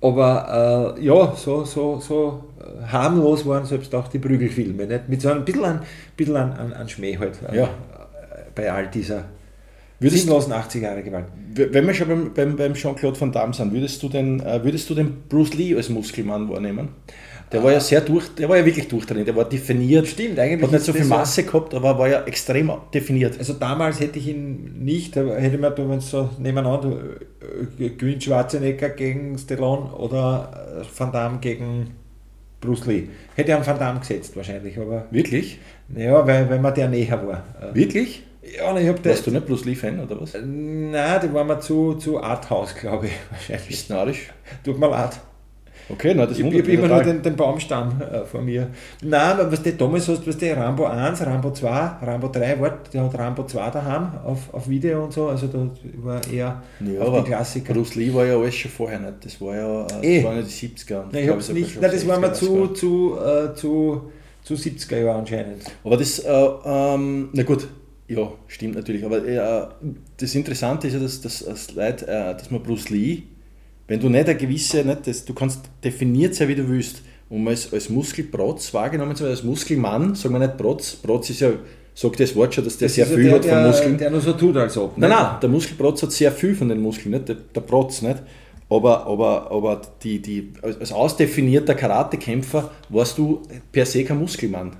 Aber 0.03 0.97
äh, 0.99 1.05
ja, 1.05 1.35
so, 1.37 1.65
so, 1.65 2.01
so 2.01 2.45
äh, 2.59 2.87
harmlos 2.87 3.47
waren 3.47 3.67
selbst 3.67 3.95
auch 3.95 4.09
die 4.09 4.19
Prügelfilme. 4.19 4.87
Nicht? 4.87 5.09
Mit 5.09 5.21
so 5.21 5.31
ein 5.31 5.45
bisschen 5.45 5.65
an, 5.65 5.83
bisschen 6.17 6.37
an, 6.37 6.53
an, 6.53 6.73
an 6.73 6.89
Schmäh 6.89 7.19
halt, 7.19 7.39
äh, 7.51 7.57
ja. 7.57 7.69
bei 8.55 8.73
all 8.73 8.87
dieser 8.87 9.25
würdest 10.01 10.25
sinnlosen 10.25 10.53
80 10.53 10.83
Jahre 10.83 11.03
Gewalt. 11.03 11.27
Wenn 11.55 11.87
wir 11.87 11.95
schon 11.95 12.09
beim, 12.09 12.35
beim, 12.35 12.57
beim 12.57 12.75
Jean-Claude 12.75 13.21
Van 13.21 13.33
Damme 13.33 13.53
sind, 13.53 13.73
würdest 13.73 14.03
du, 14.03 14.09
den, 14.09 14.41
äh, 14.41 14.65
würdest 14.65 14.89
du 14.89 14.95
den 14.95 15.23
Bruce 15.29 15.55
Lee 15.55 15.77
als 15.77 15.89
Muskelmann 15.89 16.49
wahrnehmen? 16.49 16.89
Der 17.53 17.65
war 17.65 17.73
ja 17.73 17.81
sehr 17.81 18.01
durch, 18.01 18.29
der 18.37 18.49
war 18.49 18.57
ja 18.57 18.65
wirklich 18.65 18.87
durchtrainiert, 18.87 19.27
der 19.27 19.35
war 19.35 19.45
definiert. 19.45 20.07
Stimmt, 20.07 20.39
eigentlich. 20.39 20.63
Hat 20.63 20.73
nicht 20.73 20.85
so 20.85 20.93
viel 20.93 21.05
Masse 21.05 21.43
gehabt, 21.43 21.75
aber 21.75 21.99
war 21.99 22.09
ja 22.09 22.23
extrem 22.23 22.71
definiert. 22.95 23.37
Also 23.39 23.55
damals 23.55 23.99
hätte 23.99 24.21
ich 24.21 24.29
ihn 24.29 24.85
nicht, 24.85 25.17
hätte 25.17 25.59
man, 25.59 25.77
wenn 25.77 25.99
es 25.99 26.11
so 26.11 26.31
nebeneinander, 26.39 26.97
äh, 27.79 27.89
Grün 27.89 28.21
Schwarzenegger 28.21 28.91
gegen 28.91 29.37
Stallone 29.37 29.93
oder 29.95 30.81
äh, 30.81 30.99
Van 30.99 31.11
Damme 31.11 31.39
gegen 31.41 31.91
Bruce 32.61 32.87
Lee. 32.87 33.09
Hätte 33.35 33.51
ich 33.51 33.57
einen 33.57 33.67
Van 33.67 33.79
Damme 33.79 33.99
gesetzt 33.99 34.37
wahrscheinlich, 34.37 34.79
aber. 34.79 35.07
Wirklich? 35.11 35.59
Ja, 35.97 36.25
weil, 36.25 36.49
weil 36.49 36.61
man 36.61 36.73
der 36.73 36.89
näher 36.89 37.27
war. 37.27 37.43
Wirklich? 37.75 38.23
Ja, 38.43 38.77
ich 38.77 38.89
hab 38.89 39.05
Warst 39.05 39.27
du 39.27 39.31
nicht 39.31 39.47
Bruce 39.47 39.65
Lee-Fan 39.67 40.01
oder 40.01 40.21
was? 40.21 40.35
Nein, 40.35 41.21
die 41.23 41.35
waren 41.35 41.47
mir 41.47 41.61
zu, 41.61 41.95
zu 41.95 42.23
Arthouse, 42.23 42.75
glaube 42.75 43.07
ich, 43.07 43.13
wahrscheinlich. 43.31 43.69
Bist 43.69 43.91
narrisch? 43.91 44.31
Tut 44.65 44.79
mir 44.79 44.89
leid. 44.89 45.21
Okay, 45.91 46.15
na, 46.15 46.25
das 46.25 46.39
ich, 46.39 46.47
ich 46.47 46.59
habe 46.59 46.73
immer 46.73 46.89
nur 46.89 47.03
den, 47.03 47.21
den 47.21 47.37
Baumstamm 47.37 48.01
äh, 48.01 48.25
vor 48.25 48.41
mir. 48.43 48.69
Nein, 49.03 49.37
was 49.39 49.63
du 49.63 49.73
damals 49.73 50.07
hast, 50.09 50.27
was 50.27 50.39
du 50.39 50.57
Rambo 50.57 50.85
1, 50.87 51.27
Rambo 51.27 51.53
2, 51.53 51.69
Rambo 52.03 52.29
3, 52.29 52.61
wart, 52.61 52.95
der 52.95 53.05
hat 53.05 53.19
Rambo 53.19 53.45
2 53.45 53.71
daheim 53.71 54.13
auf, 54.25 54.55
auf 54.55 54.69
Video 54.69 55.05
und 55.05 55.13
so, 55.13 55.29
also 55.29 55.49
da 55.49 55.69
war 55.97 56.21
eher 56.33 56.63
ja, 56.81 57.01
auf 57.01 57.25
die 57.25 57.31
Klassiker. 57.31 57.75
Bruce 57.75 57.97
Lee 57.97 58.15
war 58.15 58.25
ja 58.25 58.37
alles 58.39 58.55
schon 58.55 58.71
vorher 58.71 59.01
nicht, 59.01 59.25
das 59.25 59.41
war 59.41 59.57
ja 59.57 59.83
äh, 60.01 60.17
das 60.17 60.25
waren 60.25 60.37
ja 60.37 60.43
die 60.43 60.49
70er. 60.49 61.05
Nein, 61.11 61.25
ich 61.25 61.29
hab's 61.29 61.49
nicht, 61.49 61.81
nein, 61.81 61.91
das 61.91 62.07
war 62.07 62.21
mir 62.21 62.33
zu, 62.33 62.69
zu, 62.69 63.19
äh, 63.19 63.55
zu, 63.55 64.13
zu 64.45 64.55
70er 64.55 64.99
Jahren 64.99 65.21
anscheinend. 65.21 65.65
Aber 65.83 65.97
das, 65.97 66.21
äh, 66.21 66.49
ähm, 66.65 67.31
na 67.33 67.43
gut, 67.43 67.67
ja, 68.11 68.33
stimmt 68.49 68.75
natürlich, 68.75 69.05
aber 69.05 69.25
äh, 69.27 69.69
das 70.17 70.35
Interessante 70.35 70.89
ist 70.89 70.95
ja, 70.95 71.01
dass, 71.01 71.21
dass, 71.21 71.45
dass, 71.45 71.75
Leute, 71.75 72.07
äh, 72.07 72.35
dass 72.35 72.51
man 72.51 72.63
Bruce 72.63 72.91
Lee 72.91 73.23
wenn 73.91 73.99
du 73.99 74.09
nicht 74.09 74.29
eine 74.29 74.39
gewisse, 74.39 74.85
nicht, 74.85 75.09
das, 75.09 75.25
du 75.25 75.35
kannst 75.35 75.63
definiert 75.83 76.37
sein, 76.37 76.47
wie 76.47 76.55
du 76.55 76.69
willst, 76.69 77.03
um 77.29 77.49
als, 77.49 77.73
als 77.73 77.89
Muskelprotz 77.89 78.73
wahrgenommen 78.73 79.17
zu 79.17 79.25
werden, 79.25 79.33
als 79.33 79.43
Muskelmann, 79.43 80.15
sagen 80.15 80.33
wir 80.33 80.39
nicht 80.39 80.57
Protz, 80.57 80.93
Protz 80.93 81.31
ist 81.31 81.41
ja, 81.41 81.51
sagt 81.93 82.21
das 82.21 82.37
Wort 82.37 82.55
schon, 82.55 82.63
dass 82.63 82.79
der 82.79 82.87
das 82.87 82.95
sehr 82.95 83.07
viel 83.07 83.25
der, 83.25 83.35
hat 83.35 83.45
von 83.45 83.67
Muskeln. 83.67 83.99
Der 83.99 84.11
nur 84.11 84.21
so 84.21 84.35
tut, 84.35 84.57
als 84.57 84.77
ob. 84.77 84.97
Nein, 84.97 85.11
nein, 85.11 85.41
der 85.43 85.49
Muskelprotz 85.49 86.05
hat 86.05 86.13
sehr 86.13 86.31
viel 86.31 86.55
von 86.55 86.69
den 86.69 86.81
Muskeln, 86.81 87.11
nicht? 87.11 87.29
Der, 87.29 87.35
der 87.35 87.61
Protz 87.63 88.01
nicht. 88.03 88.23
Aber, 88.69 89.07
aber, 89.07 89.51
aber 89.51 89.83
die, 90.05 90.23
die, 90.23 90.53
als 90.63 90.93
ausdefinierter 90.93 91.75
Karatekämpfer 91.75 92.71
warst 92.91 93.19
du 93.19 93.43
per 93.73 93.87
se 93.87 94.05
kein 94.05 94.21
Muskelmann. 94.21 94.77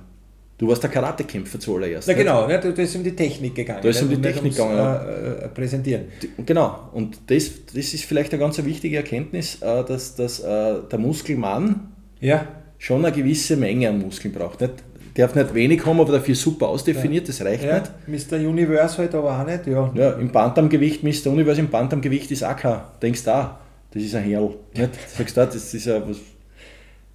Du 0.61 0.67
warst 0.67 0.83
der 0.83 0.91
Karatekämpfer 0.91 1.59
zuallererst. 1.59 2.07
Ja, 2.07 2.13
genau, 2.13 2.45
ne? 2.45 2.59
da 2.59 2.69
ist 2.69 2.95
um 2.95 3.03
die 3.03 3.15
Technik 3.15 3.55
gegangen. 3.55 3.79
Da 3.81 3.89
ist 3.89 3.99
um 4.03 4.09
die 4.09 4.21
Technik 4.21 4.55
gegangen. 4.55 4.77
Äh, 4.77 5.45
äh, 5.45 5.47
präsentieren. 5.47 6.03
Genau, 6.45 6.89
und 6.93 7.17
das, 7.25 7.49
das 7.65 7.95
ist 7.95 8.05
vielleicht 8.05 8.31
eine 8.31 8.41
ganz 8.41 8.63
wichtige 8.63 8.97
Erkenntnis, 8.97 9.59
äh, 9.59 9.83
dass, 9.83 10.13
dass 10.13 10.39
äh, 10.39 10.81
der 10.91 10.99
Muskelmann 10.99 11.91
ja. 12.19 12.45
schon 12.77 13.03
eine 13.03 13.11
gewisse 13.11 13.57
Menge 13.57 13.89
an 13.89 13.97
Muskeln 13.97 14.31
braucht. 14.31 14.61
Nicht, 14.61 14.75
darf 15.15 15.33
nicht 15.33 15.51
wenig 15.55 15.83
haben, 15.83 15.99
aber 15.99 16.13
dafür 16.13 16.35
super 16.35 16.67
ausdefiniert, 16.67 17.27
ja. 17.27 17.33
das 17.33 17.43
reicht 17.43 17.63
ja. 17.63 17.79
nicht. 17.79 18.29
Mr. 18.31 18.35
Universe 18.35 18.99
halt 18.99 19.15
aber 19.15 19.41
auch 19.41 19.43
nicht, 19.43 19.65
ja. 19.65 19.91
Ja, 19.95 20.11
im 20.11 20.31
Bantamgewicht, 20.31 21.01
Mr. 21.01 21.31
Universe 21.31 21.59
im 21.59 21.69
Bantamgewicht 21.69 22.29
ist 22.29 22.43
auch 22.43 22.55
kein, 22.55 22.81
denkst 23.01 23.23
du 23.23 23.33
auch, 23.33 23.49
das 23.95 24.03
ist 24.03 24.13
ein 24.13 24.25
Herl. 24.25 24.53
Nicht? 24.75 24.91
Sagst 25.17 25.35
du, 25.35 25.43
das 25.43 25.73
ist 25.73 25.85
ja 25.87 26.07
was, 26.07 26.17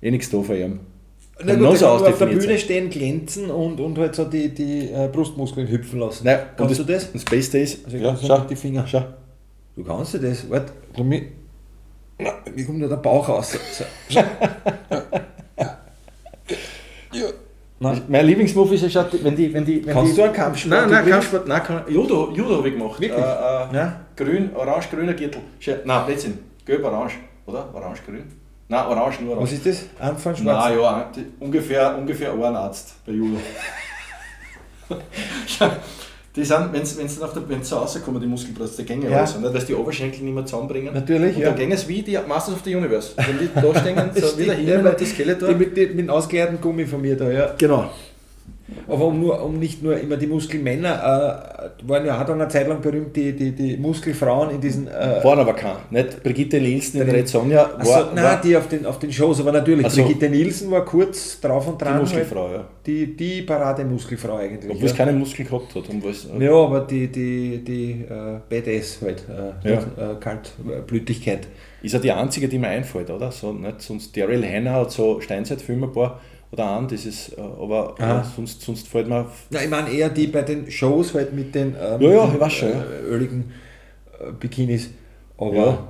eh 0.02 0.10
nichts 0.10 0.30
da 0.30 0.42
von 0.42 0.56
ihm. 0.56 0.80
Na 1.38 1.52
gut, 1.52 1.62
genauso 1.62 1.86
auf 1.88 2.18
der 2.18 2.26
Bühne 2.26 2.40
sein. 2.40 2.58
stehen, 2.58 2.90
glänzen 2.90 3.50
und, 3.50 3.78
und 3.78 3.98
halt 3.98 4.14
so 4.14 4.24
die, 4.24 4.48
die 4.54 4.90
äh, 4.90 5.08
Brustmuskeln 5.12 5.68
hüpfen 5.68 6.00
lassen. 6.00 6.24
Nein, 6.24 6.38
kannst 6.56 6.78
das, 6.78 6.86
du 6.86 6.92
das? 6.92 7.12
Das 7.12 7.24
Beste 7.24 7.58
ist, 7.58 7.84
also 7.84 7.96
ja, 7.98 8.16
schau, 8.16 8.38
die 8.40 8.56
Finger. 8.56 8.86
Schau. 8.86 9.04
Du 9.76 9.84
kannst 9.84 10.14
du 10.14 10.18
das, 10.18 10.48
warte, 10.48 10.72
na, 12.18 12.32
mir 12.54 12.64
kommt 12.64 12.82
da 12.82 12.88
der 12.88 12.96
Bauch 12.96 13.28
raus. 13.28 13.58
So. 13.72 13.84
ja. 14.08 14.24
Nein. 17.78 18.02
Mein 18.08 18.26
Lieblingsmove 18.26 18.74
ist 18.74 18.82
ja 18.84 18.88
schon, 18.88 19.04
wenn 19.22 19.36
die. 19.36 19.52
Wenn 19.52 19.66
die 19.66 19.84
wenn 19.84 19.92
Kannst 19.92 20.12
die, 20.12 20.16
du 20.16 20.22
einen 20.22 20.32
Kampfsport? 20.32 20.70
Nein, 20.70 20.90
nein, 20.90 21.06
Kampfsport, 21.06 21.46
nein, 21.46 21.62
kann, 21.62 21.82
Judo, 21.88 22.32
Judo 22.32 22.56
habe 22.56 22.68
ich 22.68 22.74
gemacht. 22.74 22.98
Wirklich? 22.98 23.22
Äh, 23.22 23.76
äh. 23.76 23.88
Grün, 24.16 24.50
orange, 24.54 24.88
grüner 24.90 25.12
Gürtel. 25.12 25.42
Nein, 25.84 26.06
Blödsinn. 26.06 26.38
Gelb, 26.64 26.82
orange, 26.84 27.16
oder? 27.44 27.68
Orange, 27.74 28.00
grün. 28.06 28.24
Nein, 28.68 28.86
orange, 28.86 29.20
nur 29.20 29.36
orange. 29.36 29.52
Was 29.52 29.52
ist 29.52 29.66
das? 29.66 29.84
Anfang 30.00 30.34
schwarz? 30.34 30.64
Nein, 30.64 30.78
ja, 30.78 31.10
die, 31.14 31.26
ungefähr, 31.38 31.96
ungefähr 31.96 32.32
ein 32.32 32.56
Arzt 32.56 32.94
bei 33.06 33.12
Judo. 33.12 33.38
die 36.36 36.44
sind, 36.44 36.72
wenn 36.72 36.84
sie 36.84 36.96
dann 36.96 37.22
auf 37.22 37.32
der, 37.32 37.48
wenn 37.48 37.62
sie 37.62 37.74
rauskommen, 37.74 38.20
die 38.20 38.26
Muskelbrust, 38.26 38.78
die 38.78 38.84
gängen 38.84 39.10
ja. 39.10 39.18
alles, 39.18 39.38
nicht? 39.38 39.52
weil 39.52 39.60
sie 39.60 39.68
die 39.68 39.74
Oberschenkel 39.74 40.22
nicht 40.22 40.34
mehr 40.34 40.44
zusammenbringen. 40.44 40.92
Natürlich, 40.92 41.36
und 41.36 41.42
ja. 41.42 41.48
dann 41.48 41.58
gängen 41.58 41.72
es 41.72 41.86
wie 41.86 42.02
die 42.02 42.18
Masters 42.26 42.54
of 42.54 42.62
the 42.64 42.74
Universe. 42.74 43.12
Wenn 43.16 43.38
die 43.38 43.48
da 43.54 43.80
stehen, 43.80 44.10
so 44.14 44.38
wieder 44.38 44.54
hin 44.54 44.68
ja, 44.84 44.90
die 44.92 45.06
Skeletor. 45.06 45.48
Die 45.48 45.54
mit, 45.54 45.76
die, 45.76 45.86
mit 45.86 45.98
dem 46.00 46.10
ausgeleerten 46.10 46.60
Gummi 46.60 46.86
von 46.86 47.00
mir 47.00 47.16
da, 47.16 47.30
ja. 47.30 47.54
Genau. 47.56 47.90
Aber 48.88 49.06
um, 49.06 49.20
nur, 49.20 49.42
um 49.44 49.58
nicht 49.58 49.82
nur 49.82 49.98
immer 49.98 50.16
die 50.16 50.26
Muskelmänner, 50.26 51.70
äh, 51.84 51.88
waren 51.88 52.04
ja 52.04 52.20
auch 52.20 52.26
dann 52.26 52.40
eine 52.40 52.50
Zeit 52.50 52.66
lang 52.66 52.80
berühmt, 52.80 53.14
die, 53.14 53.32
die, 53.32 53.52
die 53.52 53.76
Muskelfrauen 53.76 54.50
in 54.50 54.60
diesen. 54.60 54.88
Äh, 54.88 55.22
waren 55.22 55.38
aber 55.38 55.54
keine. 55.54 55.78
Nicht 55.90 56.22
Brigitte 56.22 56.60
Nielsen 56.60 57.00
in 57.00 57.08
Red 57.08 57.28
Sonja. 57.28 57.70
War, 57.76 57.84
so, 57.84 58.14
nein, 58.14 58.24
war, 58.24 58.40
die 58.40 58.56
auf 58.56 58.66
den, 58.68 58.84
auf 58.84 58.98
den 58.98 59.12
Shows, 59.12 59.40
aber 59.40 59.52
natürlich. 59.52 59.84
Also, 59.84 60.02
Brigitte 60.02 60.28
Nielsen 60.28 60.70
war 60.70 60.84
kurz 60.84 61.40
drauf 61.40 61.68
und 61.68 61.80
dran. 61.80 61.94
Die 61.94 62.00
Muskelfrau, 62.00 62.48
halt, 62.48 62.56
ja. 62.56 62.64
Die, 62.86 63.16
die 63.16 63.42
Parade-Muskelfrau 63.42 64.36
eigentlich. 64.36 64.70
Obwohl 64.70 64.84
ja. 64.84 64.90
es 64.90 64.96
keine 64.96 65.12
Muskeln 65.12 65.46
gehabt 65.46 65.74
hat. 65.74 65.88
Um 65.88 66.02
was, 66.02 66.26
ja, 66.38 66.52
aber 66.52 66.80
die, 66.80 67.06
die, 67.06 67.62
die 67.62 68.04
äh, 68.08 68.40
Badass 68.48 68.98
halt. 69.00 69.24
Äh, 69.64 69.70
ja. 69.70 69.78
Äh, 69.78 70.16
Kaltblütigkeit. 70.18 71.46
Ist 71.82 71.92
ja 71.92 72.00
die 72.00 72.10
einzige, 72.10 72.48
die 72.48 72.58
mir 72.58 72.68
einfällt, 72.68 73.10
oder? 73.10 73.30
So, 73.30 73.52
nicht? 73.52 73.80
Sonst 73.80 74.16
Daryl 74.16 74.44
Hannah 74.44 74.72
hat 74.72 74.90
so 74.90 75.20
Steinzeitfilme 75.20 75.86
ein 75.86 75.92
paar 75.92 76.20
oder 76.52 76.64
an, 76.64 76.88
dieses, 76.88 77.30
äh, 77.30 77.40
aber, 77.40 77.94
aber 77.98 78.32
sonst, 78.34 78.62
sonst 78.62 78.88
fällt 78.88 79.08
mir. 79.08 79.26
Ja, 79.50 79.62
ich 79.62 79.70
meine 79.70 79.90
eher 79.90 80.08
die 80.08 80.26
bei 80.26 80.42
den 80.42 80.70
Shows 80.70 81.14
halt 81.14 81.32
mit 81.32 81.54
den 81.54 81.74
ähm, 81.80 82.00
ja, 82.00 82.10
ja, 82.10 82.46
ich 82.46 82.52
schon, 82.52 82.68
äh, 82.68 83.04
öligen 83.08 83.52
äh, 84.20 84.32
Bikinis. 84.32 84.90
Aber 85.36 85.54
ja. 85.54 85.88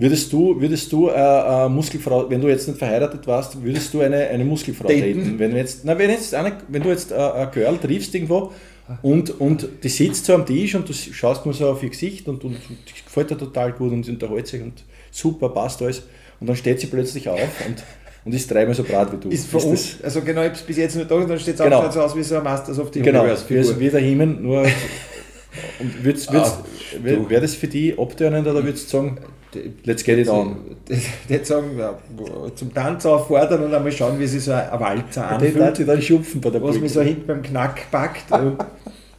Würdest 0.00 0.32
du, 0.32 0.60
würdest 0.60 0.92
du 0.92 1.08
äh, 1.08 1.12
äh, 1.12 1.68
Muskelfrau, 1.68 2.30
wenn 2.30 2.40
du 2.40 2.46
jetzt 2.46 2.68
nicht 2.68 2.78
verheiratet 2.78 3.26
warst, 3.26 3.60
würdest 3.60 3.92
du 3.92 4.00
eine, 4.00 4.28
eine 4.28 4.44
Muskelfrau 4.44 4.86
daten? 4.86 5.00
daten? 5.00 5.38
Wenn, 5.40 5.56
jetzt, 5.56 5.84
na, 5.84 5.98
wenn, 5.98 6.08
jetzt 6.08 6.32
eine, 6.34 6.56
wenn 6.68 6.82
du 6.82 6.90
jetzt 6.90 7.10
äh, 7.10 7.16
ein 7.16 7.50
Girl 7.50 7.76
triffst 7.78 8.14
irgendwo 8.14 8.52
und, 9.02 9.40
und 9.40 9.68
die 9.82 9.88
sitzt 9.88 10.24
so 10.24 10.34
am 10.34 10.46
Tisch 10.46 10.76
und 10.76 10.88
du 10.88 10.92
schaust 10.92 11.44
nur 11.44 11.52
so 11.52 11.68
auf 11.68 11.82
ihr 11.82 11.90
Gesicht 11.90 12.28
und, 12.28 12.44
und, 12.44 12.54
und 12.54 13.04
gefällt 13.04 13.30
dir 13.30 13.36
total 13.36 13.72
gut 13.72 13.90
und 13.90 14.04
sie 14.04 14.12
unterhält 14.12 14.46
sich 14.46 14.62
und 14.62 14.84
super, 15.10 15.48
passt 15.48 15.82
alles. 15.82 16.04
Und 16.38 16.46
dann 16.46 16.54
steht 16.54 16.78
sie 16.80 16.86
plötzlich 16.86 17.28
auf 17.28 17.66
und 17.66 17.82
und 18.28 18.34
ist 18.34 18.50
dreimal 18.50 18.74
so 18.74 18.84
brat 18.84 19.10
wie 19.10 19.16
du. 19.16 19.30
Ist, 19.30 19.52
ist 19.52 19.64
uns, 19.64 19.96
also 20.02 20.20
genau, 20.20 20.42
ich 20.42 20.48
habe 20.48 20.56
es 20.56 20.62
bis 20.62 20.76
jetzt 20.76 20.96
nicht 20.96 21.10
da, 21.10 21.18
dann 21.18 21.38
steht 21.38 21.54
es 21.54 21.62
genau. 21.62 21.78
auch 21.78 21.90
so 21.90 22.02
aus 22.02 22.14
wie 22.14 22.22
so 22.22 22.36
ein 22.36 22.44
Masters 22.44 22.78
of 22.78 22.90
the 22.92 23.00
genau. 23.00 23.22
Universe. 23.22 23.46
Genau, 23.48 23.80
wie 23.80 23.88
der 23.88 24.00
Himmel, 24.00 24.26
nur. 24.26 24.60
und 25.80 26.04
würd's, 26.04 26.30
würd's, 26.30 26.50
ah, 26.50 26.64
wäre 27.02 27.40
das 27.40 27.54
für 27.54 27.68
die 27.68 27.98
abtönend 27.98 28.46
oder 28.46 28.62
würdest 28.62 28.92
du 28.92 28.98
sagen, 28.98 29.18
Let's 29.84 30.04
get 30.04 30.18
it 30.18 30.28
on. 30.28 30.56
Die 31.30 31.42
sagen, 31.42 31.80
zum 32.54 32.74
Tanz 32.74 33.06
auffordern 33.06 33.64
und 33.64 33.74
einmal 33.74 33.90
schauen, 33.90 34.18
wie 34.18 34.26
sich 34.26 34.44
so 34.44 34.52
ein 34.52 34.68
Walzer 34.78 34.98
Die 35.06 35.12
darf 35.14 35.32
anfühlt, 35.32 35.76
sich 35.76 35.86
dann 35.86 36.02
schupfen 36.02 36.42
bei 36.42 36.50
der 36.50 36.60
was 36.60 36.72
Brücke. 36.72 36.82
mich 36.82 36.92
so 36.92 37.00
hinten 37.00 37.26
beim 37.26 37.40
Knack 37.40 37.90
packt. 37.90 38.30
Und 38.30 38.58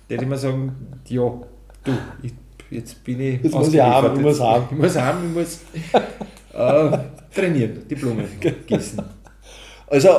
dann 0.07 0.19
immer 0.19 0.37
sagen, 0.37 0.75
ja, 1.07 1.33
du, 1.83 1.91
ich, 2.21 2.33
jetzt 2.69 3.03
bin 3.03 3.19
ich 3.19 3.41
Jetzt 3.41 3.55
muss 3.55 3.73
ich 3.73 3.81
haben, 3.81 4.17
ich 4.17 4.21
muss 4.21 4.39
haben. 4.39 4.67
Ich 4.69 4.77
muss 4.77 4.95
haben, 4.95 5.17
ich 5.29 5.35
muss 5.35 5.59
äh, 6.53 6.97
trainieren, 7.39 7.83
die 7.89 7.95
Blumen 7.95 8.25
gießen. 8.67 9.01
Also, 9.87 10.09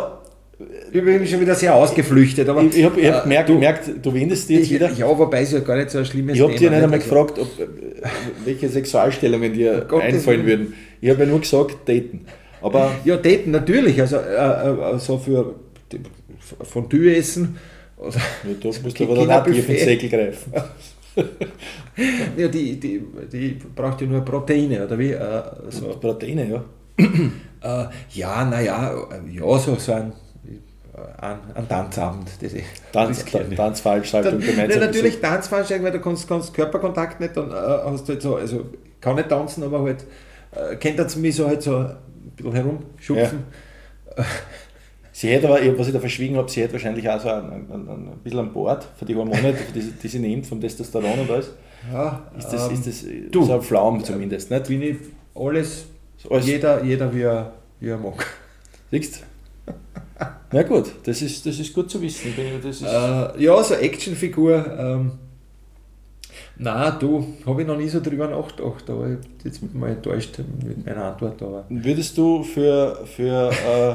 Übrigens 0.92 1.30
schon 1.30 1.40
wieder 1.40 1.54
sehr 1.54 1.74
ausgeflüchtet, 1.74 2.46
aber 2.48 2.62
ich, 2.62 2.76
ich 2.76 2.84
habe 2.84 3.00
ich 3.00 3.08
hab 3.08 3.20
äh, 3.20 3.22
gemerkt, 3.22 3.48
du, 3.48 3.54
gemerkt, 3.54 3.90
du 4.02 4.12
wendest 4.12 4.48
dich 4.48 4.56
jetzt 4.58 4.66
ich, 4.66 4.72
wieder. 4.74 4.90
Ja, 4.92 5.06
wobei 5.18 5.40
es 5.42 5.52
ja 5.52 5.60
gar 5.60 5.76
nicht 5.76 5.90
so 5.90 5.98
ein 5.98 6.04
schlimmes 6.04 6.36
Ich 6.36 6.42
habe 6.42 6.54
dir 6.54 6.68
nicht 6.70 6.82
einmal 6.82 6.98
Also, 6.98 7.08
gefragt, 7.08 7.38
ob, 7.38 7.58
äh, 7.58 7.66
welche 8.44 8.68
Sexualstellungen 8.68 9.54
dir 9.54 9.80
Gottes 9.88 10.14
einfallen 10.14 10.44
würden. 10.44 10.74
Ich 11.00 11.08
habe 11.08 11.20
ja 11.20 11.26
nur 11.26 11.40
gesagt, 11.40 11.88
daten. 11.88 12.26
Aber 12.60 12.92
Ja, 13.04 13.16
daten 13.16 13.52
natürlich, 13.52 13.98
also 14.00 14.16
äh, 14.16 14.94
äh, 14.94 14.98
so 14.98 15.16
für 15.16 15.54
Fondue 16.62 17.16
essen. 17.16 17.56
Oder, 17.96 18.16
ja, 18.16 18.54
da 18.60 18.68
musst 18.82 19.00
du 19.00 19.04
aber 19.10 19.14
dann 19.14 19.30
auch 19.30 19.44
tief 19.44 19.56
ins 19.56 19.66
Kinderbuffet. 19.66 19.84
Säckel 19.84 20.08
greifen. 20.10 20.52
ja, 22.36 22.48
die, 22.48 22.78
die, 22.78 23.02
die 23.32 23.56
braucht 23.74 24.00
ja 24.02 24.06
nur 24.06 24.20
Proteine, 24.24 24.84
oder 24.84 24.98
wie? 24.98 25.12
Äh, 25.12 25.42
so. 25.70 25.86
Proteine, 26.00 26.50
ja. 26.50 26.64
Äh, 27.62 27.84
ja, 28.14 28.42
naja, 28.46 28.90
ja, 29.30 29.58
so, 29.58 29.74
so 29.74 29.92
ein, 29.92 30.14
äh, 30.46 31.22
ein, 31.22 31.38
ein 31.54 31.68
Tanzabend. 31.68 32.26
Das 32.40 32.54
ich 32.54 32.64
Tanz. 32.90 33.22
Tanzveranstaltung 33.54 34.40
gemeinsam. 34.40 34.80
natürlich 34.80 35.20
Tanzveranstaltung, 35.20 35.84
weil 35.84 35.92
du 35.92 36.00
kannst, 36.00 36.26
kannst 36.26 36.54
Körperkontakt 36.54 37.20
nicht, 37.20 37.36
dann 37.36 37.50
äh, 37.50 37.54
hast 37.54 38.08
du 38.08 38.12
halt 38.14 38.22
so, 38.22 38.36
also 38.36 38.64
kann 39.02 39.16
nicht 39.16 39.28
tanzen, 39.28 39.62
aber 39.62 39.82
halt, 39.82 40.06
äh, 40.52 40.76
kennt 40.76 40.98
das 40.98 41.16
mich 41.16 41.36
so 41.36 41.46
halt 41.48 41.62
so 41.62 41.76
ein 41.76 41.96
bisschen 42.34 42.52
herumschupfen. 42.54 43.40
Sie 45.12 45.28
hätte 45.28 45.48
aber, 45.48 45.58
was 45.78 45.86
ich 45.88 45.92
da 45.92 46.00
verschwiegen 46.00 46.36
habe, 46.36 46.50
sie 46.50 46.62
hätte 46.62 46.72
wahrscheinlich 46.74 47.08
auch 47.10 47.20
so 47.20 47.28
ein, 47.28 47.44
ein, 47.44 47.66
ein, 47.70 47.88
ein 47.88 48.18
bisschen 48.24 48.38
an 48.40 48.52
Bord 48.54 48.86
für 48.98 49.04
die 49.04 49.14
Hormone, 49.16 49.54
die, 49.74 49.80
sie- 49.82 49.92
die 49.92 50.08
sie 50.08 50.18
nimmt, 50.18 50.46
vom 50.46 50.60
Testosteron 50.60 51.18
und 51.18 51.30
alles. 51.30 51.50
Ja, 51.92 52.22
Ist 52.38 52.48
das, 52.48 52.68
ähm, 52.68 52.74
ist 52.74 52.86
das 52.86 53.04
du. 53.30 53.44
so 53.44 53.52
ein 53.54 53.60
Pflaum 53.62 54.02
zumindest, 54.02 54.50
nicht? 54.50 54.66
bin 54.68 54.80
ich 54.82 54.96
alles- 55.34 55.84
jeder, 56.40 56.84
jeder 56.84 57.14
wie 57.14 57.22
er, 57.22 57.52
wie 57.80 57.88
er 57.88 57.98
mag. 57.98 58.26
Siehst 58.90 59.24
Na 60.52 60.62
gut, 60.64 60.92
das 61.04 61.22
ist, 61.22 61.46
das 61.46 61.58
ist 61.58 61.72
gut 61.72 61.90
zu 61.90 62.00
wissen. 62.02 62.34
Das 62.62 62.82
Äh, 62.82 63.42
ja, 63.42 63.62
so 63.62 63.74
Actionfigur. 63.74 64.66
Ähm, 64.78 65.12
na, 66.58 66.90
du, 66.90 67.26
habe 67.46 67.62
ich 67.62 67.66
noch 67.66 67.76
nie 67.76 67.88
so 67.88 68.00
drüber 68.00 68.28
nachgedacht, 68.28 68.90
aber 68.90 69.08
ich 69.08 69.18
bin 69.18 69.30
jetzt 69.44 69.74
mal 69.74 69.90
enttäuscht 69.90 70.38
mit 70.62 70.84
meiner 70.84 71.04
Antwort. 71.04 71.40
Aber 71.42 71.64
Würdest 71.68 72.18
du 72.18 72.42
für, 72.42 73.06
für, 73.06 73.50
äh, 73.50 73.94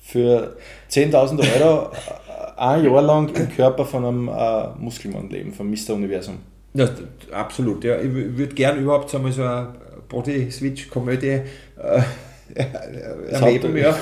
für 0.00 0.56
10.000 0.90 1.38
Euro 1.60 1.92
äh, 1.92 2.60
ein 2.60 2.84
Jahr 2.84 3.02
lang 3.02 3.28
im 3.36 3.48
Körper 3.48 3.84
von 3.84 4.04
einem 4.04 4.28
äh, 4.28 4.68
Muskelmann 4.78 5.28
leben, 5.30 5.52
von 5.52 5.70
Mr. 5.70 5.94
Universum? 5.94 6.38
ja, 6.74 6.88
absolut, 7.30 7.84
ja. 7.84 8.00
Ich 8.00 8.12
würde 8.12 8.54
gern 8.54 8.80
überhaupt 8.80 9.14
einmal 9.14 9.30
so 9.30 9.42
eine 9.42 9.74
Body-Switch-Komödie 10.08 11.40
äh, 11.76 12.02
erleben, 13.30 13.76
ja. 13.76 13.96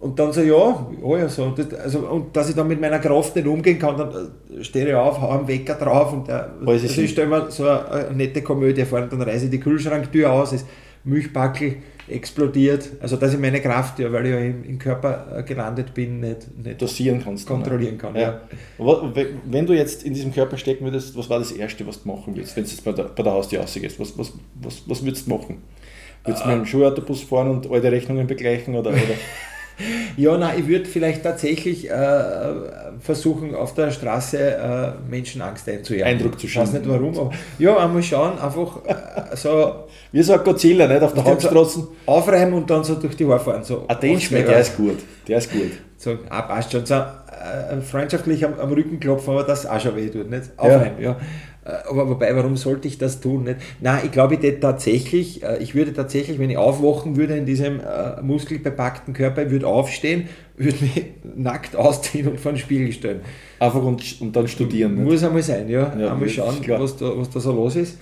Und 0.00 0.18
dann 0.18 0.32
so, 0.32 0.40
ja, 0.40 0.86
ja, 1.02 1.18
ja 1.18 1.28
so. 1.28 1.50
Das, 1.50 1.74
also, 1.74 1.98
und 2.00 2.34
dass 2.34 2.48
ich 2.48 2.54
dann 2.54 2.68
mit 2.68 2.80
meiner 2.80 2.98
Kraft 2.98 3.36
nicht 3.36 3.46
umgehen 3.46 3.78
kann, 3.78 3.98
dann 3.98 4.32
äh, 4.58 4.64
stehe 4.64 4.88
ich 4.88 4.94
auf, 4.94 5.20
hau 5.20 5.30
einen 5.30 5.46
Wecker 5.46 5.74
drauf 5.74 6.12
und 6.14 6.26
der, 6.26 6.54
also 6.64 7.02
ich 7.02 7.10
stelle 7.10 7.28
mir 7.28 7.50
so 7.50 7.68
eine, 7.68 7.90
eine 7.90 8.16
nette 8.16 8.42
Komödie 8.42 8.86
vor 8.86 9.02
und 9.02 9.12
dann 9.12 9.20
reiße 9.20 9.44
ich 9.44 9.50
die 9.50 9.60
Kühlschranktür 9.60 10.32
aus, 10.32 10.52
das 10.52 10.64
Milchbackel 11.04 11.76
explodiert, 12.10 12.88
also 13.00 13.16
dass 13.16 13.32
ich 13.32 13.38
meine 13.38 13.60
Kraft, 13.60 13.98
ja, 13.98 14.10
weil 14.12 14.26
ich 14.26 14.32
ja 14.32 14.38
im, 14.38 14.64
im 14.64 14.78
Körper 14.78 15.38
äh, 15.38 15.42
gelandet 15.42 15.94
bin, 15.94 16.20
nicht, 16.20 16.46
nicht 16.62 16.80
Dosieren 16.82 17.22
kannst 17.22 17.48
du. 17.48 17.52
kontrollieren 17.54 17.96
kann. 17.98 18.14
Ja. 18.14 18.20
Ja. 18.20 18.40
Aber 18.78 19.12
Wenn 19.46 19.66
du 19.66 19.72
jetzt 19.74 20.02
in 20.04 20.14
diesem 20.14 20.32
Körper 20.32 20.56
stecken 20.56 20.84
würdest, 20.84 21.16
was 21.16 21.28
war 21.30 21.38
das 21.38 21.52
Erste, 21.52 21.86
was 21.86 22.02
du 22.02 22.08
machen 22.08 22.34
würdest, 22.36 22.56
wenn 22.56 22.64
du 22.64 22.70
jetzt 22.70 22.84
bei 22.84 22.92
der, 22.92 23.04
bei 23.04 23.22
der 23.22 23.32
Haustür 23.32 23.60
rausgehst? 23.60 23.98
Was, 24.00 24.16
was, 24.18 24.32
was, 24.62 24.82
was 24.86 25.04
würdest 25.04 25.26
du 25.26 25.30
machen? 25.30 25.58
Würdest 26.24 26.44
du 26.44 26.48
Ah. 26.48 26.52
mit 26.56 26.64
dem 26.64 26.66
Schulautobus 26.66 27.22
fahren 27.22 27.50
und 27.50 27.70
alte 27.70 27.90
Rechnungen 27.90 28.26
begleichen? 28.26 28.74
Oder, 28.74 28.90
oder? 28.90 28.98
Ja, 30.16 30.36
nein, 30.36 30.58
ich 30.58 30.68
würde 30.68 30.84
vielleicht 30.84 31.22
tatsächlich 31.22 31.90
äh, 31.90 31.94
versuchen, 33.00 33.54
auf 33.54 33.74
der 33.74 33.90
Straße 33.90 34.38
äh, 34.38 35.10
Menschen 35.10 35.40
Angst 35.42 35.68
einzujagen. 35.68 36.14
Eindruck 36.14 36.38
zu 36.38 36.46
Ich 36.46 36.56
weiß 36.56 36.72
nicht 36.72 36.88
warum, 36.88 37.16
aber 37.18 37.30
ja, 37.58 37.76
einmal 37.76 38.02
schauen, 38.02 38.38
einfach 38.38 38.78
äh, 38.86 39.36
so 39.36 39.86
Wie 40.12 40.22
so 40.22 40.32
ein 40.32 40.42
Godzilla, 40.42 40.88
nicht? 40.88 41.02
Auf 41.02 41.14
der 41.14 41.24
Hauptstraße. 41.24 41.86
aufreiben 42.06 42.54
und 42.54 42.68
dann 42.68 42.82
so 42.82 42.96
durch 42.96 43.16
die 43.16 43.26
Haare 43.26 43.38
fahren. 43.38 43.62
So 43.62 43.84
Ah, 43.86 43.94
den 43.94 44.20
schmeckt, 44.20 44.48
der 44.48 44.60
ist 44.60 44.76
gut. 44.76 44.98
Der 45.28 45.38
ist 45.38 45.52
gut. 45.52 45.70
So, 45.96 46.18
ah, 46.28 46.42
passt 46.42 46.72
schon. 46.72 46.84
So, 46.84 46.94
äh, 46.94 47.80
freundschaftlich 47.80 48.44
am, 48.44 48.58
am 48.58 48.72
Rücken 48.72 48.98
klopfen, 48.98 49.32
aber 49.32 49.44
das 49.44 49.66
auch 49.66 49.80
schon 49.80 49.94
weh 49.96 50.08
tut, 50.08 50.28
nicht? 50.28 50.50
Aufreiben, 50.56 51.00
ja. 51.00 51.12
Äh, 51.12 51.16
Aber 51.64 52.08
wobei, 52.08 52.34
warum 52.34 52.56
sollte 52.56 52.88
ich 52.88 52.96
das 52.96 53.20
tun? 53.20 53.44
Nicht? 53.44 53.56
Nein, 53.80 54.00
ich 54.04 54.12
glaube, 54.12 54.34
ich 54.34 54.60
tatsächlich, 54.60 55.42
äh, 55.42 55.58
ich 55.62 55.74
würde 55.74 55.92
tatsächlich, 55.92 56.38
wenn 56.38 56.48
ich 56.48 56.56
aufwachen 56.56 57.16
würde 57.16 57.36
in 57.36 57.44
diesem 57.44 57.80
äh, 57.80 58.20
muskelbepackten 58.22 59.12
Körper, 59.12 59.44
ich 59.44 59.50
würde 59.50 59.66
aufstehen, 59.66 60.28
würde 60.56 60.78
mich 60.80 61.04
nackt 61.36 61.76
ausziehen 61.76 62.28
und 62.28 62.40
vor 62.40 62.52
den 62.52 62.58
Spiegel 62.58 62.92
stellen. 62.92 63.20
Einfach 63.58 63.82
und, 63.82 64.20
und 64.20 64.34
dann 64.34 64.48
studieren. 64.48 64.94
Nicht? 64.94 65.04
Muss 65.04 65.24
einmal 65.24 65.42
sein, 65.42 65.68
ja. 65.68 65.94
Ja, 65.98 66.12
einmal 66.12 66.28
schauen, 66.28 66.56
was 66.66 66.96
da, 66.96 67.12
was 67.16 67.28
da 67.28 67.40
so 67.40 67.52
los 67.52 67.76
ist. 67.76 67.98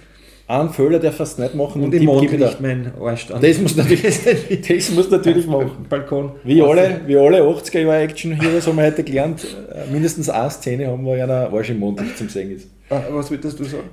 Einen 0.48 0.70
Fehler 0.70 0.98
darf 0.98 1.16
fast 1.16 1.38
nicht 1.38 1.54
machen. 1.54 1.82
Und 1.82 1.90
gebe 1.90 2.02
ich 2.02 2.06
Mondlicht 2.06 2.40
dir. 2.40 2.56
mein 2.60 2.90
Arsch 2.98 3.30
an. 3.30 3.42
Das 3.42 3.58
muss 3.58 3.76
natürlich, 3.76 4.02
das 4.68 4.90
muss 4.92 5.10
natürlich 5.10 5.46
machen. 5.46 5.84
Balkon. 5.90 6.32
Wie 6.42 6.62
alle, 6.62 7.02
wie 7.06 7.18
alle 7.18 7.42
80er 7.42 7.80
Jahre 7.80 7.98
Action 7.98 8.32
Heroes 8.32 8.66
haben 8.66 8.78
wir 8.78 8.84
heute 8.84 9.04
gelernt, 9.04 9.44
äh, 9.44 9.92
mindestens 9.92 10.30
eine 10.30 10.48
Szene 10.50 10.86
haben 10.86 11.04
wir 11.04 11.22
einer 11.22 11.52
Arsch 11.52 11.68
im 11.68 11.80
Mondlicht 11.80 12.16
zum 12.16 12.30
Sehen 12.30 12.50
ist. 12.50 12.66
Ah, 12.88 13.02
Was 13.10 13.30
würdest 13.30 13.60
du 13.60 13.64
sagen? 13.64 13.90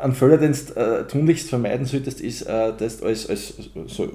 Ein 0.00 0.14
Fehler, 0.14 0.38
den 0.38 0.52
du 0.52 0.80
äh, 0.80 1.06
tunlichst 1.06 1.50
vermeiden 1.50 1.84
solltest, 1.84 2.22
ist, 2.22 2.40
äh, 2.42 2.72
dass 2.78 3.00
du 3.00 3.04
als, 3.04 3.28
als 3.28 3.52
so 3.88 4.08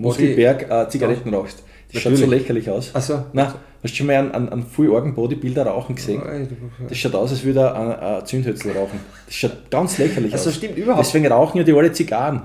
Muskelberg 0.00 0.70
äh, 0.70 0.88
Zigaretten 0.88 1.32
rauchst. 1.34 1.62
Das 1.92 2.02
schaut 2.02 2.14
so 2.16 2.20
Natürlich. 2.20 2.42
lächerlich 2.42 2.70
aus. 2.70 2.94
Also, 2.94 3.24
Nein, 3.32 3.46
hast 3.46 3.56
du 3.82 3.88
schon 3.88 4.06
mal 4.06 4.16
einen, 4.16 4.30
einen, 4.32 4.48
einen 4.48 4.62
voll 4.62 4.94
argen 4.94 5.14
Bodybuilder 5.14 5.64
rauchen 5.66 5.96
gesehen? 5.96 6.22
Das 6.88 6.96
schaut 6.98 7.14
aus, 7.16 7.30
als 7.30 7.42
würde 7.44 7.60
er 7.60 7.74
ein, 7.74 8.18
ein 8.20 8.26
Zündhölzl 8.26 8.70
rauchen. 8.70 9.00
Das 9.26 9.34
schaut 9.34 9.70
ganz 9.70 9.98
lächerlich 9.98 10.32
Also 10.32 10.50
aus. 10.50 10.56
stimmt 10.56 10.76
überhaupt. 10.78 11.04
Deswegen 11.04 11.26
rauchen 11.26 11.58
ja 11.58 11.64
die 11.64 11.72
alle 11.72 11.90
Zigarren. 11.92 12.42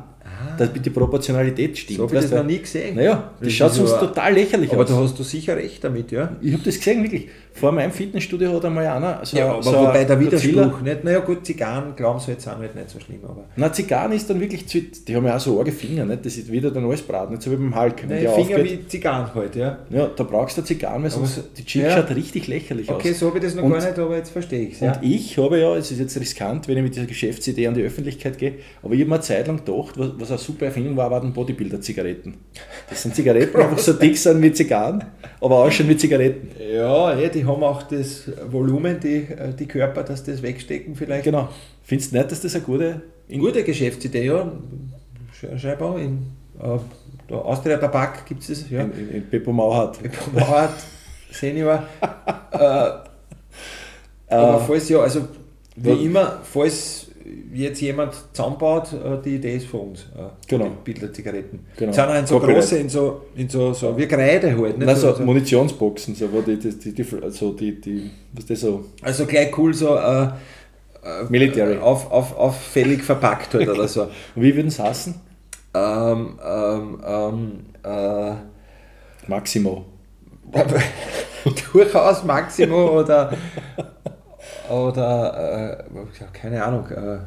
Damit 0.57 0.85
die 0.85 0.89
Proportionalität 0.89 1.77
stimmt. 1.77 1.97
So 1.97 2.03
habe 2.07 2.15
ich 2.15 2.21
das 2.23 2.31
noch 2.31 2.43
nie 2.45 2.59
gesehen. 2.59 2.95
Naja, 2.95 3.31
das, 3.39 3.47
Das 3.47 3.53
schaut 3.53 3.73
sonst 3.73 3.93
aber- 3.93 4.07
total 4.07 4.33
lächerlich 4.33 4.71
Aber 4.71 4.83
aus. 4.83 4.89
da 4.89 4.95
hast 4.95 5.19
du 5.19 5.23
sicher 5.23 5.55
recht 5.55 5.83
damit, 5.83 6.11
ja? 6.11 6.35
ich 6.41 6.53
habe 6.53 6.63
das 6.63 6.77
gesehen, 6.77 7.03
wirklich. 7.03 7.27
Vor 7.53 7.71
meinem 7.71 7.91
Fitnessstudio 7.93 8.51
hat 8.53 8.65
einmal 8.65 8.85
einer 8.85 9.21
so, 9.23 9.37
Ja, 9.37 9.53
aber 9.53 9.63
so 9.63 9.71
wobei 9.71 10.03
der 10.03 10.17
Godzilla- 10.17 10.19
Widerspruch 10.19 10.81
nicht. 10.81 11.03
Naja, 11.05 11.19
gut, 11.19 11.45
Zigarren 11.45 11.95
glauben 11.95 12.19
sie 12.19 12.31
jetzt 12.31 12.45
auch 12.49 12.59
nicht, 12.59 12.75
nicht 12.75 12.89
so 12.89 12.99
schlimm, 12.99 13.19
aber. 13.23 13.45
Na, 13.55 13.71
Zigarren 13.71 14.11
ist 14.11 14.29
dann 14.29 14.41
wirklich, 14.41 14.65
die 14.65 15.15
haben 15.15 15.25
ja 15.25 15.37
auch 15.37 15.39
so 15.39 15.57
arge 15.59 15.71
Finger, 15.71 16.03
nicht? 16.03 16.25
das 16.25 16.35
ist 16.35 16.51
wieder 16.51 16.69
dann 16.69 16.83
alles 16.85 17.01
braten, 17.01 17.31
nicht 17.31 17.43
so 17.43 17.51
wie 17.51 17.55
beim 17.55 17.73
Hulk. 17.73 18.03
Nein, 18.09 18.19
Finger 18.19 18.31
aufgeht. 18.57 18.81
wie 18.83 18.87
Zigarren 18.89 19.33
halt, 19.33 19.55
ja. 19.55 19.77
Ja, 19.89 20.09
da 20.13 20.23
brauchst 20.25 20.57
du 20.57 20.63
Zigarren, 20.63 21.03
weil 21.03 21.09
sonst 21.11 21.37
Aber- 21.37 21.47
die 21.57 21.63
Chip 21.63 21.83
ja. 21.83 21.91
schaut 21.91 22.13
richtig 22.13 22.47
lächerlich 22.47 22.89
Okay, 22.89 23.11
aus. 23.11 23.19
so 23.19 23.27
habe 23.27 23.37
ich 23.37 23.45
das 23.45 23.55
noch 23.55 23.63
Und- 23.63 23.71
gar 23.71 23.85
nicht, 23.85 23.99
aber 23.99 24.17
jetzt 24.17 24.31
verstehe 24.31 24.67
ich 24.67 24.73
es. 24.73 24.81
Und 24.81 24.87
Ja. 24.87 24.99
ich 25.01 25.37
habe 25.37 25.57
ja, 25.57 25.75
es 25.77 25.89
ist 25.91 25.99
jetzt 25.99 26.19
riskant, 26.19 26.67
wenn 26.67 26.75
ich 26.75 26.83
mit 26.83 26.93
dieser 26.95 27.05
Geschäftsidee 27.05 27.67
an 27.67 27.73
die 27.73 27.83
Öffentlichkeit 27.83 28.37
gehe, 28.37 28.55
aber 28.83 28.93
ich 28.95 28.99
habe 28.99 29.09
mir 29.11 29.15
eine 29.15 29.23
Zeit 29.23 29.47
lang 29.47 29.63
gedacht, 29.63 29.93
was, 29.97 30.09
was 30.17 30.29
super 30.45 30.65
Erfindung 30.67 30.95
war, 30.97 31.09
waren 31.11 31.33
Bodybuilder-Zigaretten. 31.33 32.35
Das 32.89 33.01
sind 33.01 33.15
Zigaretten, 33.15 33.59
die 33.75 33.81
so 33.81 33.93
dick 33.93 34.17
sind 34.17 34.41
wie 34.41 34.51
Zigarren, 34.51 35.03
aber 35.41 35.55
ausschauen 35.57 35.89
wie 35.89 35.97
Zigaretten. 35.97 36.49
Ja, 36.73 37.17
eh, 37.17 37.29
die 37.29 37.45
haben 37.45 37.63
auch 37.63 37.83
das 37.83 38.29
Volumen, 38.49 38.99
die, 38.99 39.23
äh, 39.23 39.53
die 39.57 39.67
Körper, 39.67 40.03
dass 40.03 40.23
das 40.23 40.41
wegstecken 40.41 40.95
vielleicht. 40.95 41.23
Genau. 41.23 41.49
Findest 41.83 42.11
du 42.11 42.17
nicht, 42.17 42.31
dass 42.31 42.41
das 42.41 42.55
eine 42.55 42.63
gute... 42.63 43.01
Gute 43.29 43.63
Geschäftsidee, 43.63 44.25
ja. 44.25 44.51
Sch- 45.39 45.57
Scheinbar. 45.57 45.97
In 45.99 46.27
äh, 46.59 46.77
der 47.29 47.37
Austria 47.37 47.77
Tabak 47.77 48.25
gibt 48.25 48.41
es 48.41 48.47
das, 48.47 48.69
ja. 48.69 48.81
in, 48.81 48.91
in, 48.93 49.09
in 49.15 49.29
Beppo 49.29 49.51
Mauert. 49.51 49.99
Mauert, 50.33 50.73
Senior. 51.31 51.83
äh, 52.51 52.57
aber 54.27 54.59
falls 54.59 54.89
ja, 54.89 54.99
also 54.99 55.27
wie 55.75 56.05
immer, 56.05 56.39
falls 56.43 57.04
jetzt 57.53 57.81
jemand 57.81 58.13
zusammenbaut, 58.33 58.93
äh, 58.93 59.21
die 59.23 59.35
Idee 59.35 59.55
ist 59.57 59.67
von 59.67 59.79
uns. 59.89 60.01
Äh, 60.15 60.23
Genau. 60.47 60.69
Bildler-Zigaretten. 60.83 61.59
Genau. 61.77 61.91
Sind 61.91 62.03
auch 62.05 62.15
in 62.15 62.27
so 62.27 62.35
Copyright. 62.39 62.55
große, 62.61 62.77
in 62.77 62.89
so, 62.89 63.21
in 63.35 63.49
so, 63.49 63.73
so 63.73 63.97
wie 63.97 64.07
Kreide 64.07 64.57
halt. 64.57 64.77
Nicht? 64.77 64.85
Nein, 64.85 64.95
so 64.95 65.13
so, 65.13 65.23
Munitionsboxen, 65.23 66.15
so, 66.15 66.31
wo 66.31 66.41
die, 66.41 66.57
die, 66.57 66.77
die, 66.77 66.93
die, 66.93 67.05
also 67.21 67.53
die, 67.53 67.79
die, 67.79 68.09
was 68.33 68.45
das 68.45 68.61
so, 68.61 68.85
also 69.01 69.25
gleich 69.25 69.57
cool 69.57 69.73
so 69.73 69.95
äh, 69.95 70.23
äh, 70.23 70.29
Military. 71.29 71.77
Auf, 71.77 72.11
auf, 72.11 72.37
auffällig 72.37 73.03
verpackt 73.03 73.53
halt 73.53 73.67
oder 73.69 73.87
so. 73.87 74.03
Und 74.35 74.41
wie 74.43 74.55
würden 74.55 74.67
es 74.67 74.79
heißen? 74.79 75.15
ähm, 75.75 76.39
ähm, 76.43 76.99
ähm, 77.05 77.51
äh, 77.83 78.33
Maximo. 79.27 79.85
durchaus 81.73 82.23
Maximo 82.23 82.99
oder, 82.99 83.33
oder 84.69 85.85
äh, 85.89 86.27
keine 86.33 86.63
Ahnung. 86.63 86.87
Äh, 86.89 87.19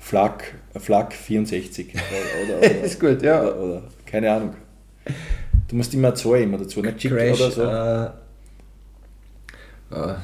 Flak, 0.00 0.54
Flak 0.76 1.12
64. 1.12 1.94
Oder, 1.94 2.58
oder, 2.58 2.80
ist 2.82 2.98
gut, 2.98 3.22
ja. 3.22 3.42
Oder, 3.42 3.56
oder, 3.56 3.82
keine 4.04 4.32
Ahnung. 4.32 4.54
Du 5.68 5.76
musst 5.76 5.94
immer 5.94 6.14
zwei 6.14 6.42
immer 6.42 6.58
dazu, 6.58 6.80
nicht 6.80 6.98
Chip 6.98 7.12
Crash, 7.12 7.40
oder 7.40 7.50
so. 7.50 7.62
Äh, 7.62 8.06
äh, 9.94 10.14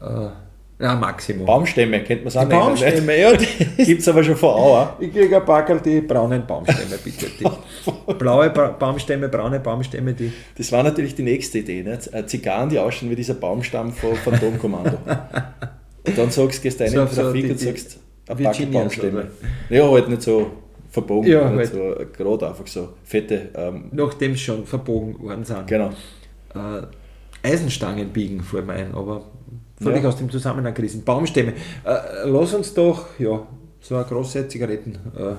äh, 0.00 0.30
ja, 0.78 0.94
Maximum. 0.94 1.46
Baumstämme, 1.46 2.02
kennt 2.04 2.22
man 2.22 2.28
es 2.28 2.36
auch 2.36 2.44
die 2.44 2.50
Baumstämme, 2.50 3.18
ja. 3.18 3.32
Gibt 3.76 4.00
es 4.00 4.08
aber 4.08 4.22
schon 4.22 4.36
vor 4.36 4.56
Auer. 4.56 4.96
Ich 5.00 5.12
kriege 5.12 5.36
ein 5.36 5.44
paar 5.44 5.64
die 5.78 6.00
braunen 6.00 6.46
Baumstämme, 6.46 6.96
bitte. 7.02 7.26
Blaue 8.18 8.50
ba 8.50 8.68
Baumstämme, 8.68 9.28
braune 9.28 9.60
Baumstämme, 9.60 10.14
die. 10.14 10.32
Das 10.56 10.72
war 10.72 10.82
natürlich 10.82 11.14
die 11.14 11.22
nächste 11.22 11.58
Idee. 11.58 11.82
Ne? 11.82 11.98
Zigarren, 12.26 12.68
die 12.68 12.78
ausschauen 12.78 13.10
wie 13.10 13.16
dieser 13.16 13.34
Baumstamm 13.34 13.92
von 13.92 14.14
Phantomkommando. 14.16 14.98
und 16.06 16.18
dann 16.18 16.30
sagst, 16.30 16.62
gehst 16.62 16.80
du 16.80 16.84
rein 16.84 16.92
so, 16.92 17.00
in 17.00 17.08
die 17.08 17.14
Trafik 17.14 17.44
so, 17.46 17.50
und 17.50 17.60
sagst, 17.60 18.00
ein 18.28 18.36
paar 18.42 18.66
Baumstämme. 18.66 19.30
Ja, 19.68 19.90
halt 19.90 20.08
nicht 20.08 20.22
so 20.22 20.50
verbogen, 20.90 21.30
ja, 21.30 21.48
nicht 21.50 21.72
halt. 21.72 22.16
so 22.16 22.22
gerade 22.24 22.48
einfach 22.48 22.66
so 22.66 22.90
fette. 23.04 23.48
Ähm, 23.54 23.84
Nachdem 23.92 24.32
es 24.32 24.40
schon 24.40 24.66
verbogen 24.66 25.20
worden 25.20 25.44
sind. 25.44 25.66
Genau. 25.66 25.90
Äh, 26.54 26.82
Eisenstangen 27.42 28.08
biegen 28.10 28.40
vor 28.42 28.62
mir 28.62 28.74
ein, 28.74 28.94
aber 28.94 29.24
völlig 29.80 30.02
ja. 30.02 30.08
aus 30.08 30.16
dem 30.16 30.30
Zusammenhang 30.30 30.74
gerissen. 30.74 31.04
Baumstämme. 31.04 31.52
Äh, 31.84 32.26
lass 32.26 32.54
uns 32.54 32.74
doch 32.74 33.06
ja, 33.18 33.46
so 33.80 33.96
eine 33.96 34.04
große 34.04 34.48
Zigaretten 34.48 34.98
äh, 35.16 35.34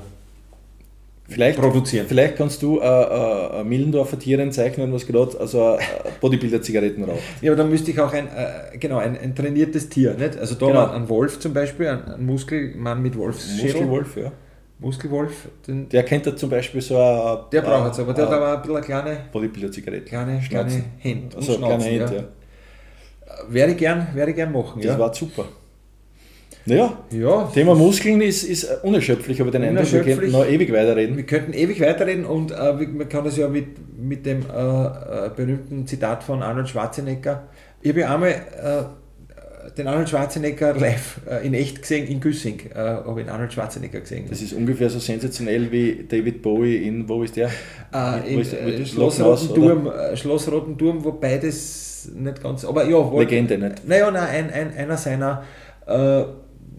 vielleicht, 1.34 1.60
produzieren. 1.60 2.06
Vielleicht 2.08 2.36
kannst 2.36 2.62
du 2.62 2.80
äh, 2.80 2.86
äh, 2.86 3.64
Millendorfer 3.64 4.20
Tieren 4.20 4.52
zeichnen, 4.52 4.92
was 4.94 5.06
gerade 5.06 5.40
also 5.40 5.76
äh, 5.76 5.80
Bodybuilder-Zigaretten 6.20 7.04
raucht. 7.04 7.20
Ja, 7.42 7.52
aber 7.52 7.58
dann 7.58 7.70
müsste 7.70 7.92
ich 7.92 8.00
auch 8.00 8.14
ein, 8.14 8.28
äh, 8.28 8.78
genau, 8.78 8.98
ein, 8.98 9.18
ein, 9.18 9.36
trainiertes 9.36 9.90
Tier, 9.90 10.14
nicht? 10.14 10.38
Also 10.38 10.56
da 10.56 10.68
genau. 10.68 10.92
ein 10.92 11.10
Wolf 11.10 11.40
zum 11.40 11.54
Beispiel, 11.54 11.88
ein, 11.88 12.06
ein 12.06 12.26
Muskelmann 12.26 13.02
mit 13.02 13.18
Wolfsschädel. 13.18 13.82
Muskelwolf, 13.82 14.18
ja. 14.18 14.32
Muskelwolf. 14.80 15.50
Den 15.68 15.90
der 15.90 16.04
kennt 16.04 16.26
da 16.26 16.36
zum 16.36 16.50
Beispiel 16.50 16.82
so 16.82 16.98
ein. 16.98 17.40
Der 17.52 17.62
braucht 17.62 17.94
es, 17.94 18.00
aber 18.00 18.14
der 18.14 18.26
hat 18.26 18.34
aber 18.34 18.54
ein 18.54 18.62
bisschen 18.62 18.76
eine 18.78 18.86
kleine. 18.86 19.18
Bodybuilder-Zigarette. 19.32 20.06
Kleine, 20.06 20.42
kleine 20.48 20.84
Hände. 20.98 21.38
Also 21.38 21.58
kleine 21.58 21.84
Hände, 21.84 22.06
ja. 22.06 22.22
ja. 22.22 22.24
Werde 23.48 23.72
ich 23.74 23.78
gern, 23.78 24.08
ich 24.16 24.36
gern 24.36 24.52
machen. 24.52 24.82
Das 24.82 24.92
ja. 24.92 25.00
war 25.00 25.14
super. 25.14 25.46
Naja, 26.66 26.98
ja. 27.12 27.52
Thema 27.54 27.76
Muskeln 27.76 28.22
ist, 28.22 28.44
ist 28.44 28.84
unerschöpflich, 28.84 29.42
aber 29.42 29.52
den 29.52 29.64
Eindruck, 29.64 29.92
wir 29.92 30.04
könnten 30.04 30.32
noch 30.32 30.46
ewig 30.46 30.72
weiterreden. 30.72 31.18
Wir 31.18 31.26
könnten 31.26 31.54
ewig 31.54 31.82
weiterreden 31.82 32.26
und 32.26 32.52
äh, 32.52 32.74
man 32.74 33.10
kann 33.10 33.24
das 33.24 33.38
ja 33.38 33.48
mit, 33.48 33.98
mit 33.98 34.26
dem 34.26 34.42
äh, 34.42 34.86
äh 34.86 35.30
berühmten 35.36 35.88
Zitat 35.88 36.24
von 36.24 36.44
Arnold 36.44 36.70
Schwarzenegger. 36.70 37.44
Ich 37.82 37.90
habe 37.90 38.02
ja 38.02 38.14
einmal 38.14 38.30
äh, 38.30 39.72
den 39.78 39.88
Arnold 39.88 40.10
Schwarzenegger 40.10 40.76
live 40.76 41.22
äh, 41.28 41.46
in 41.46 41.56
echt 41.56 41.82
gesehen, 41.82 42.08
in 42.08 42.20
Güssing, 42.20 42.60
äh, 42.76 42.78
habe 42.78 43.22
ich 43.22 43.30
Arnold 43.30 43.54
Schwarzenegger 43.54 44.02
gesehen. 44.02 44.26
Das 44.30 44.42
ist 44.42 44.54
ungefähr 44.54 44.90
so 44.92 45.00
sensationell 45.00 45.72
wie 45.72 46.06
David 46.08 46.44
Bowie 46.44 46.78
in, 46.78 47.10
wo 47.10 47.24
ist 47.24 47.36
der? 47.38 47.50
Äh, 47.92 48.34
in, 48.34 48.40
ist, 48.40 48.56
Schloss, 48.90 49.20
Roten 49.20 49.56
Turm, 49.56 49.92
Schloss 50.14 50.52
Roten 50.52 50.78
Turm, 50.78 51.04
wobei 51.04 51.40
das 51.40 52.10
nicht 52.16 52.44
ganz, 52.44 52.66
aber 52.66 52.88
ja. 52.88 53.12
Legende 53.18 53.58
nicht. 53.58 53.88
Naja, 53.88 54.12
nein, 54.12 54.30
ein, 54.30 54.50
ein, 54.52 54.78
einer 54.78 54.98
seiner 54.98 55.44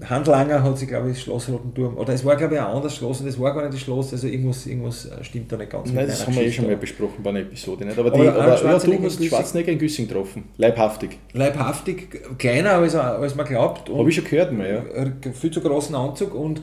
Handlanger 0.08 0.62
hat 0.62 0.78
sich, 0.78 0.88
glaube 0.88 1.08
ich, 1.08 1.16
das 1.16 1.22
Schloss 1.22 1.48
Rotenturm, 1.48 1.96
oder 1.96 2.12
es 2.12 2.24
war, 2.24 2.36
glaube 2.36 2.54
ich, 2.54 2.60
ein 2.60 2.66
anderes 2.66 2.96
Schloss 2.96 3.20
und 3.20 3.28
es 3.28 3.38
war 3.38 3.54
gar 3.54 3.62
nicht 3.62 3.74
das 3.74 3.80
Schloss, 3.80 4.12
also 4.12 4.26
irgendwas, 4.26 4.66
irgendwas 4.66 5.06
äh, 5.06 5.22
stimmt 5.22 5.50
da 5.52 5.56
nicht 5.56 5.70
ganz. 5.70 5.92
Nein, 5.92 6.06
das 6.06 6.26
haben 6.26 6.34
wir 6.34 6.42
eh 6.42 6.52
schon 6.52 6.66
mal 6.66 6.76
besprochen 6.76 7.22
bei 7.22 7.30
einer 7.30 7.40
Episode. 7.40 7.84
Nicht? 7.84 7.98
Aber, 7.98 8.10
die, 8.10 8.20
aber, 8.20 8.42
aber 8.42 8.54
ja, 8.54 8.78
du 8.78 9.04
hast 9.04 9.24
Schwarzenegger 9.24 9.72
in 9.72 9.78
Güssing 9.78 10.08
getroffen, 10.08 10.44
leibhaftig. 10.56 11.18
Leibhaftig, 11.32 12.38
kleiner 12.38 12.72
als, 12.72 12.94
als 12.94 13.34
man 13.34 13.46
glaubt. 13.46 13.88
Habe 13.88 14.08
ich 14.08 14.14
schon 14.16 14.24
gehört 14.24 14.52
mal, 14.52 14.84
ja. 14.94 15.32
Viel 15.32 15.50
zu 15.50 15.60
großen 15.60 15.94
Anzug 15.94 16.34
und 16.34 16.62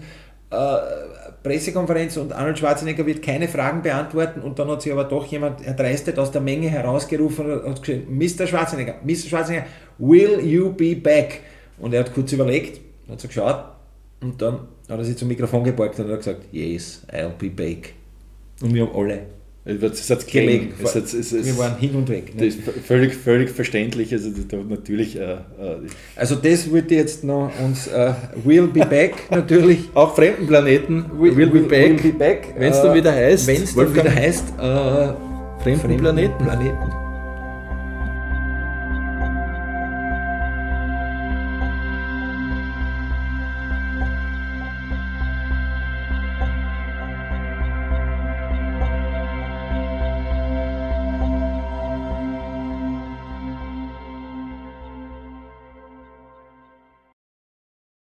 äh, 0.51 0.55
Pressekonferenz 1.43 2.17
und 2.17 2.33
Arnold 2.33 2.59
Schwarzenegger 2.59 3.05
wird 3.05 3.21
keine 3.21 3.47
Fragen 3.47 3.81
beantworten 3.81 4.41
und 4.41 4.59
dann 4.59 4.67
hat 4.69 4.81
sich 4.81 4.91
aber 4.91 5.05
doch 5.05 5.25
jemand 5.25 5.65
erdreistet 5.65 6.19
aus 6.19 6.31
der 6.31 6.41
Menge 6.41 6.69
herausgerufen 6.69 7.61
und 7.61 7.69
hat 7.69 7.83
gesagt, 7.83 8.09
Mr. 8.09 8.47
Schwarzenegger, 8.47 8.95
Mr. 9.03 9.29
Schwarzenegger, 9.29 9.65
will 9.97 10.39
you 10.43 10.73
be 10.73 10.95
back? 10.95 11.41
Und 11.77 11.93
er 11.93 12.01
hat 12.01 12.13
kurz 12.13 12.33
überlegt, 12.33 12.81
hat 13.09 13.21
so 13.21 13.27
geschaut 13.27 13.65
und 14.21 14.41
dann 14.41 14.59
hat 14.87 14.97
er 14.97 15.03
sich 15.03 15.17
zum 15.17 15.27
Mikrofon 15.27 15.63
gebeugt 15.63 15.99
und 15.99 16.09
hat 16.09 16.17
gesagt, 16.17 16.45
yes, 16.51 17.03
I'll 17.11 17.29
be 17.37 17.49
back. 17.49 17.93
Und 18.61 18.73
wir 18.73 18.85
haben 18.85 18.95
alle 18.95 19.21
es 19.65 20.09
hat 20.09 20.27
gelegen. 20.27 20.73
Es 20.81 20.95
hat, 20.95 21.03
es, 21.03 21.13
es, 21.13 21.45
wir 21.45 21.57
waren 21.57 21.77
hin 21.77 21.93
und 21.95 22.09
weg. 22.09 22.33
Das 22.37 22.47
ist 22.47 22.59
völlig, 22.85 23.13
völlig 23.13 23.49
verständlich. 23.49 24.11
Also 24.13 24.29
natürlich. 24.67 25.17
Äh, 25.17 25.33
äh, 25.33 25.37
also 26.15 26.35
das 26.35 26.71
würde 26.71 26.95
jetzt 26.95 27.23
noch 27.23 27.51
uns 27.63 27.87
uh, 27.87 28.13
Will 28.43 28.67
be 28.67 28.85
back 28.85 29.13
natürlich. 29.29 29.89
Auch 29.93 30.15
fremden 30.15 30.47
Planeten. 30.47 31.05
Will, 31.17 31.35
will, 31.35 31.47
be 31.47 31.59
back. 31.61 32.17
back. 32.17 32.53
Wenn 32.57 32.71
es 32.71 32.81
dann 32.81 32.95
wieder 32.95 33.13
heißt. 33.13 33.47
Wenn 33.47 33.63
es 33.63 33.75
dann 33.75 33.93
wieder 33.93 34.13
heißt. 34.13 34.45
Uh, 34.57 35.13
Fremden 35.61 35.97
Planeten. 35.97 36.43
Planeten. 36.43 36.98